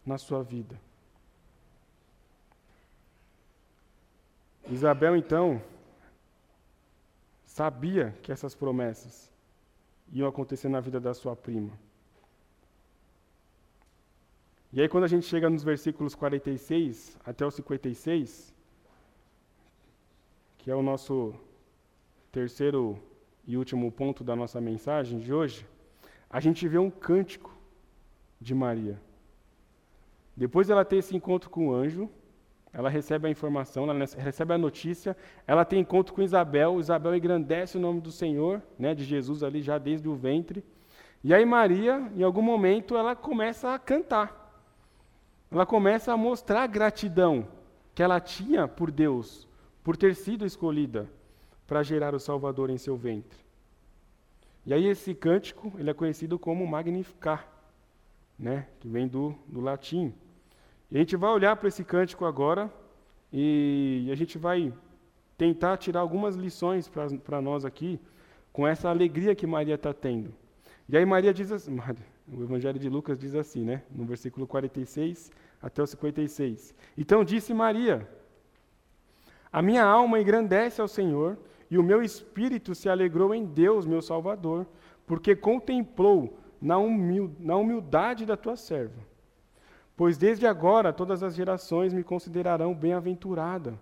na 0.06 0.18
sua 0.18 0.44
vida. 0.44 0.80
Isabel, 4.70 5.16
então, 5.16 5.62
sabia 7.46 8.14
que 8.22 8.32
essas 8.32 8.54
promessas 8.54 9.32
iam 10.12 10.28
acontecer 10.28 10.70
na 10.70 10.80
vida 10.80 11.00
da 11.00 11.14
sua 11.14 11.36
prima. 11.36 11.72
E 14.72 14.82
aí, 14.82 14.90
quando 14.90 15.06
a 15.06 15.08
gente 15.08 15.26
chega 15.26 15.50
nos 15.50 15.64
versículos 15.64 16.14
46 16.14 17.18
até 17.26 17.46
o 17.46 17.52
56, 17.52 18.54
que 20.58 20.70
é 20.70 20.76
o 20.76 20.84
nosso 20.84 21.34
terceiro 22.38 23.00
e 23.48 23.58
último 23.58 23.92
ponto 23.92 24.24
da 24.24 24.36
nossa 24.36 24.62
mensagem 24.62 25.18
de 25.18 25.34
hoje, 25.34 25.66
a 26.30 26.40
gente 26.40 26.68
vê 26.68 26.78
um 26.78 26.92
cântico 26.92 27.52
de 28.40 28.54
Maria. 28.54 29.02
Depois 30.36 30.68
dela 30.68 30.86
ter 30.86 30.98
esse 30.98 31.16
encontro 31.16 31.50
com 31.50 31.70
o 31.70 31.74
anjo, 31.74 32.08
ela 32.72 32.90
recebe 32.90 33.28
a 33.28 33.32
informação, 33.32 33.90
ela 33.90 34.06
recebe 34.18 34.54
a 34.54 34.58
notícia, 34.58 35.18
ela 35.48 35.66
tem 35.66 35.80
encontro 35.80 36.14
com 36.14 36.22
Isabel, 36.22 36.80
Isabel 36.80 37.16
engrandece 37.16 37.76
o 37.76 37.82
nome 37.82 38.02
do 38.02 38.12
Senhor, 38.12 38.62
né, 38.78 38.94
de 38.94 39.04
Jesus 39.04 39.42
ali 39.42 39.64
já 39.64 39.80
desde 39.80 40.08
o 40.08 40.14
ventre. 40.14 40.64
E 41.24 41.34
aí 41.34 41.44
Maria, 41.44 42.12
em 42.16 42.22
algum 42.22 42.44
momento, 42.44 42.96
ela 42.96 43.16
começa 43.16 43.74
a 43.74 43.80
cantar. 43.80 44.62
Ela 45.50 45.66
começa 45.66 46.14
a 46.14 46.18
mostrar 46.18 46.62
a 46.62 46.68
gratidão 46.68 47.48
que 47.96 48.04
ela 48.04 48.20
tinha 48.20 48.68
por 48.68 48.92
Deus, 48.92 49.48
por 49.84 49.98
ter 49.98 50.14
sido 50.14 50.46
escolhida 50.46 51.10
para 51.68 51.84
gerar 51.84 52.16
o 52.16 52.20
Salvador 52.20 52.70
em 52.70 52.78
seu 52.78 52.96
ventre. 52.96 53.38
E 54.66 54.74
aí 54.74 54.86
esse 54.86 55.14
cântico, 55.14 55.72
ele 55.78 55.90
é 55.90 55.94
conhecido 55.94 56.40
como 56.40 56.66
Magnificar, 56.66 57.48
né, 58.40 58.68
que 58.80 58.88
vem 58.88 59.08
do, 59.08 59.36
do 59.48 59.62
latim. 59.62 60.14
E 60.90 60.96
a 60.96 61.00
gente 61.00 61.16
vai 61.16 61.30
olhar 61.30 61.56
para 61.58 61.68
esse 61.68 61.84
cântico 61.84 62.26
agora 62.26 62.72
e 63.32 64.10
a 64.12 64.16
gente 64.16 64.38
vai 64.38 64.74
tentar 65.38 65.78
tirar 65.78 66.00
algumas 66.00 66.36
lições 66.36 66.90
para 66.90 67.42
nós 67.42 67.66
aqui 67.66 68.00
com 68.52 68.66
essa 68.66 68.90
alegria 68.90 69.36
que 69.36 69.46
Maria 69.46 69.76
está 69.76 69.94
tendo. 69.94 70.34
E 70.90 70.98
aí 70.98 71.06
Maria 71.06 71.34
diz 71.34 71.52
assim, 71.52 71.78
o 72.28 72.44
Evangelho 72.44 72.80
de 72.80 72.90
Lucas 72.90 73.20
diz 73.20 73.36
assim, 73.36 73.64
né, 73.64 73.84
no 73.92 74.06
versículo 74.06 74.48
46 74.48 75.32
até 75.62 75.82
o 75.82 75.88
56. 75.88 76.74
Então 76.98 77.24
disse 77.24 77.54
Maria: 77.54 78.08
A 79.52 79.62
minha 79.62 79.84
alma 79.84 80.20
engrandece 80.20 80.82
ao 80.82 80.88
Senhor 80.88 81.38
e 81.70 81.78
o 81.78 81.84
meu 81.84 82.02
espírito 82.02 82.74
se 82.74 82.90
alegrou 82.90 83.34
em 83.34 83.46
Deus, 83.46 83.86
meu 83.86 84.02
Salvador, 84.02 84.66
porque 85.06 85.36
contemplou 85.36 86.38
na, 86.62 86.78
humil 86.78 87.32
na 87.40 87.56
humildade 87.56 88.26
da 88.26 88.38
tua 88.38 88.56
serva. 88.56 89.02
Pois 89.96 90.18
desde 90.18 90.46
agora 90.46 90.94
todas 90.94 91.24
as 91.24 91.36
gerações 91.36 91.94
me 91.94 92.04
considerarão 92.04 92.74
bem-aventurada, 92.74 93.78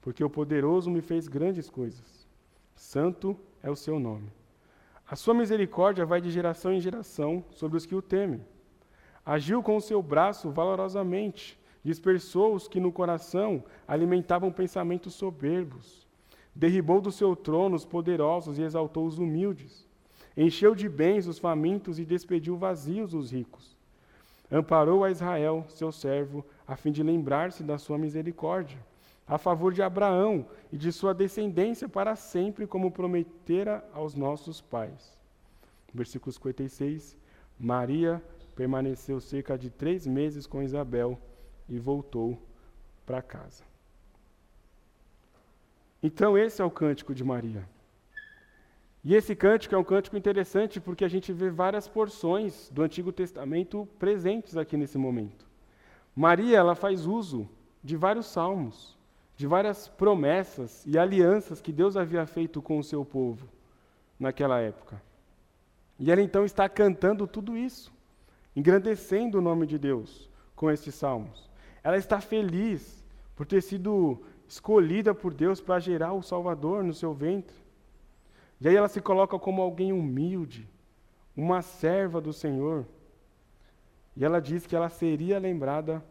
porque 0.00 0.24
o 0.24 0.30
poderoso 0.30 0.90
me 0.90 1.00
fez 1.00 1.28
grandes 1.28 1.68
coisas. 1.68 2.26
Santo 2.74 3.36
é 3.62 3.70
o 3.70 3.76
seu 3.76 3.98
nome. 3.98 4.32
A 5.06 5.16
sua 5.16 5.34
misericórdia 5.34 6.06
vai 6.06 6.20
de 6.20 6.30
geração 6.30 6.72
em 6.72 6.80
geração 6.80 7.44
sobre 7.50 7.76
os 7.76 7.84
que 7.84 7.94
o 7.94 8.02
temem. 8.02 8.40
Agiu 9.24 9.62
com 9.62 9.76
o 9.76 9.80
seu 9.80 10.02
braço 10.02 10.50
valorosamente, 10.50 11.58
dispersou 11.82 12.54
os 12.54 12.66
que 12.66 12.80
no 12.80 12.90
coração 12.90 13.62
alimentavam 13.86 14.50
pensamentos 14.50 15.14
soberbos. 15.14 16.03
Derribou 16.54 17.00
do 17.00 17.10
seu 17.10 17.34
trono 17.34 17.74
os 17.74 17.84
poderosos 17.84 18.58
e 18.58 18.62
exaltou 18.62 19.06
os 19.06 19.18
humildes. 19.18 19.86
Encheu 20.36 20.74
de 20.74 20.88
bens 20.88 21.26
os 21.26 21.38
famintos 21.38 21.98
e 21.98 22.04
despediu 22.04 22.56
vazios 22.56 23.14
os 23.14 23.30
ricos. 23.30 23.76
Amparou 24.50 25.04
a 25.04 25.10
Israel, 25.10 25.64
seu 25.68 25.90
servo, 25.90 26.44
a 26.66 26.76
fim 26.76 26.92
de 26.92 27.02
lembrar-se 27.02 27.62
da 27.62 27.78
sua 27.78 27.98
misericórdia, 27.98 28.78
a 29.26 29.38
favor 29.38 29.72
de 29.72 29.82
Abraão 29.82 30.46
e 30.72 30.76
de 30.76 30.92
sua 30.92 31.14
descendência 31.14 31.88
para 31.88 32.14
sempre, 32.14 32.66
como 32.66 32.90
prometera 32.90 33.84
aos 33.92 34.14
nossos 34.14 34.60
pais. 34.60 35.18
Versículo 35.92 36.32
56. 36.32 37.16
Maria 37.58 38.22
permaneceu 38.54 39.20
cerca 39.20 39.56
de 39.56 39.70
três 39.70 40.06
meses 40.06 40.46
com 40.46 40.62
Isabel 40.62 41.18
e 41.68 41.78
voltou 41.78 42.38
para 43.06 43.22
casa. 43.22 43.73
Então, 46.06 46.36
esse 46.36 46.60
é 46.60 46.64
o 46.66 46.70
cântico 46.70 47.14
de 47.14 47.24
Maria. 47.24 47.66
E 49.02 49.14
esse 49.14 49.34
cântico 49.34 49.74
é 49.74 49.78
um 49.78 49.82
cântico 49.82 50.18
interessante 50.18 50.78
porque 50.78 51.02
a 51.02 51.08
gente 51.08 51.32
vê 51.32 51.48
várias 51.48 51.88
porções 51.88 52.68
do 52.68 52.82
Antigo 52.82 53.10
Testamento 53.10 53.88
presentes 53.98 54.54
aqui 54.54 54.76
nesse 54.76 54.98
momento. 54.98 55.46
Maria, 56.14 56.58
ela 56.58 56.74
faz 56.74 57.06
uso 57.06 57.48
de 57.82 57.96
vários 57.96 58.26
salmos, 58.26 58.98
de 59.34 59.46
várias 59.46 59.88
promessas 59.88 60.84
e 60.84 60.98
alianças 60.98 61.62
que 61.62 61.72
Deus 61.72 61.96
havia 61.96 62.26
feito 62.26 62.60
com 62.60 62.78
o 62.78 62.84
seu 62.84 63.02
povo 63.02 63.48
naquela 64.20 64.60
época. 64.60 65.00
E 65.98 66.12
ela 66.12 66.20
então 66.20 66.44
está 66.44 66.68
cantando 66.68 67.26
tudo 67.26 67.56
isso, 67.56 67.90
engrandecendo 68.54 69.38
o 69.38 69.42
nome 69.42 69.66
de 69.66 69.78
Deus 69.78 70.28
com 70.54 70.70
esses 70.70 70.94
salmos. 70.94 71.48
Ela 71.82 71.96
está 71.96 72.20
feliz 72.20 73.02
por 73.34 73.46
ter 73.46 73.62
sido 73.62 74.22
escolhida 74.46 75.14
por 75.14 75.32
Deus 75.32 75.60
para 75.60 75.80
gerar 75.80 76.12
o 76.12 76.22
Salvador 76.22 76.82
no 76.84 76.92
seu 76.92 77.12
ventre. 77.12 77.56
E 78.60 78.68
aí 78.68 78.76
ela 78.76 78.88
se 78.88 79.00
coloca 79.00 79.38
como 79.38 79.60
alguém 79.60 79.92
humilde, 79.92 80.68
uma 81.36 81.62
serva 81.62 82.20
do 82.20 82.32
Senhor. 82.32 82.86
E 84.16 84.24
ela 84.24 84.40
diz 84.40 84.66
que 84.66 84.76
ela 84.76 84.88
seria 84.88 85.38
lembrada 85.38 86.04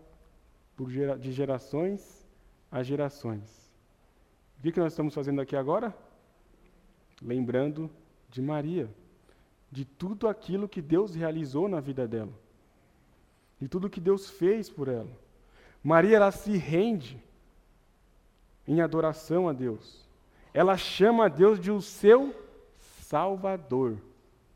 gera, 0.87 1.17
de 1.17 1.31
gerações 1.31 2.23
a 2.71 2.81
gerações. 2.81 3.71
O 4.57 4.71
que 4.71 4.79
nós 4.79 4.93
estamos 4.93 5.13
fazendo 5.13 5.41
aqui 5.41 5.55
agora? 5.55 5.95
Lembrando 7.21 7.89
de 8.29 8.41
Maria, 8.41 8.89
de 9.71 9.85
tudo 9.85 10.27
aquilo 10.27 10.67
que 10.67 10.81
Deus 10.81 11.13
realizou 11.13 11.67
na 11.67 11.79
vida 11.79 12.07
dela, 12.07 12.33
de 13.59 13.67
tudo 13.67 13.89
que 13.89 14.01
Deus 14.01 14.29
fez 14.29 14.69
por 14.69 14.87
ela. 14.87 15.11
Maria, 15.83 16.15
ela 16.15 16.31
se 16.31 16.57
rende 16.57 17.21
em 18.67 18.81
adoração 18.81 19.47
a 19.47 19.53
Deus 19.53 20.03
ela 20.53 20.77
chama 20.77 21.25
a 21.25 21.29
Deus 21.29 21.59
de 21.59 21.71
o 21.71 21.81
seu 21.81 22.33
Salvador, 22.77 23.97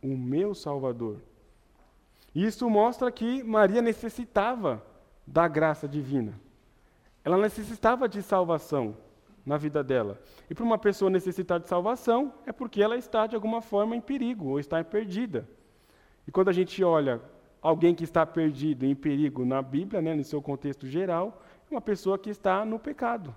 o 0.01 0.15
meu 0.15 0.53
Salvador. 0.53 1.17
Isso 2.35 2.69
mostra 2.69 3.11
que 3.11 3.43
Maria 3.43 3.81
necessitava 3.81 4.83
da 5.25 5.47
graça 5.47 5.87
divina. 5.87 6.39
Ela 7.25 7.37
necessitava 7.37 8.07
de 8.07 8.21
salvação 8.21 8.95
na 9.43 9.57
vida 9.57 9.83
dela. 9.83 10.21
E 10.49 10.53
para 10.53 10.63
uma 10.63 10.77
pessoa 10.77 11.09
necessitar 11.09 11.59
de 11.59 11.67
salvação, 11.67 12.31
é 12.45 12.51
porque 12.51 12.81
ela 12.81 12.95
está 12.95 13.25
de 13.25 13.35
alguma 13.35 13.61
forma 13.61 13.95
em 13.95 14.01
perigo 14.01 14.49
ou 14.49 14.59
está 14.59 14.83
perdida. 14.83 15.49
E 16.27 16.31
quando 16.31 16.49
a 16.49 16.53
gente 16.53 16.83
olha 16.83 17.21
alguém 17.61 17.95
que 17.95 18.03
está 18.03 18.25
perdido, 18.25 18.85
em 18.85 18.95
perigo 18.95 19.43
na 19.43 19.61
Bíblia, 19.61 20.01
né, 20.01 20.13
no 20.13 20.23
seu 20.23 20.41
contexto 20.41 20.85
geral, 20.85 21.41
é 21.69 21.73
uma 21.73 21.81
pessoa 21.81 22.19
que 22.19 22.29
está 22.29 22.63
no 22.63 22.77
pecado. 22.77 23.35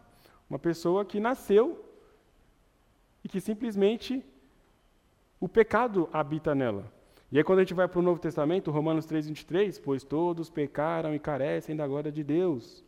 Uma 0.51 0.59
pessoa 0.59 1.05
que 1.05 1.21
nasceu 1.21 1.83
e 3.23 3.29
que 3.29 3.41
simplesmente 3.41 4.23
o 5.39 5.49
pecado 5.49 6.11
habita 6.13 6.55
nela. 6.55 6.93
E 7.31 7.39
aí, 7.39 7.45
quando 7.45 7.61
a 7.61 7.63
gente 7.63 7.75
vai 7.75 7.87
para 7.87 8.01
o 8.01 8.03
Novo 8.03 8.21
Testamento, 8.21 8.73
Romanos 8.73 9.07
3, 9.07 9.29
23, 9.29 9.79
pois 9.79 10.03
todos 10.03 10.51
pecaram 10.51 11.15
e 11.15 11.19
carecem 11.21 11.77
da 11.77 11.87
glória 11.87 12.11
de 12.11 12.25
Deus. 12.25 12.85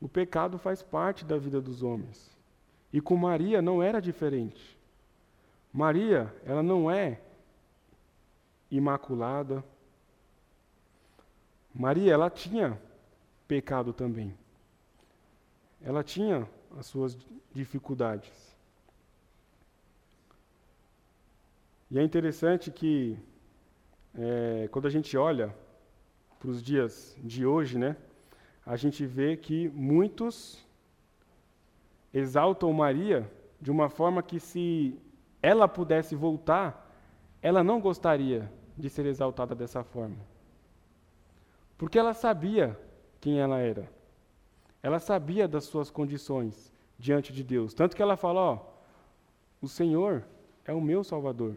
O 0.00 0.08
pecado 0.08 0.58
faz 0.58 0.82
parte 0.82 1.26
da 1.26 1.36
vida 1.36 1.60
dos 1.60 1.82
homens. 1.82 2.30
E 2.90 3.02
com 3.02 3.16
Maria 3.16 3.60
não 3.60 3.82
era 3.82 4.00
diferente. 4.00 4.78
Maria, 5.70 6.34
ela 6.46 6.62
não 6.62 6.90
é 6.90 7.20
imaculada. 8.70 9.62
Maria, 11.74 12.14
ela 12.14 12.30
tinha 12.30 12.80
pecado 13.46 13.92
também. 13.92 14.34
Ela 15.82 16.02
tinha 16.02 16.48
as 16.76 16.86
suas 16.86 17.16
dificuldades. 17.52 18.56
E 21.90 21.98
é 21.98 22.02
interessante 22.02 22.70
que, 22.70 23.18
é, 24.14 24.68
quando 24.70 24.86
a 24.86 24.90
gente 24.90 25.16
olha 25.16 25.54
para 26.38 26.50
os 26.50 26.62
dias 26.62 27.16
de 27.22 27.46
hoje, 27.46 27.78
né, 27.78 27.96
a 28.66 28.76
gente 28.76 29.06
vê 29.06 29.36
que 29.36 29.68
muitos 29.70 30.64
exaltam 32.12 32.72
Maria 32.72 33.30
de 33.60 33.70
uma 33.70 33.88
forma 33.88 34.22
que, 34.22 34.38
se 34.38 34.98
ela 35.42 35.66
pudesse 35.66 36.14
voltar, 36.14 36.86
ela 37.40 37.64
não 37.64 37.80
gostaria 37.80 38.50
de 38.76 38.90
ser 38.90 39.06
exaltada 39.06 39.54
dessa 39.54 39.82
forma. 39.82 40.18
Porque 41.78 41.98
ela 41.98 42.12
sabia 42.12 42.78
quem 43.20 43.40
ela 43.40 43.58
era. 43.58 43.97
Ela 44.88 44.98
sabia 44.98 45.46
das 45.46 45.64
suas 45.64 45.90
condições 45.90 46.72
diante 46.98 47.30
de 47.30 47.44
Deus. 47.44 47.74
Tanto 47.74 47.94
que 47.94 48.00
ela 48.00 48.16
fala: 48.16 48.40
Ó, 48.40 48.58
o 49.60 49.68
Senhor 49.68 50.24
é 50.64 50.72
o 50.72 50.80
meu 50.80 51.04
Salvador. 51.04 51.56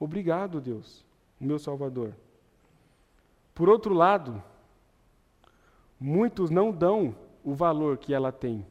Obrigado, 0.00 0.60
Deus, 0.60 1.06
o 1.40 1.44
meu 1.44 1.60
Salvador. 1.60 2.12
Por 3.54 3.68
outro 3.68 3.94
lado, 3.94 4.42
muitos 6.00 6.50
não 6.50 6.72
dão 6.72 7.14
o 7.44 7.54
valor 7.54 7.98
que 7.98 8.12
ela 8.12 8.32
tem. 8.32 8.66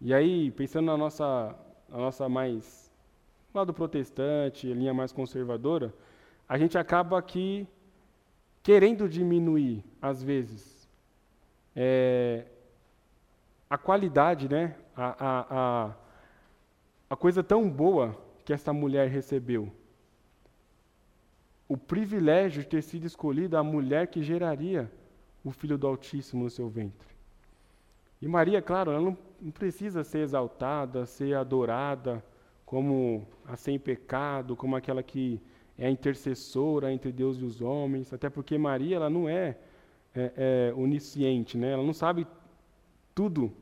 E 0.00 0.14
aí, 0.14 0.50
pensando 0.52 0.86
na 0.86 0.96
nossa, 0.96 1.54
na 1.86 1.98
nossa 1.98 2.30
mais 2.30 2.90
lado 3.52 3.74
protestante, 3.74 4.72
linha 4.72 4.94
mais 4.94 5.12
conservadora, 5.12 5.94
a 6.48 6.56
gente 6.56 6.78
acaba 6.78 7.18
aqui 7.18 7.68
querendo 8.62 9.06
diminuir, 9.06 9.84
às 10.00 10.22
vezes, 10.22 10.75
é, 11.76 12.44
a 13.68 13.76
qualidade, 13.76 14.48
né, 14.48 14.74
a, 14.96 15.06
a, 15.06 15.46
a, 15.50 15.94
a 17.10 17.16
coisa 17.16 17.44
tão 17.44 17.68
boa 17.68 18.16
que 18.44 18.52
essa 18.52 18.72
mulher 18.72 19.08
recebeu. 19.08 19.70
O 21.68 21.76
privilégio 21.76 22.62
de 22.62 22.68
ter 22.68 22.82
sido 22.82 23.04
escolhida 23.04 23.58
a 23.58 23.62
mulher 23.62 24.06
que 24.06 24.22
geraria 24.22 24.90
o 25.44 25.50
Filho 25.50 25.76
do 25.76 25.86
Altíssimo 25.86 26.44
no 26.44 26.50
seu 26.50 26.68
ventre. 26.68 27.14
E 28.22 28.26
Maria, 28.26 28.62
claro, 28.62 28.92
ela 28.92 29.00
não, 29.00 29.18
não 29.40 29.50
precisa 29.50 30.02
ser 30.02 30.20
exaltada, 30.20 31.04
ser 31.04 31.34
adorada 31.34 32.24
como 32.64 33.26
a 33.46 33.56
sem 33.56 33.78
pecado, 33.78 34.56
como 34.56 34.74
aquela 34.74 35.02
que 35.02 35.40
é 35.76 35.86
a 35.86 35.90
intercessora 35.90 36.92
entre 36.92 37.12
Deus 37.12 37.38
e 37.38 37.44
os 37.44 37.60
homens, 37.60 38.12
até 38.12 38.30
porque 38.30 38.56
Maria 38.56 38.96
ela 38.96 39.10
não 39.10 39.28
é 39.28 39.58
é, 40.16 40.32
é, 40.36 40.74
onisciente, 40.74 41.58
né? 41.58 41.72
Ela 41.72 41.82
não 41.82 41.92
sabe 41.92 42.26
tudo 43.14 43.52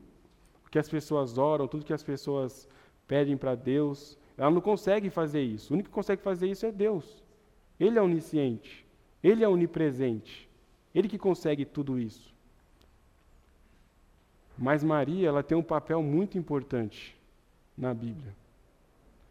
que 0.71 0.79
as 0.79 0.89
pessoas 0.89 1.37
oram, 1.37 1.67
tudo 1.67 1.85
que 1.85 1.93
as 1.93 2.03
pessoas 2.03 2.67
pedem 3.07 3.37
para 3.37 3.55
Deus. 3.55 4.17
Ela 4.37 4.51
não 4.51 4.61
consegue 4.61 5.09
fazer 5.09 5.41
isso. 5.41 5.71
O 5.71 5.73
único 5.73 5.89
que 5.89 5.95
consegue 5.95 6.21
fazer 6.21 6.47
isso 6.47 6.65
é 6.65 6.71
Deus. 6.71 7.23
Ele 7.79 7.99
é 7.99 8.01
onisciente. 8.01 8.85
Ele 9.23 9.43
é 9.43 9.47
onipresente. 9.47 10.49
Ele 10.93 11.07
que 11.07 11.17
consegue 11.17 11.65
tudo 11.65 11.99
isso. 11.99 12.33
Mas 14.57 14.83
Maria, 14.83 15.27
ela 15.27 15.43
tem 15.43 15.57
um 15.57 15.63
papel 15.63 16.01
muito 16.01 16.37
importante 16.37 17.15
na 17.77 17.93
Bíblia, 17.93 18.33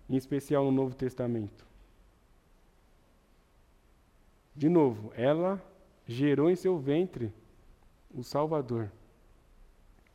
em 0.08 0.16
especial 0.16 0.64
no 0.64 0.72
Novo 0.72 0.94
Testamento. 0.94 1.64
De 4.54 4.68
novo, 4.68 5.10
ela 5.16 5.62
gerou 6.06 6.50
em 6.50 6.56
seu 6.56 6.78
ventre 6.78 7.32
o 8.14 8.22
Salvador, 8.22 8.90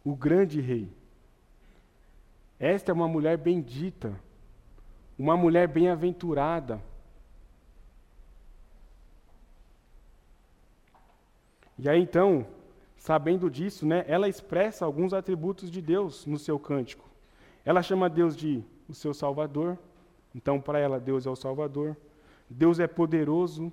o 0.03 0.15
grande 0.15 0.61
rei. 0.61 0.89
Esta 2.59 2.91
é 2.91 2.93
uma 2.93 3.07
mulher 3.07 3.37
bendita, 3.37 4.19
uma 5.17 5.35
mulher 5.35 5.67
bem-aventurada. 5.67 6.81
E 11.77 11.87
aí 11.87 12.01
então, 12.01 12.45
sabendo 12.97 13.49
disso, 13.49 13.85
né, 13.85 14.03
ela 14.07 14.27
expressa 14.27 14.85
alguns 14.85 15.13
atributos 15.13 15.71
de 15.71 15.81
Deus 15.81 16.25
no 16.25 16.37
seu 16.37 16.59
cântico. 16.59 17.09
Ela 17.63 17.81
chama 17.81 18.09
Deus 18.09 18.35
de 18.35 18.63
o 18.87 18.93
seu 18.93 19.13
Salvador, 19.13 19.77
então 20.33 20.59
para 20.59 20.79
ela 20.79 20.99
Deus 20.99 21.25
é 21.25 21.29
o 21.29 21.35
Salvador. 21.35 21.95
Deus 22.49 22.79
é 22.79 22.87
poderoso, 22.87 23.71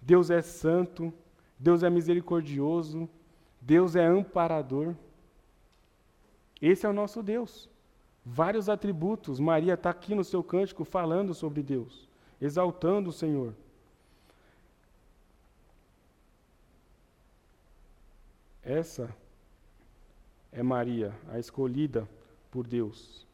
Deus 0.00 0.30
é 0.30 0.42
santo, 0.42 1.12
Deus 1.58 1.82
é 1.82 1.90
misericordioso, 1.90 3.08
Deus 3.60 3.96
é 3.96 4.04
amparador. 4.04 4.94
Esse 6.60 6.86
é 6.86 6.88
o 6.88 6.92
nosso 6.92 7.22
Deus. 7.22 7.68
vários 8.26 8.68
atributos. 8.68 9.38
Maria 9.38 9.74
está 9.74 9.90
aqui 9.90 10.12
no 10.12 10.24
seu 10.24 10.42
cântico 10.42 10.84
falando 10.84 11.32
sobre 11.32 11.62
Deus, 11.62 12.08
exaltando 12.40 13.10
o 13.10 13.12
Senhor. 13.12 13.54
Essa 18.64 19.08
é 20.50 20.60
Maria, 20.60 21.14
a 21.28 21.38
escolhida 21.38 22.08
por 22.50 22.66
Deus. 22.66 23.24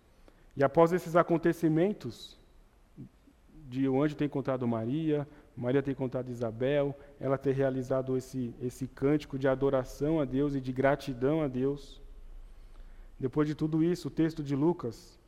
E 0.55 0.63
após 0.63 0.93
esses 0.93 1.17
acontecimentos, 1.17 2.37
de 3.71 3.89
o 3.89 4.03
anjo 4.03 4.15
ter 4.15 4.27
encontrado 4.27 4.69
Maria, 4.69 5.27
Maria 5.57 5.83
ter 5.83 5.93
encontrado 5.93 6.31
Isabel, 6.31 6.97
ela 7.21 7.37
ter 7.37 7.53
realizado 7.53 8.17
esse, 8.17 8.55
esse 8.61 8.87
cântico 8.87 9.39
de 9.39 9.47
adoração 9.47 10.21
a 10.21 10.25
Deus 10.25 10.55
e 10.55 10.61
de 10.61 10.73
gratidão 10.73 11.43
a 11.43 11.49
Deus. 11.49 12.01
Depois 13.19 13.47
de 13.47 13.55
tudo 13.55 13.85
isso, 13.85 14.09
o 14.09 14.11
texto 14.11 14.43
de 14.43 14.57
Lucas, 14.57 15.19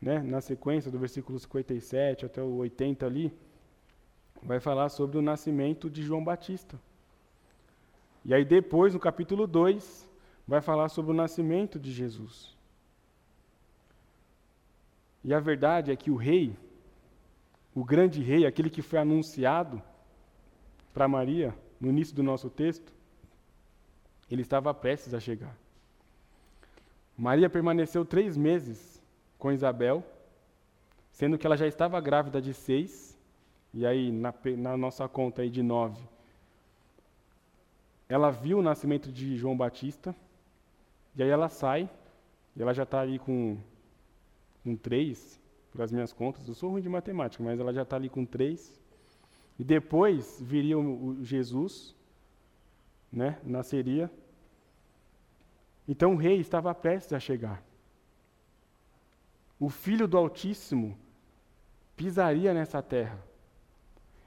né, 0.00 0.20
na 0.20 0.40
sequência 0.40 0.90
do 0.90 0.98
versículo 0.98 1.38
57 1.38 2.24
até 2.24 2.42
o 2.42 2.56
80 2.56 3.04
ali, 3.04 3.32
vai 4.42 4.60
falar 4.60 4.88
sobre 4.88 5.18
o 5.18 5.22
nascimento 5.22 5.90
de 5.90 6.02
João 6.02 6.24
Batista. 6.24 6.78
E 8.24 8.32
aí 8.32 8.44
depois, 8.44 8.94
no 8.94 9.00
capítulo 9.00 9.46
2, 9.46 10.08
vai 10.46 10.60
falar 10.60 10.88
sobre 10.88 11.10
o 11.10 11.14
nascimento 11.14 11.78
de 11.78 11.92
Jesus. 11.92 12.56
E 15.24 15.32
a 15.32 15.40
verdade 15.40 15.92
é 15.92 15.96
que 15.96 16.10
o 16.10 16.16
rei, 16.16 16.56
o 17.74 17.84
grande 17.84 18.22
rei, 18.22 18.46
aquele 18.46 18.68
que 18.68 18.82
foi 18.82 18.98
anunciado 18.98 19.82
para 20.92 21.08
Maria 21.08 21.54
no 21.80 21.88
início 21.88 22.14
do 22.14 22.22
nosso 22.22 22.50
texto, 22.50 22.92
ele 24.30 24.42
estava 24.42 24.72
prestes 24.74 25.14
a 25.14 25.20
chegar. 25.20 25.56
Maria 27.16 27.48
permaneceu 27.48 28.04
três 28.04 28.36
meses 28.36 29.02
com 29.38 29.52
Isabel, 29.52 30.04
sendo 31.10 31.36
que 31.36 31.46
ela 31.46 31.56
já 31.56 31.66
estava 31.66 32.00
grávida 32.00 32.40
de 32.40 32.54
seis, 32.54 33.18
e 33.74 33.86
aí 33.86 34.12
na, 34.12 34.34
na 34.56 34.76
nossa 34.76 35.08
conta 35.08 35.42
aí 35.42 35.50
de 35.50 35.62
nove, 35.62 36.02
ela 38.08 38.30
viu 38.30 38.58
o 38.58 38.62
nascimento 38.62 39.10
de 39.10 39.36
João 39.36 39.56
Batista, 39.56 40.14
e 41.16 41.22
aí 41.22 41.28
ela 41.28 41.48
sai, 41.48 41.88
e 42.54 42.62
ela 42.62 42.74
já 42.74 42.82
está 42.82 43.00
ali 43.00 43.18
com, 43.18 43.58
com 44.62 44.76
três, 44.76 45.40
para 45.72 45.84
as 45.84 45.92
minhas 45.92 46.12
contas, 46.12 46.46
eu 46.46 46.54
sou 46.54 46.70
ruim 46.70 46.82
de 46.82 46.88
matemática, 46.88 47.42
mas 47.42 47.58
ela 47.58 47.72
já 47.72 47.82
está 47.82 47.96
ali 47.96 48.08
com 48.08 48.24
três. 48.24 48.78
E 49.58 49.64
depois 49.64 50.40
viria 50.40 50.78
o 50.78 51.24
Jesus, 51.24 51.94
né, 53.10 53.38
nasceria. 53.44 54.10
Então 55.88 56.14
o 56.14 56.16
rei 56.16 56.38
estava 56.38 56.74
prestes 56.74 57.12
a 57.12 57.20
chegar. 57.20 57.62
O 59.58 59.68
filho 59.68 60.08
do 60.08 60.18
Altíssimo 60.18 60.96
pisaria 61.96 62.52
nessa 62.52 62.82
terra. 62.82 63.22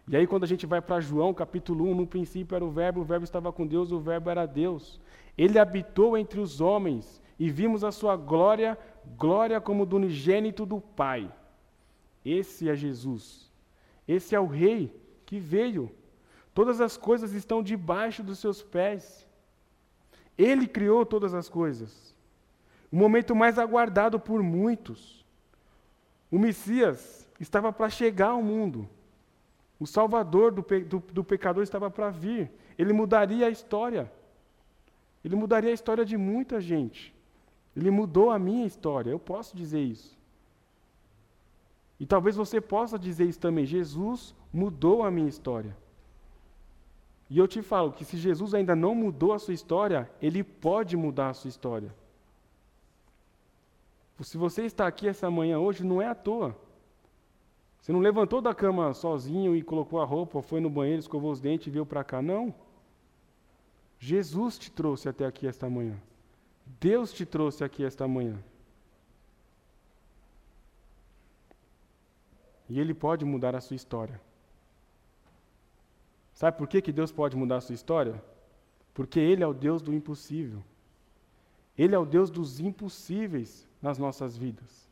E 0.07 0.15
aí, 0.15 0.27
quando 0.27 0.43
a 0.43 0.47
gente 0.47 0.67
vai 0.67 0.81
para 0.81 1.01
João, 1.01 1.33
capítulo 1.33 1.85
1, 1.89 1.95
no 1.95 2.07
princípio 2.07 2.55
era 2.55 2.63
o 2.63 2.69
Verbo, 2.69 3.01
o 3.01 3.03
Verbo 3.03 3.23
estava 3.23 3.51
com 3.51 3.65
Deus, 3.65 3.91
o 3.91 3.99
Verbo 3.99 4.29
era 4.29 4.45
Deus. 4.45 4.99
Ele 5.35 5.57
habitou 5.57 6.15
entre 6.15 6.39
os 6.39 6.61
homens 6.61 7.21
e 7.39 7.49
vimos 7.49 7.83
a 7.83 7.91
sua 7.91 8.15
glória, 8.15 8.77
glória 9.17 9.61
como 9.61 9.85
do 9.85 9.95
unigênito 9.95 10.65
do 10.65 10.79
Pai. 10.81 11.31
Esse 12.23 12.69
é 12.69 12.75
Jesus. 12.75 13.51
Esse 14.07 14.35
é 14.35 14.39
o 14.39 14.47
Rei 14.47 14.93
que 15.25 15.39
veio. 15.39 15.91
Todas 16.53 16.81
as 16.81 16.97
coisas 16.97 17.33
estão 17.33 17.61
debaixo 17.61 18.23
dos 18.23 18.39
seus 18.39 18.61
pés. 18.61 19.27
Ele 20.37 20.67
criou 20.67 21.05
todas 21.05 21.33
as 21.33 21.47
coisas. 21.47 22.15
O 22.91 22.95
momento 22.95 23.35
mais 23.35 23.57
aguardado 23.57 24.19
por 24.19 24.41
muitos. 24.43 25.25
O 26.31 26.37
Messias 26.37 27.29
estava 27.39 27.71
para 27.71 27.89
chegar 27.89 28.29
ao 28.29 28.43
mundo. 28.43 28.89
O 29.79 29.87
Salvador 29.87 30.51
do, 30.51 30.63
pe 30.63 30.83
do, 30.83 30.99
do 30.99 31.23
pecador 31.23 31.63
estava 31.63 31.89
para 31.89 32.09
vir. 32.09 32.51
Ele 32.77 32.93
mudaria 32.93 33.47
a 33.47 33.49
história. 33.49 34.11
Ele 35.23 35.35
mudaria 35.35 35.69
a 35.69 35.73
história 35.73 36.05
de 36.05 36.17
muita 36.17 36.59
gente. 36.59 37.14
Ele 37.75 37.91
mudou 37.91 38.31
a 38.31 38.39
minha 38.39 38.65
história, 38.65 39.11
eu 39.11 39.19
posso 39.19 39.55
dizer 39.55 39.81
isso. 39.81 40.17
E 41.99 42.05
talvez 42.05 42.35
você 42.35 42.59
possa 42.59 42.97
dizer 42.99 43.25
isso 43.25 43.39
também. 43.39 43.65
Jesus 43.65 44.35
mudou 44.51 45.03
a 45.03 45.11
minha 45.11 45.27
história. 45.27 45.75
E 47.29 47.37
eu 47.37 47.47
te 47.47 47.61
falo 47.61 47.91
que 47.91 48.05
se 48.05 48.17
Jesus 48.17 48.53
ainda 48.53 48.75
não 48.75 48.93
mudou 48.93 49.33
a 49.33 49.39
sua 49.39 49.53
história, 49.53 50.09
ele 50.21 50.43
pode 50.43 50.95
mudar 50.95 51.29
a 51.29 51.33
sua 51.33 51.49
história. 51.49 51.93
Se 54.21 54.37
você 54.37 54.63
está 54.63 54.87
aqui 54.87 55.07
essa 55.07 55.29
manhã 55.29 55.59
hoje, 55.59 55.83
não 55.83 56.01
é 56.01 56.07
à 56.07 56.15
toa. 56.15 56.55
Você 57.81 57.91
não 57.91 57.99
levantou 57.99 58.41
da 58.41 58.53
cama 58.53 58.93
sozinho 58.93 59.55
e 59.55 59.61
colocou 59.61 60.01
a 60.01 60.05
roupa, 60.05 60.41
foi 60.41 60.59
no 60.59 60.69
banheiro, 60.69 60.99
escovou 60.99 61.31
os 61.31 61.41
dentes 61.41 61.67
e 61.67 61.69
veio 61.69 61.85
para 61.85 62.03
cá. 62.03 62.21
Não. 62.21 62.53
Jesus 63.99 64.57
te 64.57 64.71
trouxe 64.71 65.09
até 65.09 65.25
aqui 65.25 65.47
esta 65.47 65.69
manhã. 65.69 65.99
Deus 66.65 67.13
te 67.13 67.25
trouxe 67.25 67.63
aqui 67.63 67.83
esta 67.83 68.07
manhã. 68.07 68.37
E 72.67 72.79
Ele 72.79 72.93
pode 72.93 73.23
mudar 73.23 73.55
a 73.55 73.61
sua 73.61 73.75
história. 73.75 74.19
Sabe 76.33 76.57
por 76.57 76.67
que, 76.67 76.81
que 76.81 76.91
Deus 76.91 77.11
pode 77.11 77.35
mudar 77.35 77.57
a 77.57 77.61
sua 77.61 77.75
história? 77.75 78.21
Porque 78.93 79.19
Ele 79.19 79.43
é 79.43 79.47
o 79.47 79.53
Deus 79.53 79.81
do 79.81 79.93
impossível. 79.93 80.63
Ele 81.77 81.93
é 81.93 81.99
o 81.99 82.05
Deus 82.05 82.29
dos 82.29 82.59
impossíveis 82.59 83.67
nas 83.81 83.97
nossas 83.97 84.35
vidas. 84.35 84.89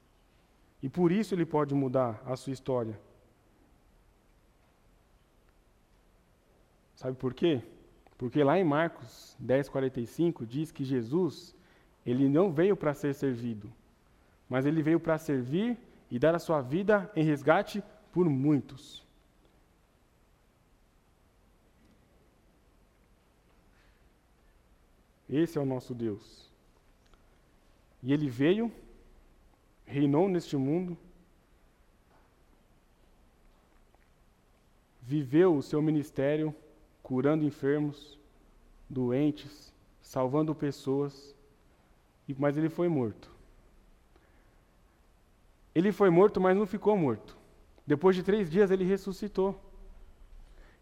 E 0.82 0.90
por 0.90 1.12
isso 1.12 1.34
Ele 1.34 1.46
pode 1.46 1.74
mudar 1.74 2.22
a 2.26 2.36
sua 2.36 2.54
história. 2.54 3.00
Sabe 6.96 7.18
por 7.18 7.34
quê? 7.34 7.62
Porque 8.18 8.44
lá 8.44 8.58
em 8.58 8.64
Marcos 8.64 9.36
10:45 9.42 10.46
diz 10.46 10.72
que 10.72 10.86
Jesus, 10.86 11.56
ele 12.06 12.28
não 12.28 12.52
veio 12.52 12.76
para 12.76 12.94
ser 12.94 13.14
servido, 13.14 13.72
mas 14.50 14.66
ele 14.66 14.82
veio 14.82 15.00
para 15.00 15.18
servir 15.18 15.78
e 16.12 16.20
dar 16.20 16.36
a 16.36 16.40
sua 16.40 16.62
vida 16.62 17.10
em 17.16 17.24
resgate 17.24 17.84
por 18.12 18.30
muitos. 18.30 19.04
Esse 25.30 25.58
é 25.58 25.62
o 25.62 25.66
nosso 25.66 25.96
Deus. 25.96 26.52
E 28.04 28.14
ele 28.14 28.30
veio, 28.30 28.72
reinou 29.86 30.28
neste 30.28 30.56
mundo, 30.58 30.98
viveu 35.02 35.56
o 35.56 35.64
seu 35.64 35.82
ministério 35.82 36.54
curando 37.02 37.46
enfermos, 37.46 38.20
doentes, 38.90 39.74
salvando 40.02 40.54
pessoas, 40.54 41.36
mas 42.38 42.56
ele 42.56 42.70
foi 42.70 42.88
morto. 42.88 43.32
Ele 45.76 45.92
foi 45.92 46.10
morto, 46.10 46.40
mas 46.40 46.56
não 46.56 46.66
ficou 46.66 46.96
morto. 46.96 47.36
Depois 47.86 48.16
de 48.16 48.24
três 48.24 48.50
dias 48.50 48.72
ele 48.72 48.84
ressuscitou. 48.84 49.60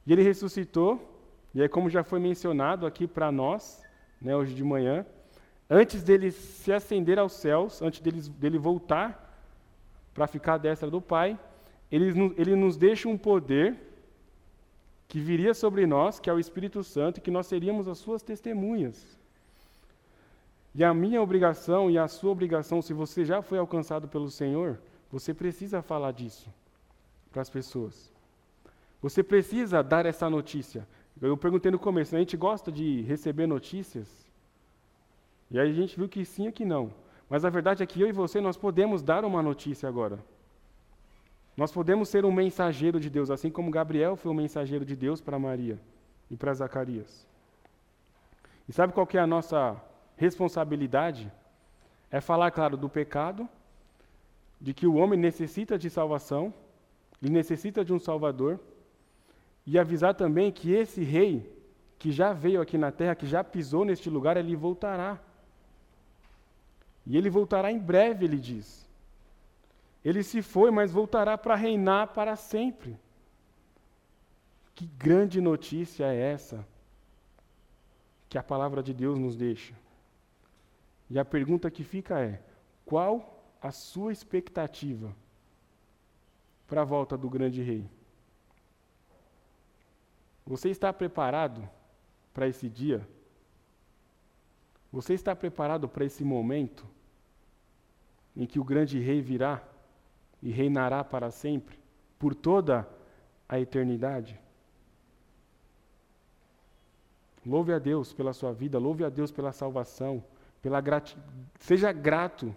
E 0.05 0.11
ele 0.11 0.21
ressuscitou, 0.21 1.11
e 1.53 1.61
aí, 1.61 1.69
como 1.69 1.89
já 1.89 2.03
foi 2.03 2.19
mencionado 2.19 2.85
aqui 2.85 3.07
para 3.07 3.31
nós, 3.31 3.83
né, 4.21 4.35
hoje 4.35 4.53
de 4.53 4.63
manhã, 4.63 5.05
antes 5.69 6.03
dele 6.03 6.31
se 6.31 6.71
ascender 6.71 7.19
aos 7.19 7.33
céus, 7.33 7.81
antes 7.81 7.99
dele, 8.01 8.21
dele 8.21 8.57
voltar 8.57 9.29
para 10.13 10.27
ficar 10.27 10.55
à 10.55 10.57
destra 10.57 10.89
do 10.89 11.01
Pai, 11.01 11.39
ele, 11.91 12.33
ele 12.37 12.55
nos 12.55 12.77
deixa 12.77 13.09
um 13.09 13.17
poder 13.17 13.77
que 15.07 15.19
viria 15.19 15.53
sobre 15.53 15.85
nós, 15.85 16.19
que 16.19 16.29
é 16.29 16.33
o 16.33 16.39
Espírito 16.39 16.83
Santo, 16.83 17.17
e 17.17 17.21
que 17.21 17.31
nós 17.31 17.47
seríamos 17.47 17.87
as 17.87 17.97
suas 17.97 18.23
testemunhas. 18.23 19.19
E 20.73 20.83
a 20.83 20.93
minha 20.93 21.21
obrigação 21.21 21.91
e 21.91 21.97
a 21.97 22.07
sua 22.07 22.31
obrigação, 22.31 22.81
se 22.81 22.93
você 22.93 23.25
já 23.25 23.41
foi 23.41 23.57
alcançado 23.57 24.07
pelo 24.07 24.29
Senhor, 24.29 24.79
você 25.11 25.33
precisa 25.33 25.81
falar 25.81 26.13
disso 26.13 26.49
para 27.31 27.41
as 27.41 27.49
pessoas. 27.49 28.11
Você 29.01 29.21
precisa 29.21 29.83
dar 29.83 30.05
essa 30.05 30.29
notícia. 30.29 30.87
Eu 31.21 31.35
perguntei 31.35 31.71
no 31.71 31.79
começo, 31.79 32.15
a 32.15 32.19
gente 32.19 32.37
gosta 32.37 32.71
de 32.71 33.01
receber 33.01 33.47
notícias? 33.47 34.07
E 35.49 35.59
aí 35.59 35.69
a 35.69 35.73
gente 35.73 35.97
viu 35.97 36.07
que 36.07 36.23
sim 36.23 36.47
e 36.47 36.51
que 36.51 36.63
não. 36.63 36.93
Mas 37.29 37.43
a 37.43 37.49
verdade 37.49 37.83
é 37.83 37.85
que 37.85 37.99
eu 37.99 38.07
e 38.07 38.11
você, 38.11 38.39
nós 38.39 38.57
podemos 38.57 39.01
dar 39.01 39.25
uma 39.25 39.41
notícia 39.41 39.87
agora. 39.89 40.19
Nós 41.55 41.71
podemos 41.71 42.07
ser 42.07 42.23
um 42.23 42.31
mensageiro 42.31 42.99
de 42.99 43.09
Deus, 43.09 43.29
assim 43.29 43.49
como 43.49 43.69
Gabriel 43.69 44.15
foi 44.15 44.31
um 44.31 44.35
mensageiro 44.35 44.85
de 44.85 44.95
Deus 44.95 45.19
para 45.19 45.37
Maria 45.37 45.77
e 46.29 46.37
para 46.37 46.53
Zacarias. 46.53 47.27
E 48.67 48.71
sabe 48.73 48.93
qual 48.93 49.05
que 49.05 49.17
é 49.17 49.21
a 49.21 49.27
nossa 49.27 49.79
responsabilidade 50.21 51.31
é 52.11 52.21
falar, 52.21 52.51
claro, 52.51 52.77
do 52.77 52.87
pecado, 52.87 53.49
de 54.59 54.71
que 54.71 54.85
o 54.85 54.93
homem 54.93 55.19
necessita 55.19 55.79
de 55.79 55.89
salvação, 55.89 56.53
ele 57.19 57.31
necessita 57.31 57.83
de 57.83 57.91
um 57.91 57.97
Salvador, 57.97 58.59
e 59.65 59.79
avisar 59.79 60.13
também 60.13 60.51
que 60.51 60.71
esse 60.71 61.03
rei, 61.03 61.51
que 61.97 62.11
já 62.11 62.33
veio 62.33 62.61
aqui 62.61 62.77
na 62.77 62.91
terra, 62.91 63.15
que 63.15 63.25
já 63.25 63.43
pisou 63.43 63.83
neste 63.83 64.11
lugar, 64.11 64.37
ele 64.37 64.55
voltará. 64.55 65.19
E 67.07 67.17
ele 67.17 67.29
voltará 67.29 67.71
em 67.71 67.79
breve, 67.79 68.25
ele 68.25 68.37
diz. 68.37 68.87
Ele 70.05 70.21
se 70.21 70.43
foi, 70.43 70.69
mas 70.69 70.91
voltará 70.91 71.35
para 71.35 71.55
reinar 71.55 72.09
para 72.09 72.35
sempre. 72.35 72.95
Que 74.75 74.85
grande 74.85 75.41
notícia 75.41 76.05
é 76.05 76.33
essa 76.33 76.63
que 78.29 78.37
a 78.37 78.43
palavra 78.43 78.83
de 78.83 78.93
Deus 78.93 79.17
nos 79.17 79.35
deixa? 79.35 79.80
E 81.11 81.19
a 81.19 81.25
pergunta 81.25 81.69
que 81.69 81.83
fica 81.83 82.21
é: 82.21 82.41
qual 82.85 83.43
a 83.61 83.69
sua 83.69 84.13
expectativa 84.13 85.13
para 86.65 86.83
a 86.83 86.85
volta 86.85 87.17
do 87.17 87.29
grande 87.29 87.61
rei? 87.61 87.85
Você 90.45 90.69
está 90.69 90.93
preparado 90.93 91.69
para 92.33 92.47
esse 92.47 92.69
dia? 92.69 93.05
Você 94.89 95.13
está 95.13 95.35
preparado 95.35 95.89
para 95.89 96.05
esse 96.05 96.23
momento 96.23 96.87
em 98.33 98.45
que 98.45 98.57
o 98.57 98.63
grande 98.63 98.97
rei 98.97 99.21
virá 99.21 99.61
e 100.41 100.49
reinará 100.49 101.03
para 101.03 101.29
sempre, 101.29 101.77
por 102.17 102.33
toda 102.33 102.87
a 103.49 103.59
eternidade? 103.59 104.39
Louve 107.45 107.73
a 107.73 107.79
Deus 107.79 108.13
pela 108.13 108.31
sua 108.31 108.53
vida, 108.53 108.79
louve 108.79 109.03
a 109.03 109.09
Deus 109.09 109.29
pela 109.29 109.51
salvação, 109.51 110.23
pela 110.61 110.79
grati... 110.81 111.17
seja 111.59 111.91
grato 111.91 112.55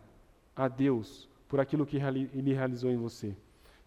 a 0.55 0.69
Deus 0.69 1.29
por 1.49 1.61
aquilo 1.61 1.87
que 1.87 1.97
ele 1.97 2.53
realizou 2.53 2.91
em 2.91 2.97
você. 2.97 3.37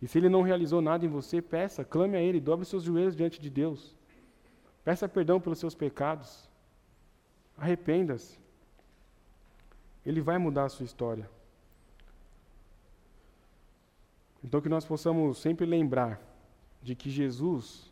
E 0.02 0.08
se 0.08 0.18
ele 0.18 0.30
não 0.30 0.42
realizou 0.42 0.82
nada 0.82 1.06
em 1.06 1.10
você, 1.10 1.42
peça, 1.42 1.84
clame 1.84 2.16
a 2.18 2.22
ele, 2.22 2.40
dobre 2.40 2.66
seus 2.66 2.84
joelhos 2.84 3.16
diante 3.16 3.42
de 3.42 3.50
Deus. 3.50 3.96
Peça 4.84 5.10
perdão 5.10 5.40
pelos 5.40 5.60
seus 5.60 5.76
pecados. 5.76 6.50
Arrependa-se. 7.58 8.40
Ele 10.06 10.22
vai 10.22 10.38
mudar 10.38 10.66
a 10.66 10.70
sua 10.70 10.86
história. 10.86 11.30
Então 14.44 14.62
que 14.62 14.70
nós 14.70 14.86
possamos 14.86 15.40
sempre 15.40 15.66
lembrar 15.66 16.22
de 16.82 16.96
que 16.96 17.10
Jesus 17.10 17.87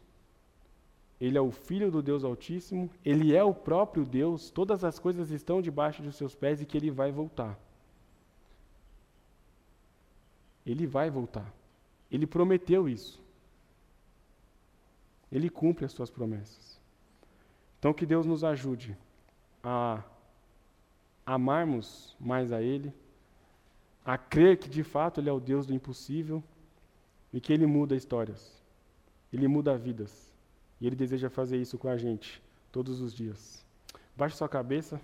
ele 1.20 1.38
é 1.38 1.42
o 1.42 1.52
Filho 1.52 1.90
do 1.90 2.02
Deus 2.02 2.24
Altíssimo, 2.24 2.90
ele 3.04 3.36
é 3.36 3.44
o 3.44 3.54
próprio 3.54 4.06
Deus, 4.06 4.50
todas 4.50 4.84
as 4.84 5.00
coisas 5.00 5.32
estão 5.32 5.62
debaixo 5.62 6.02
dos 6.02 6.16
seus 6.16 6.36
pés 6.36 6.62
e 6.62 6.66
que 6.66 6.78
ele 6.78 6.92
vai 6.92 7.12
voltar. 7.12 7.58
Ele 10.66 10.86
vai 10.86 11.10
voltar. 11.10 11.54
Ele 12.12 12.26
prometeu 12.26 12.90
isso. 12.90 13.24
Ele 15.32 15.50
cumpre 15.50 15.86
as 15.86 15.92
suas 15.92 16.10
promessas. 16.10 16.80
Então 17.80 17.94
que 17.94 18.06
Deus 18.06 18.26
nos 18.26 18.44
ajude 18.44 18.98
a 19.64 20.04
amarmos 21.26 22.16
mais 22.20 22.52
a 22.52 22.62
Ele, 22.62 22.94
a 24.04 24.18
crer 24.18 24.58
que 24.58 24.70
de 24.70 24.84
fato 24.84 25.20
Ele 25.20 25.30
é 25.30 25.34
o 25.34 25.40
Deus 25.40 25.66
do 25.66 25.74
impossível 25.74 26.44
e 27.34 27.42
que 27.42 27.52
Ele 27.52 27.66
muda 27.66 27.96
histórias, 27.96 28.64
Ele 29.34 29.48
muda 29.48 29.78
vidas. 29.78 30.25
E 30.80 30.88
Ele 30.88 30.96
deseja 30.96 31.30
fazer 31.30 31.58
isso 31.58 31.78
com 31.78 31.88
a 31.88 31.98
gente 31.98 32.42
todos 32.72 33.02
os 33.02 33.14
dias. 33.14 33.66
Baixe 34.16 34.38
sua 34.38 34.50
cabeça. 34.50 35.00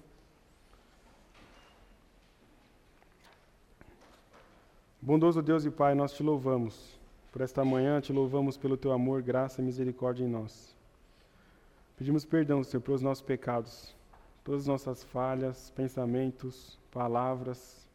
Bondoso 5.02 5.42
Deus 5.42 5.66
e 5.66 5.72
Pai, 5.72 5.96
nós 5.96 6.14
te 6.14 6.22
louvamos 6.22 7.00
por 7.32 7.42
esta 7.42 7.64
manhã, 7.64 8.00
te 8.02 8.14
louvamos 8.14 8.58
pelo 8.58 8.78
teu 8.78 8.92
amor, 8.92 9.22
graça 9.22 9.62
e 9.62 9.66
misericórdia 9.66 10.24
em 10.24 10.30
nós. 10.30 10.76
Pedimos 11.98 12.26
perdão, 12.26 12.64
Senhor, 12.64 12.82
pelos 12.82 13.02
nossos 13.02 13.24
pecados, 13.24 13.96
todas 14.44 14.62
as 14.62 14.68
nossas 14.68 15.04
falhas, 15.04 15.72
pensamentos, 15.72 16.78
palavras, 16.92 17.88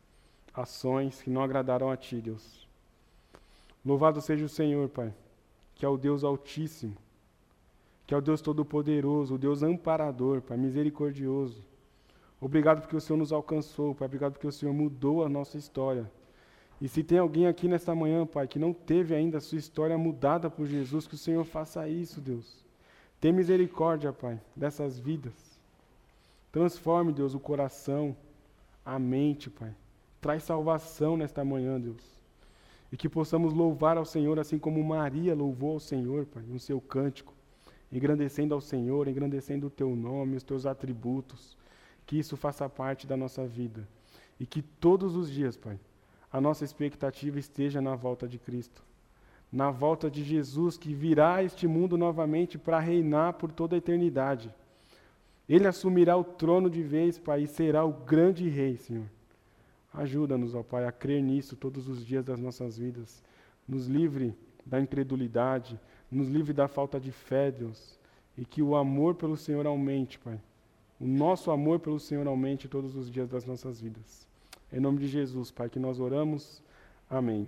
ações 0.55 1.20
que 1.22 1.31
não 1.31 1.43
agradaram 1.43 1.91
a 1.91 1.97
Ti, 1.97 2.20
Deus. 2.20 2.66
Louvado 3.85 4.20
seja 4.20 4.45
o 4.45 4.49
Senhor, 4.49 4.89
Pai, 4.89 5.14
que 5.74 5.85
é 5.85 5.89
o 5.89 5.97
Deus 5.97 6.24
Altíssimo, 6.24 6.97
que 8.07 8.14
é 8.14 8.16
o 8.16 8.20
Deus 8.20 8.40
Todo-Poderoso, 8.40 9.34
o 9.34 9.38
Deus 9.38 9.62
amparador, 9.62 10.40
Pai, 10.40 10.57
misericordioso. 10.57 11.64
Obrigado 12.40 12.80
porque 12.80 12.94
o 12.94 13.00
Senhor 13.00 13.18
nos 13.18 13.32
alcançou, 13.32 13.94
Pai. 13.94 14.07
Obrigado 14.07 14.34
porque 14.34 14.46
o 14.46 14.52
Senhor 14.52 14.72
mudou 14.72 15.24
a 15.24 15.28
nossa 15.28 15.59
história. 15.59 16.09
E 16.80 16.88
se 16.88 17.02
tem 17.02 17.18
alguém 17.18 17.46
aqui 17.46 17.66
nesta 17.66 17.94
manhã, 17.94 18.24
Pai, 18.24 18.46
que 18.46 18.59
não 18.59 18.72
teve 18.72 19.14
ainda 19.14 19.38
a 19.38 19.40
sua 19.40 19.59
história 19.59 19.98
mudada 19.98 20.48
por 20.48 20.66
Jesus, 20.66 21.07
que 21.07 21.14
o 21.14 21.18
Senhor 21.18 21.44
faça 21.44 21.88
isso, 21.88 22.20
Deus. 22.20 22.64
Tem 23.20 23.32
misericórdia, 23.32 24.12
Pai, 24.12 24.40
dessas 24.54 24.98
vidas. 24.98 25.59
Transforme, 26.52 27.12
Deus, 27.12 27.34
o 27.34 27.40
coração, 27.40 28.16
a 28.84 28.98
mente, 28.98 29.50
Pai. 29.50 29.74
Traz 30.20 30.44
salvação 30.44 31.16
nesta 31.16 31.44
manhã, 31.44 31.80
Deus. 31.80 32.14
E 32.92 32.96
que 32.96 33.09
possamos 33.09 33.52
louvar 33.52 33.96
ao 33.96 34.04
Senhor 34.04 34.38
assim 34.38 34.59
como 34.59 34.84
Maria 34.84 35.34
louvou 35.34 35.72
ao 35.72 35.80
Senhor, 35.80 36.26
Pai, 36.26 36.44
no 36.46 36.61
seu 36.61 36.80
cântico 36.80 37.36
engrandecendo 37.93 38.55
ao 38.55 38.61
Senhor, 38.61 39.09
engrandecendo 39.09 39.68
o 39.68 39.70
teu 39.70 39.95
nome, 39.95 40.37
os 40.37 40.43
teus 40.43 40.66
atributos. 40.66 41.57
Que 42.07 42.18
isso 42.18 42.37
faça 42.37 42.68
parte 42.68 43.07
da 43.07 43.16
nossa 43.16 43.47
vida. 43.47 43.87
E 44.39 44.47
que 44.47 44.62
todos 44.62 45.16
os 45.16 45.30
dias, 45.30 45.57
Pai, 45.57 45.78
a 46.32 46.41
nossa 46.41 46.64
expectativa 46.64 47.39
esteja 47.39 47.80
na 47.80 47.97
volta 47.97 48.28
de 48.28 48.39
Cristo. 48.39 48.82
Na 49.51 49.70
volta 49.70 50.11
de 50.11 50.22
Jesus, 50.22 50.76
que 50.76 50.93
virá 50.93 51.37
a 51.37 51.45
este 51.45 51.66
mundo 51.66 51.97
novamente 51.97 52.59
para 52.59 52.78
reinar 52.78 53.34
por 53.34 53.51
toda 53.53 53.74
a 53.74 53.78
eternidade. 53.78 54.53
Ele 55.49 55.66
assumirá 55.66 56.16
o 56.16 56.24
trono 56.24 56.68
de 56.68 56.82
vez, 56.82 57.18
Pai, 57.18 57.45
e 57.45 57.47
será 57.47 57.84
o 57.84 57.93
grande 57.93 58.49
rei, 58.49 58.76
Senhor. 58.76 59.07
Ajuda-nos, 59.95 60.55
ó 60.55 60.62
Pai, 60.62 60.84
a 60.84 60.93
crer 60.93 61.22
nisso 61.22 61.57
todos 61.57 61.89
os 61.89 62.05
dias 62.05 62.24
das 62.24 62.39
nossas 62.39 62.76
vidas. 62.76 63.22
Nos 63.66 63.87
livre 63.87 64.34
da 64.64 64.80
incredulidade, 64.80 65.80
nos 66.16 66.28
livre 66.28 66.52
da 66.52 66.66
falta 66.66 66.98
de 66.98 67.12
fé, 67.12 67.50
Deus, 67.50 67.98
e 68.36 68.44
que 68.44 68.62
o 68.62 68.74
amor 68.74 69.14
pelo 69.14 69.36
Senhor 69.36 69.66
aumente, 69.66 70.18
Pai. 70.18 70.40
O 70.98 71.06
nosso 71.06 71.50
amor 71.50 71.78
pelo 71.78 72.00
Senhor 72.00 72.26
aumente 72.26 72.68
todos 72.68 72.96
os 72.96 73.10
dias 73.10 73.28
das 73.28 73.44
nossas 73.44 73.80
vidas. 73.80 74.26
Em 74.72 74.80
nome 74.80 74.98
de 74.98 75.08
Jesus, 75.08 75.50
Pai, 75.50 75.68
que 75.68 75.78
nós 75.78 76.00
oramos. 76.00 76.62
Amém. 77.08 77.46